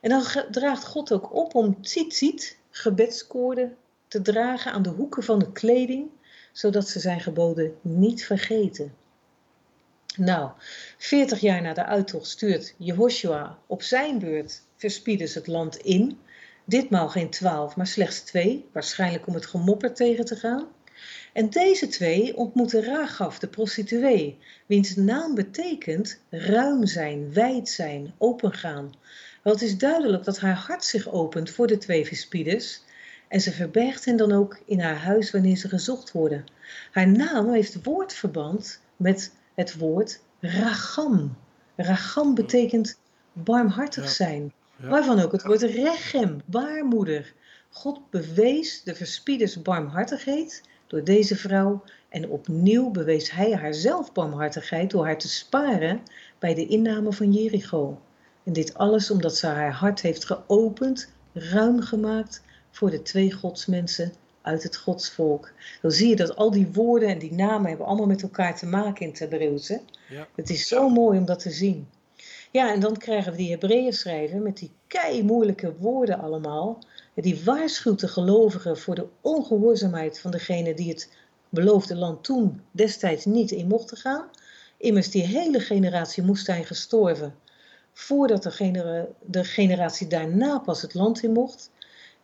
En 0.00 0.10
dan 0.10 0.24
draagt 0.50 0.84
God 0.84 1.12
ook 1.12 1.34
op 1.34 1.54
om 1.54 1.82
tzitzit, 1.82 2.58
gebedskoorden, 2.70 3.76
te 4.08 4.22
dragen 4.22 4.72
aan 4.72 4.82
de 4.82 4.90
hoeken 4.90 5.22
van 5.22 5.38
de 5.38 5.52
kleding, 5.52 6.10
zodat 6.52 6.88
ze 6.88 7.00
zijn 7.00 7.20
geboden 7.20 7.74
niet 7.80 8.24
vergeten. 8.24 8.94
Nou, 10.16 10.50
40 10.98 11.40
jaar 11.40 11.62
na 11.62 11.72
de 11.72 11.84
uittocht 11.84 12.26
stuurt 12.26 12.74
Jehoshua 12.76 13.58
op 13.66 13.82
zijn 13.82 14.18
beurt 14.18 14.62
verspieders 14.76 15.34
het 15.34 15.46
land 15.46 15.76
in. 15.76 16.18
Ditmaal 16.64 17.08
geen 17.08 17.30
twaalf, 17.30 17.76
maar 17.76 17.86
slechts 17.86 18.20
twee, 18.20 18.68
waarschijnlijk 18.72 19.26
om 19.26 19.34
het 19.34 19.46
gemopper 19.46 19.94
tegen 19.94 20.24
te 20.24 20.36
gaan. 20.36 20.66
En 21.32 21.50
deze 21.50 21.88
twee 21.88 22.36
ontmoeten 22.36 22.84
Ragaf, 22.84 23.38
de 23.38 23.48
prostituee, 23.48 24.38
wiens 24.66 24.96
naam 24.96 25.34
betekent 25.34 26.20
ruim 26.30 26.86
zijn, 26.86 27.32
wijd 27.32 27.68
zijn, 27.68 28.14
opengaan. 28.18 28.94
Wel, 29.42 29.52
het 29.52 29.62
is 29.62 29.78
duidelijk 29.78 30.24
dat 30.24 30.38
haar 30.38 30.56
hart 30.56 30.84
zich 30.84 31.08
opent 31.08 31.50
voor 31.50 31.66
de 31.66 31.78
twee 31.78 32.06
verspieders 32.06 32.80
en 33.30 33.40
ze 33.40 33.52
verbergt 33.52 34.04
hen 34.04 34.16
dan 34.16 34.32
ook 34.32 34.58
in 34.64 34.80
haar 34.80 34.96
huis 34.96 35.30
wanneer 35.30 35.56
ze 35.56 35.68
gezocht 35.68 36.12
worden. 36.12 36.44
Haar 36.90 37.08
naam 37.08 37.52
heeft 37.52 37.84
woordverband 37.84 38.80
met 38.96 39.32
het 39.54 39.76
woord 39.76 40.20
ragam. 40.40 41.36
Ragam 41.76 42.34
betekent 42.34 42.98
barmhartig 43.32 44.04
Ja. 44.04 44.10
zijn, 44.10 44.52
Ja. 44.76 44.88
waarvan 44.88 45.20
ook 45.20 45.32
het 45.32 45.42
woord 45.42 45.62
rechem, 45.62 46.40
baarmoeder. 46.44 47.32
God 47.70 48.10
bewees 48.10 48.82
de 48.82 48.94
verspieders 48.94 49.62
barmhartigheid 49.62 50.62
door 50.86 51.04
deze 51.04 51.36
vrouw 51.36 51.84
en 52.08 52.28
opnieuw 52.28 52.90
bewees 52.90 53.30
hij 53.30 53.52
haarzelf 53.54 54.12
barmhartigheid 54.12 54.90
door 54.90 55.04
haar 55.04 55.18
te 55.18 55.28
sparen 55.28 56.00
bij 56.38 56.54
de 56.54 56.66
inname 56.66 57.12
van 57.12 57.32
Jericho. 57.32 58.00
En 58.44 58.52
dit 58.52 58.74
alles 58.74 59.10
omdat 59.10 59.36
ze 59.36 59.46
haar 59.46 59.72
hart 59.72 60.00
heeft 60.00 60.24
geopend, 60.24 61.12
ruim 61.32 61.80
gemaakt 61.80 62.42
voor 62.70 62.90
de 62.90 63.02
twee 63.02 63.32
godsmensen 63.32 64.12
uit 64.42 64.62
het 64.62 64.76
godsvolk. 64.76 65.52
Dan 65.82 65.90
zie 65.90 66.08
je 66.08 66.16
dat 66.16 66.36
al 66.36 66.50
die 66.50 66.68
woorden 66.72 67.08
en 67.08 67.18
die 67.18 67.32
namen 67.32 67.68
hebben 67.68 67.86
allemaal 67.86 68.06
met 68.06 68.22
elkaar 68.22 68.56
te 68.58 68.66
maken 68.66 69.02
in 69.02 69.08
het 69.08 69.18
Hebreeuws. 69.18 69.68
hè? 69.68 69.76
Ja. 70.08 70.28
Het 70.34 70.50
is 70.50 70.68
zo 70.68 70.88
mooi 70.88 71.18
om 71.18 71.24
dat 71.24 71.38
te 71.40 71.50
zien. 71.50 71.88
Ja, 72.50 72.72
en 72.72 72.80
dan 72.80 72.96
krijgen 72.96 73.32
we 73.32 73.38
die 73.38 73.50
Hebreeën 73.50 73.92
schrijven 73.92 74.42
met 74.42 74.58
die 74.58 74.70
kei 74.86 75.22
moeilijke 75.24 75.74
woorden 75.78 76.20
allemaal. 76.20 76.78
Die 77.14 77.44
waarschuwt 77.44 78.00
de 78.00 78.08
gelovigen 78.08 78.78
voor 78.78 78.94
de 78.94 79.06
ongehoorzaamheid 79.20 80.20
van 80.20 80.30
degene 80.30 80.74
die 80.74 80.88
het 80.88 81.10
beloofde 81.48 81.96
land 81.96 82.24
toen 82.24 82.60
destijds 82.70 83.24
niet 83.24 83.50
in 83.50 83.66
mochten 83.66 83.96
gaan. 83.96 84.24
Immers 84.76 85.10
die 85.10 85.22
hele 85.22 85.60
generatie 85.60 86.22
moest 86.22 86.44
zijn 86.44 86.64
gestorven 86.64 87.34
voordat 87.92 88.42
de, 88.42 88.50
genera- 88.50 89.06
de 89.20 89.44
generatie 89.44 90.06
daarna 90.06 90.58
pas 90.58 90.82
het 90.82 90.94
land 90.94 91.22
in 91.22 91.32
mocht. 91.32 91.70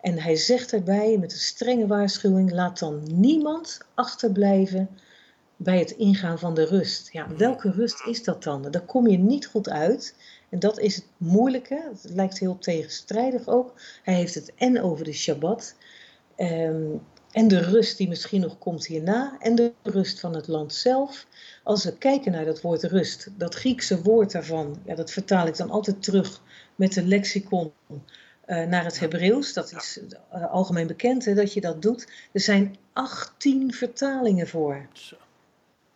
En 0.07 0.18
hij 0.18 0.36
zegt 0.36 0.72
erbij 0.72 1.16
met 1.18 1.32
een 1.32 1.38
strenge 1.38 1.86
waarschuwing: 1.86 2.52
laat 2.52 2.78
dan 2.78 3.02
niemand 3.12 3.80
achterblijven 3.94 4.88
bij 5.57 5.78
het 5.78 5.90
ingaan 5.90 6.38
van 6.38 6.54
de 6.54 6.64
rust. 6.64 7.12
Ja, 7.12 7.28
welke 7.36 7.70
rust 7.70 8.07
is 8.07 8.24
dat 8.24 8.42
dan? 8.42 8.70
Daar 8.70 8.84
kom 8.84 9.07
je 9.09 9.18
niet 9.18 9.46
goed 9.46 9.68
uit. 9.68 10.14
En 10.48 10.59
dat 10.59 10.78
is 10.78 10.96
het 10.96 11.07
moeilijke. 11.16 11.90
Het 11.92 12.11
lijkt 12.14 12.38
heel 12.38 12.59
tegenstrijdig 12.59 13.46
ook. 13.46 13.80
Hij 14.02 14.14
heeft 14.14 14.34
het 14.34 14.52
en 14.54 14.82
over 14.82 15.04
de 15.04 15.12
Shabbat. 15.12 15.74
ehm, 16.36 16.90
en 17.30 17.48
de 17.48 17.61
rust 17.61 17.96
die 17.96 18.09
misschien 18.09 18.40
nog 18.40 18.59
komt 18.59 18.86
hierna. 18.86 19.36
En 19.40 19.54
de 19.54 19.72
rust 19.82 20.20
van 20.20 20.34
het 20.34 20.48
land 20.48 20.74
zelf. 20.74 21.26
Als 21.62 21.84
we 21.84 21.98
kijken 21.98 22.32
naar 22.32 22.44
dat 22.44 22.61
woord 22.61 22.82
rust, 22.82 23.28
dat 23.36 23.54
Griekse 23.54 24.02
woord 24.02 24.32
daarvan, 24.32 24.80
ja, 24.84 24.94
dat 24.94 25.11
vertaal 25.11 25.46
ik 25.46 25.57
dan 25.57 25.70
altijd 25.70 26.02
terug 26.02 26.42
met 26.74 26.92
de 26.92 27.07
lexicon 27.07 27.72
eh, 28.47 28.64
naar 28.66 28.84
het 28.84 28.99
Hebreeuws. 28.99 29.53
Dat 29.53 29.72
is 29.72 30.01
eh, 30.30 30.53
algemeen 30.53 30.86
bekend 30.86 31.24
hè, 31.24 31.34
dat 31.34 31.53
je 31.53 31.61
dat 31.61 31.82
doet. 31.82 32.07
Er 32.32 32.40
zijn 32.40 32.76
18 32.92 33.72
vertalingen 33.72 34.49
voor. 34.49 34.86
Zo. 34.92 35.16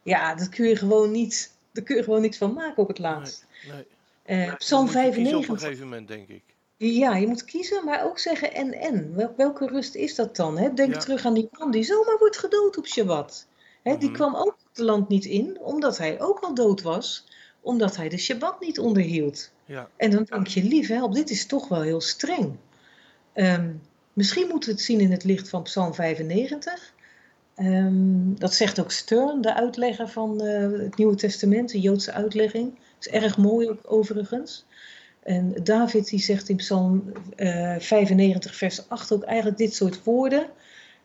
Ja, 0.03 0.35
dat 0.35 0.49
kun 0.49 0.69
je 0.69 0.77
gewoon 0.77 1.11
niet, 1.11 1.53
daar 1.73 1.85
kun 1.85 1.97
je 1.97 2.03
gewoon 2.03 2.21
niks 2.21 2.37
van 2.39 2.53
maken 2.53 2.83
op 2.83 2.89
het 2.89 2.99
laatst. 2.99 3.47
Nee. 3.73 3.87
Eh, 4.23 4.47
Dan 4.47 4.57
Psalm 4.57 4.85
moet 4.85 4.93
je 4.93 5.01
kiezen 5.01 5.17
Op 5.37 5.49
een 5.49 5.59
95. 5.59 5.61
gegeven 5.61 5.85
moment, 5.89 6.09
denk 6.09 6.29
ik. 6.29 6.43
Ja, 6.77 7.17
je 7.17 7.27
moet 7.27 7.45
kiezen, 7.45 7.85
maar 7.85 8.05
ook 8.05 8.19
zeggen 8.19 8.55
en 8.55 8.73
en. 8.73 9.15
Wel- 9.15 9.35
welke 9.37 9.67
rust 9.67 9.95
is 9.95 10.15
dat 10.15 10.37
dan? 10.37 10.59
Hè? 10.59 10.75
Denk 10.75 10.95
Ja. 10.95 11.01
terug 11.01 11.25
aan 11.25 11.35
die 11.35 11.49
man 11.59 11.71
die 11.71 11.83
zomaar 11.83 12.19
wordt 12.19 12.37
gedood 12.39 12.77
op 12.79 12.87
Shabbat. 12.87 13.47
Hè, 13.83 13.97
Die 13.97 14.09
Mhm. 14.09 14.17
kwam 14.17 14.35
ook 14.37 14.57
het 14.69 14.79
land 14.79 15.09
niet 15.09 15.25
in, 15.25 15.59
omdat 15.61 15.99
hij 15.99 16.21
ook 16.21 16.39
al 16.41 16.55
dood 16.55 16.83
was. 16.83 17.27
Omdat 17.61 17.97
hij 17.97 18.09
de 18.09 18.19
Shabbat 18.19 18.61
niet 18.61 18.79
onderhield. 18.79 19.51
Ja. 19.71 19.89
En 19.97 20.11
dan 20.11 20.25
denk 20.25 20.47
je, 20.47 20.63
lief 20.63 20.89
help, 20.89 21.15
dit 21.15 21.31
is 21.31 21.47
toch 21.47 21.69
wel 21.69 21.83
heel 21.83 22.01
streng. 22.01 22.57
Ehm, 23.33 23.73
misschien 24.13 24.49
moeten 24.49 24.69
we 24.69 24.75
het 24.75 24.85
zien 24.85 25.01
in 25.01 25.11
het 25.11 25.25
licht 25.25 25.49
van 25.49 25.63
Psalm 25.63 25.95
95. 25.95 26.95
Ehm, 27.55 28.35
dat 28.35 28.55
zegt 28.55 28.81
ook 28.81 28.91
Stern, 28.91 29.41
de 29.41 29.55
uitlegger 29.55 30.09
van 30.09 30.41
eh, 30.41 30.81
het 30.81 30.97
Nieuwe 30.97 31.15
Testament, 31.15 31.71
de 31.71 31.81
Joodse 31.81 32.13
uitlegging. 32.13 32.79
is 33.01 33.09
erg 33.09 33.37
mooi 33.37 33.69
ook 33.69 33.81
overigens. 33.83 34.67
En 35.23 35.55
David 35.63 36.09
die 36.09 36.21
zegt 36.21 36.49
in 36.49 36.57
Psalm 36.57 37.13
eh, 37.37 37.77
95 37.79 38.57
vers 38.57 38.89
8 38.89 39.13
ook 39.13 39.23
eigenlijk 39.23 39.59
dit 39.59 39.75
soort 39.75 40.05
woorden. 40.05 40.47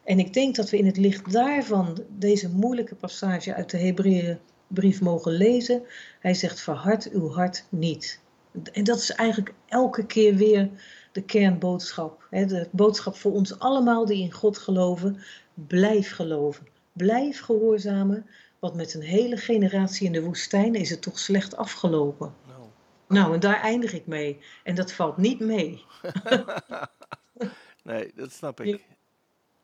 En 0.04 0.20
ik 0.20 0.34
denk 0.34 0.56
dat 0.56 0.70
we 0.70 0.78
in 0.78 0.86
het 0.86 0.98
licht 0.98 1.32
daarvan 1.32 2.04
deze 2.10 2.50
moeilijke 2.50 2.96
passage 2.96 3.54
uit 3.54 3.70
de 3.70 3.78
Hebreeënbrief 3.78 5.02
mogen 5.02 5.32
lezen. 5.32 5.82
Hij 6.20 6.34
zegt: 6.34 6.62
verhard 6.62 7.12
uw 7.12 7.30
hart 7.30 7.66
niet. 7.70 8.24
En 8.72 8.84
dat 8.84 8.98
is 8.98 9.12
eigenlijk 9.12 9.54
elke 9.68 10.06
keer 10.06 10.36
weer 10.36 10.70
de 11.12 11.22
kernboodschap. 11.22 12.28
hè, 12.30 12.46
De 12.46 12.68
boodschap 12.72 13.16
voor 13.16 13.32
ons 13.32 13.60
allemaal 13.60 14.06
die 14.06 14.24
in 14.24 14.32
God 14.32 14.58
geloven. 14.58 15.18
Blijf 15.54 16.12
geloven. 16.12 16.68
Blijf 16.94 17.40
gehoorzamen. 17.40 18.26
Want 18.60 18.76
met 18.76 18.94
een 18.94 19.02
hele 19.02 19.38
generatie 19.38 20.06
in 20.06 20.12
de 20.12 20.24
woestijn 20.24 20.76
is 20.76 20.90
het 20.90 21.02
toch 21.02 21.20
slecht 21.20 21.56
afgelopen. 21.56 22.34
Nou, 22.48 22.60
Nou, 23.08 23.34
en 23.34 23.40
daar 23.40 23.62
eindig 23.62 23.94
ik 23.94 24.06
mee. 24.08 24.40
En 24.64 24.76
dat 24.76 24.92
valt 24.92 25.18
niet 25.18 25.40
mee. 25.40 25.84
nee, 27.84 28.12
dat 28.16 28.32
snap 28.32 28.62
ik. 28.62 28.86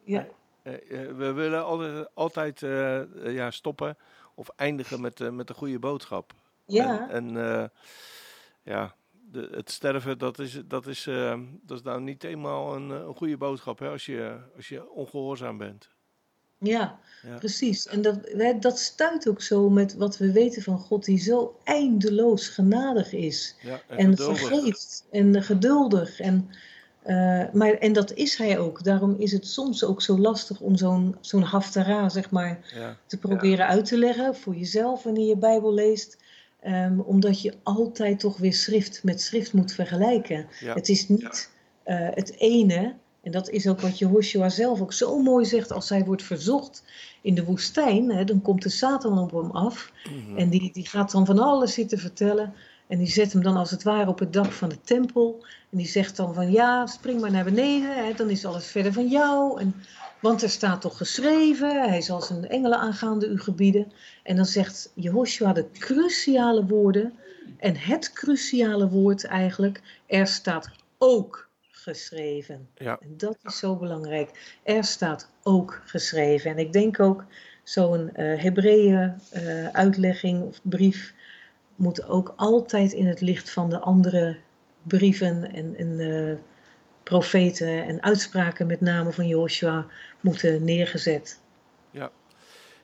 Ja, 0.03 0.27
Eh, 0.63 0.73
eh, 0.73 1.15
we 1.17 1.31
willen 1.31 1.65
altijd, 1.65 2.07
altijd 2.13 2.63
eh, 2.63 3.01
ja, 3.33 3.51
stoppen 3.51 3.97
of 4.35 4.49
eindigen 4.55 5.01
met, 5.01 5.21
eh, 5.21 5.29
met 5.29 5.49
een 5.49 5.55
goede 5.55 5.79
boodschap. 5.79 6.33
ja, 6.65 7.09
En, 7.09 7.37
en 7.37 7.71
ja, 8.63 8.95
de, 9.31 9.47
het 9.51 9.71
sterven, 9.71 10.17
dat 10.17 10.39
is, 10.39 10.61
dat, 10.65 10.87
is, 10.87 11.07
eh, 11.07 11.39
dat 11.61 11.77
is 11.77 11.83
nou 11.83 12.01
niet 12.01 12.23
eenmaal 12.23 12.75
een, 12.75 12.91
eh, 12.91 12.97
een 12.97 13.15
goede 13.15 13.37
boodschap 13.37 13.79
hè, 13.79 13.89
als, 13.89 14.05
je, 14.05 14.37
als 14.55 14.67
je 14.69 14.89
ongehoorzaam 14.91 15.57
bent. 15.57 15.89
ja, 16.57 16.99
Ja. 17.21 17.37
precies. 17.37 17.87
En 17.87 18.01
dat, 18.01 18.33
dat 18.59 18.79
stuit 18.79 19.27
ook 19.27 19.41
zo 19.41 19.69
met 19.69 19.95
wat 19.95 20.17
we 20.17 20.31
weten 20.31 20.61
van 20.61 20.77
God, 20.79 21.05
die 21.05 21.19
zo 21.19 21.59
eindeloos 21.63 22.47
genadig 22.47 23.13
is. 23.13 23.55
Ja, 23.61 23.81
en, 23.87 24.17
vergeeft 24.17 25.05
en 25.11 25.43
geduldig. 25.43 26.19
En, 26.19 26.49
eh, 27.01 27.43
maar, 27.53 27.73
en 27.73 27.93
dat 27.93 28.13
is 28.13 28.37
hij 28.37 28.59
ook. 28.59 28.83
Daarom 28.83 29.15
is 29.17 29.31
het 29.31 29.47
soms 29.47 29.83
ook 29.83 30.01
zo 30.01 30.17
lastig 30.17 30.59
om 30.59 30.75
zo'n 30.77 31.15
zo'n 31.21 31.41
haftara, 31.41 32.09
zeg 32.09 32.31
maar, 32.31 32.71
Ja, 32.75 32.97
te 33.05 33.17
proberen 33.17 33.67
uit 33.67 33.85
te 33.85 33.97
leggen 33.97 34.35
voor 34.35 34.55
jezelf 34.55 35.03
wanneer 35.03 35.27
je 35.27 35.37
Bijbel 35.37 35.73
leest. 35.73 36.20
Ehm, 36.61 36.99
omdat 36.99 37.41
je 37.41 37.53
altijd 37.63 38.19
toch 38.19 38.37
weer 38.37 38.53
schrift 38.53 39.03
met 39.03 39.21
schrift 39.21 39.53
moet 39.53 39.73
vergelijken. 39.73 40.47
ja, 40.59 40.73
Het 40.73 40.89
is 40.89 41.07
niet 41.07 41.49
eh, 41.83 42.07
het 42.11 42.35
ene, 42.37 42.93
en 43.21 43.31
dat 43.31 43.49
is 43.49 43.67
ook 43.67 43.81
wat 43.81 43.99
Jehoshua 43.99 44.49
zelf 44.49 44.81
ook 44.81 44.93
zo 44.93 45.21
mooi 45.21 45.45
zegt 45.45 45.71
als 45.71 45.89
hij 45.89 46.05
wordt 46.05 46.23
verzocht 46.23 46.83
in 47.21 47.35
de 47.35 47.43
woestijn. 47.43 48.11
Hè, 48.11 48.23
dan 48.23 48.41
komt 48.41 48.61
de 48.61 48.69
Satan 48.69 49.19
op 49.19 49.31
hem 49.31 49.51
af 49.51 49.91
mhm. 50.03 50.37
en 50.37 50.49
die, 50.49 50.73
die 50.73 50.87
gaat 50.87 51.11
dan 51.11 51.25
van 51.25 51.39
alles 51.39 51.73
zitten 51.73 51.97
vertellen. 51.99 52.53
En 52.87 52.97
die 52.97 53.07
zet 53.07 53.33
hem 53.33 53.43
dan 53.43 53.57
als 53.57 53.71
het 53.71 53.83
ware 53.83 54.09
op 54.09 54.19
het 54.19 54.33
dak 54.33 54.51
van 54.51 54.69
de 54.69 54.81
tempel. 54.81 55.45
En 55.69 55.77
die 55.77 55.87
zegt 55.87 56.15
dan 56.17 56.33
van 56.33 56.51
ja, 56.51 56.85
spring 56.85 57.21
maar 57.21 57.31
naar 57.31 57.43
beneden, 57.43 58.05
hè, 58.05 58.13
dan 58.13 58.29
is 58.29 58.45
alles 58.45 58.67
verder 58.67 58.93
van 58.93 59.07
jou. 59.07 59.59
En, 59.59 59.75
want 60.21 60.41
er 60.41 60.49
staat 60.49 60.81
toch 60.81 60.97
geschreven, 60.97 61.89
hij 61.89 62.01
zal 62.01 62.21
zijn 62.21 62.47
engelen 62.47 62.79
aangaande 62.79 63.27
u 63.27 63.39
gebieden. 63.39 63.91
En 64.23 64.35
dan 64.35 64.45
zegt 64.45 64.91
Jehoshua 64.95 65.53
de 65.53 65.69
cruciale 65.71 66.65
woorden. 66.65 67.13
En 67.57 67.75
het 67.75 68.13
cruciale 68.13 68.89
woord 68.89 69.23
eigenlijk, 69.23 69.81
er 70.05 70.27
staat 70.27 70.69
ook 70.97 71.49
geschreven. 71.71 72.69
ja, 72.75 72.97
En 73.01 73.17
dat 73.17 73.37
is 73.43 73.57
zo 73.57 73.75
belangrijk. 73.75 74.57
Er 74.63 74.83
staat 74.83 75.29
ook 75.43 75.81
geschreven. 75.85 76.51
En 76.51 76.57
ik 76.57 76.73
denk 76.73 76.99
ook 76.99 77.23
zo'n 77.63 78.15
eh 78.15 78.41
Hebreeën 78.41 79.13
eh, 79.29 79.67
uitlegging 79.67 80.43
of 80.43 80.59
brief 80.63 81.13
moet 81.75 82.07
ook 82.07 82.33
altijd 82.35 82.91
in 82.93 83.07
het 83.07 83.21
licht 83.21 83.49
van 83.49 83.69
de 83.69 83.79
andere 83.79 84.37
brieven 84.83 85.53
en, 85.53 85.75
en 85.75 85.99
eh, 85.99 86.37
profeten 87.15 87.83
en 87.85 88.03
uitspraken, 88.03 88.67
met 88.67 88.81
name 88.81 89.11
van 89.11 89.27
Joshua, 89.27 89.85
moeten 90.21 90.63
neergezet. 90.63 91.39
Ja. 91.91 92.09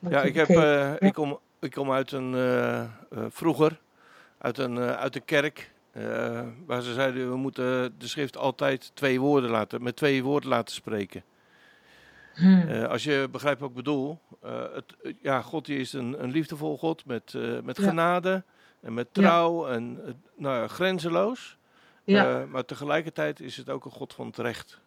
Ja 0.08 0.22
ik, 0.22 0.34
heb, 0.34 0.48
eh, 0.48 0.92
ik, 0.98 1.12
kom, 1.12 1.38
ik 1.60 1.70
kom 1.70 1.92
uit 1.92 2.12
een, 2.12 2.34
eh, 2.34 2.80
eh, 2.80 2.88
vroeger, 3.30 3.80
uit, 4.38 4.58
een, 4.58 4.78
uit 4.78 5.12
de 5.12 5.20
kerk, 5.20 5.72
waar 6.66 6.82
ze 6.82 6.92
zeiden 6.92 7.30
we 7.30 7.36
moeten 7.36 7.94
de 7.98 8.06
schrift 8.08 8.36
altijd 8.36 8.90
twee 8.94 9.20
woorden 9.20 9.50
laten, 9.50 9.82
met 9.82 9.96
twee 9.96 10.22
woorden 10.22 10.48
laten 10.48 10.74
spreken. 10.74 11.22
hm, 12.34 12.68
Eh, 12.68 12.84
als 12.84 13.04
je 13.04 13.28
begrijpt 13.30 13.60
wat 13.60 13.68
ik 13.68 13.74
bedoel, 13.74 14.18
het, 14.74 14.96
ja, 15.22 15.40
God 15.42 15.64
die 15.66 15.78
is 15.78 15.92
een, 15.92 16.22
een 16.22 16.30
liefdevol 16.30 16.78
God 16.78 17.06
met, 17.06 17.34
met 17.64 17.76
Ja. 17.76 17.88
genade 17.88 18.42
en 18.80 18.94
met 18.94 19.08
Ja. 19.12 19.22
trouw 19.22 19.66
en 19.66 19.98
nou 20.36 20.56
ja, 20.60 20.66
grenzeloos. 20.68 21.57
Ja, 22.12 22.40
Eh, 22.40 22.46
maar 22.46 22.64
tegelijkertijd 22.64 23.40
is 23.40 23.56
het 23.56 23.70
ook 23.70 23.84
een 23.84 23.90
God 23.90 24.14
van 24.14 24.26
het 24.26 24.38
recht. 24.38 24.80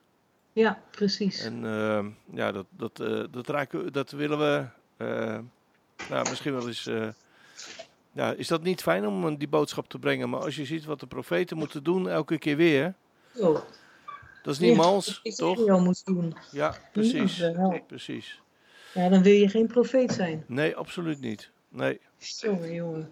ja, 0.53 0.81
precies. 0.91 1.43
En 1.43 1.65
eh, 1.65 2.05
ja, 2.35 2.51
dat, 2.51 2.65
dat, 2.69 2.99
eh, 2.99 3.23
dat, 3.31 3.47
raken, 3.47 3.93
dat 3.93 4.11
willen 4.11 4.37
we. 4.39 4.65
eh, 4.97 5.39
nou, 6.09 6.29
misschien 6.29 6.53
wel 6.53 6.67
eens. 6.67 6.89
ja, 8.11 8.31
is 8.33 8.47
dat 8.47 8.63
niet 8.63 8.81
fijn 8.81 9.07
om 9.07 9.37
die 9.37 9.47
boodschap 9.47 9.87
te 9.89 9.99
brengen? 9.99 10.29
Maar 10.29 10.39
als 10.41 10.55
je 10.55 10.65
ziet 10.65 10.85
wat 10.85 10.99
de 10.99 11.07
profeten 11.07 11.57
moeten 11.57 11.83
doen 11.83 12.09
elke 12.09 12.37
keer 12.37 12.55
weer. 12.57 12.93
Zo, 13.35 13.63
Dat 14.43 14.53
is 14.53 14.59
niet 14.59 14.69
Ja, 14.69 14.75
mals, 14.75 15.21
toch? 15.35 15.65
jou 15.65 15.81
moet 15.81 16.05
doen. 16.05 16.35
Ja, 16.51 16.75
precies. 16.91 17.37
wel. 17.37 17.83
Precies. 17.87 18.41
Ja, 18.93 19.09
dan 19.09 19.23
wil 19.23 19.33
je 19.33 19.49
geen 19.49 19.67
profeet 19.67 20.11
zijn. 20.11 20.43
Nee, 20.47 20.75
absoluut 20.75 21.19
niet. 21.21 21.51
Nee. 21.69 21.99
Sorry, 22.17 22.73
jongen. 22.73 23.11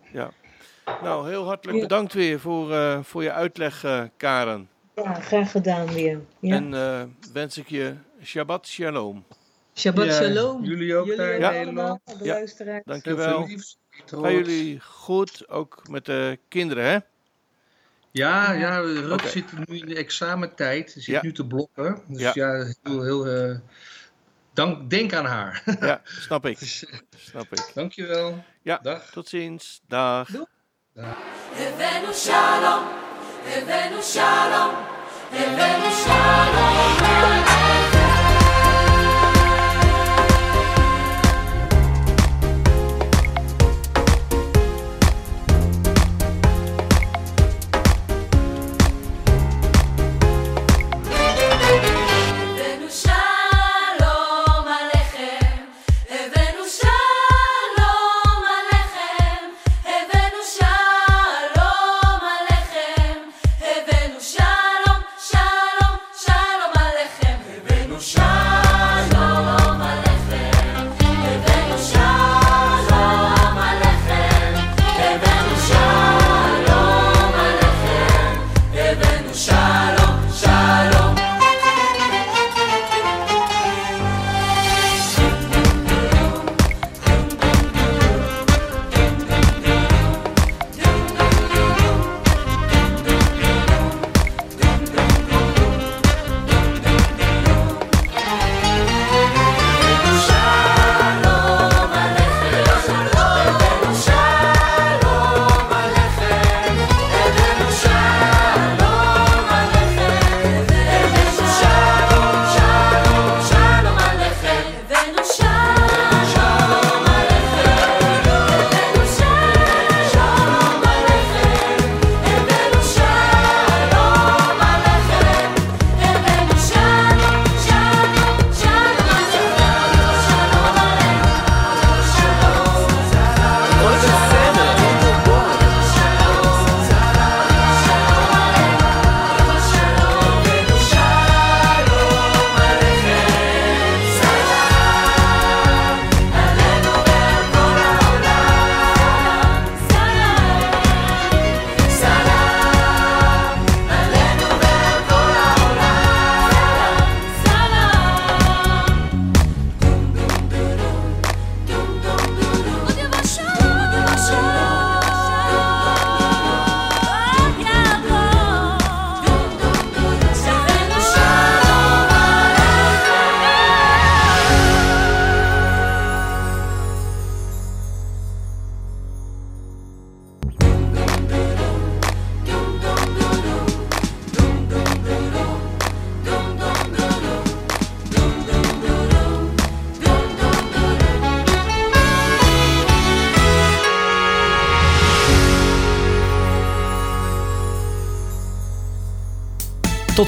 Nou, 1.04 1.30
heel 1.30 1.46
hartelijk 1.46 1.78
Ja. 1.78 1.84
bedankt 1.84 2.14
weer 2.14 2.40
voor, 2.40 2.74
eh, 2.74 3.00
voor 3.04 3.24
je 3.24 3.32
uitleg, 3.32 3.84
eh, 3.84 4.04
Karen. 4.18 4.70
Ja, 4.96 5.14
graag 5.14 5.52
gedaan 5.52 5.94
weer. 5.94 6.20
Ja. 6.40 6.56
En 6.56 6.74
eh, 6.74 7.02
wens 7.34 7.58
ik 7.58 7.70
je 7.70 7.96
Shabbat 8.24 8.68
Shalom. 8.68 9.26
Shabbat 9.76 10.06
Ja, 10.06 10.12
shalom. 10.14 10.64
jullie 10.64 10.96
ook 10.96 11.16
daar 11.18 11.34
in 11.34 11.44
allemaal, 11.44 12.00
Nederland. 12.06 12.20
de 12.60 12.66
Ja. 12.66 12.82
Dankjewel. 12.86 13.48
Gaan 14.06 14.34
jullie 14.34 14.80
goed, 14.82 15.50
ook 15.50 15.88
met 15.90 16.06
de 16.06 16.40
kinderen, 16.48 16.84
hè? 16.84 16.98
Ja, 18.12 18.52
ja, 18.52 18.78
Rut 18.80 19.12
Oké. 19.12 19.28
zit 19.28 19.68
nu 19.68 19.78
in 19.78 19.86
de 19.88 19.96
examentijd. 19.96 20.92
Ze 20.92 21.00
zit 21.02 21.16
Ja. 21.16 21.22
nu 21.24 21.32
te 21.32 21.46
blokken. 21.48 22.02
Dus 22.08 22.22
Ja. 22.22 22.32
ja, 22.34 22.66
heel, 22.84 23.04
heel 23.04 23.26
eh, 23.28 23.56
dank, 24.54 24.90
denk 24.90 25.14
aan 25.14 25.26
haar. 25.26 25.64
Ja, 25.80 26.02
snap 26.04 26.46
ik. 26.46 26.60
Dus, 26.60 26.86
Snap 27.18 27.46
ik. 27.52 27.72
dankjewel. 27.74 28.44
Ja. 28.62 28.78
Dag. 28.82 29.12
Tot 29.12 29.28
ziens. 29.30 29.82
Dag. 29.88 30.30
הבאנו 31.57 32.15
שלום, 32.15 32.89
הבאנו 33.47 34.03
שלום, 34.03 34.75
הבאנו 35.33 35.91
שלום 35.91 37.88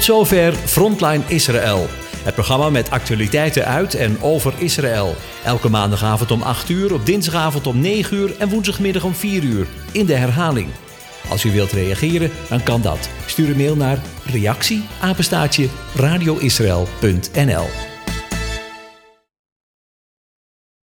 Zover 0.02 0.52
Frontline 0.52 1.22
Israël. 1.26 1.86
Het 2.22 2.34
programma 2.34 2.70
met 2.70 2.90
actualiteiten 2.90 3.64
uit 3.64 3.94
en 3.94 4.22
over 4.22 4.54
Israël. 4.58 5.14
Elke 5.44 5.68
maandagavond 5.68 6.30
om 6.30 6.42
8 6.42 6.68
uur, 6.68 6.94
op 6.94 7.06
dinsdagavond 7.06 7.66
om 7.66 7.80
9 7.80 8.16
uur 8.16 8.34
en 8.38 8.48
woensdagmiddag 8.48 9.04
om 9.04 9.14
4 9.14 9.42
uur. 9.42 9.66
In 9.92 10.06
de 10.06 10.14
herhaling. 10.14 10.68
Als 11.28 11.44
u 11.44 11.52
wilt 11.52 11.72
reageren, 11.72 12.30
dan 12.48 12.62
kan 12.62 12.82
dat. 12.82 13.08
Stuur 13.26 13.50
een 13.50 13.56
mail 13.56 13.76
naar 13.76 13.98
reactie 14.24 14.84
radioisrael.nl 15.94 17.91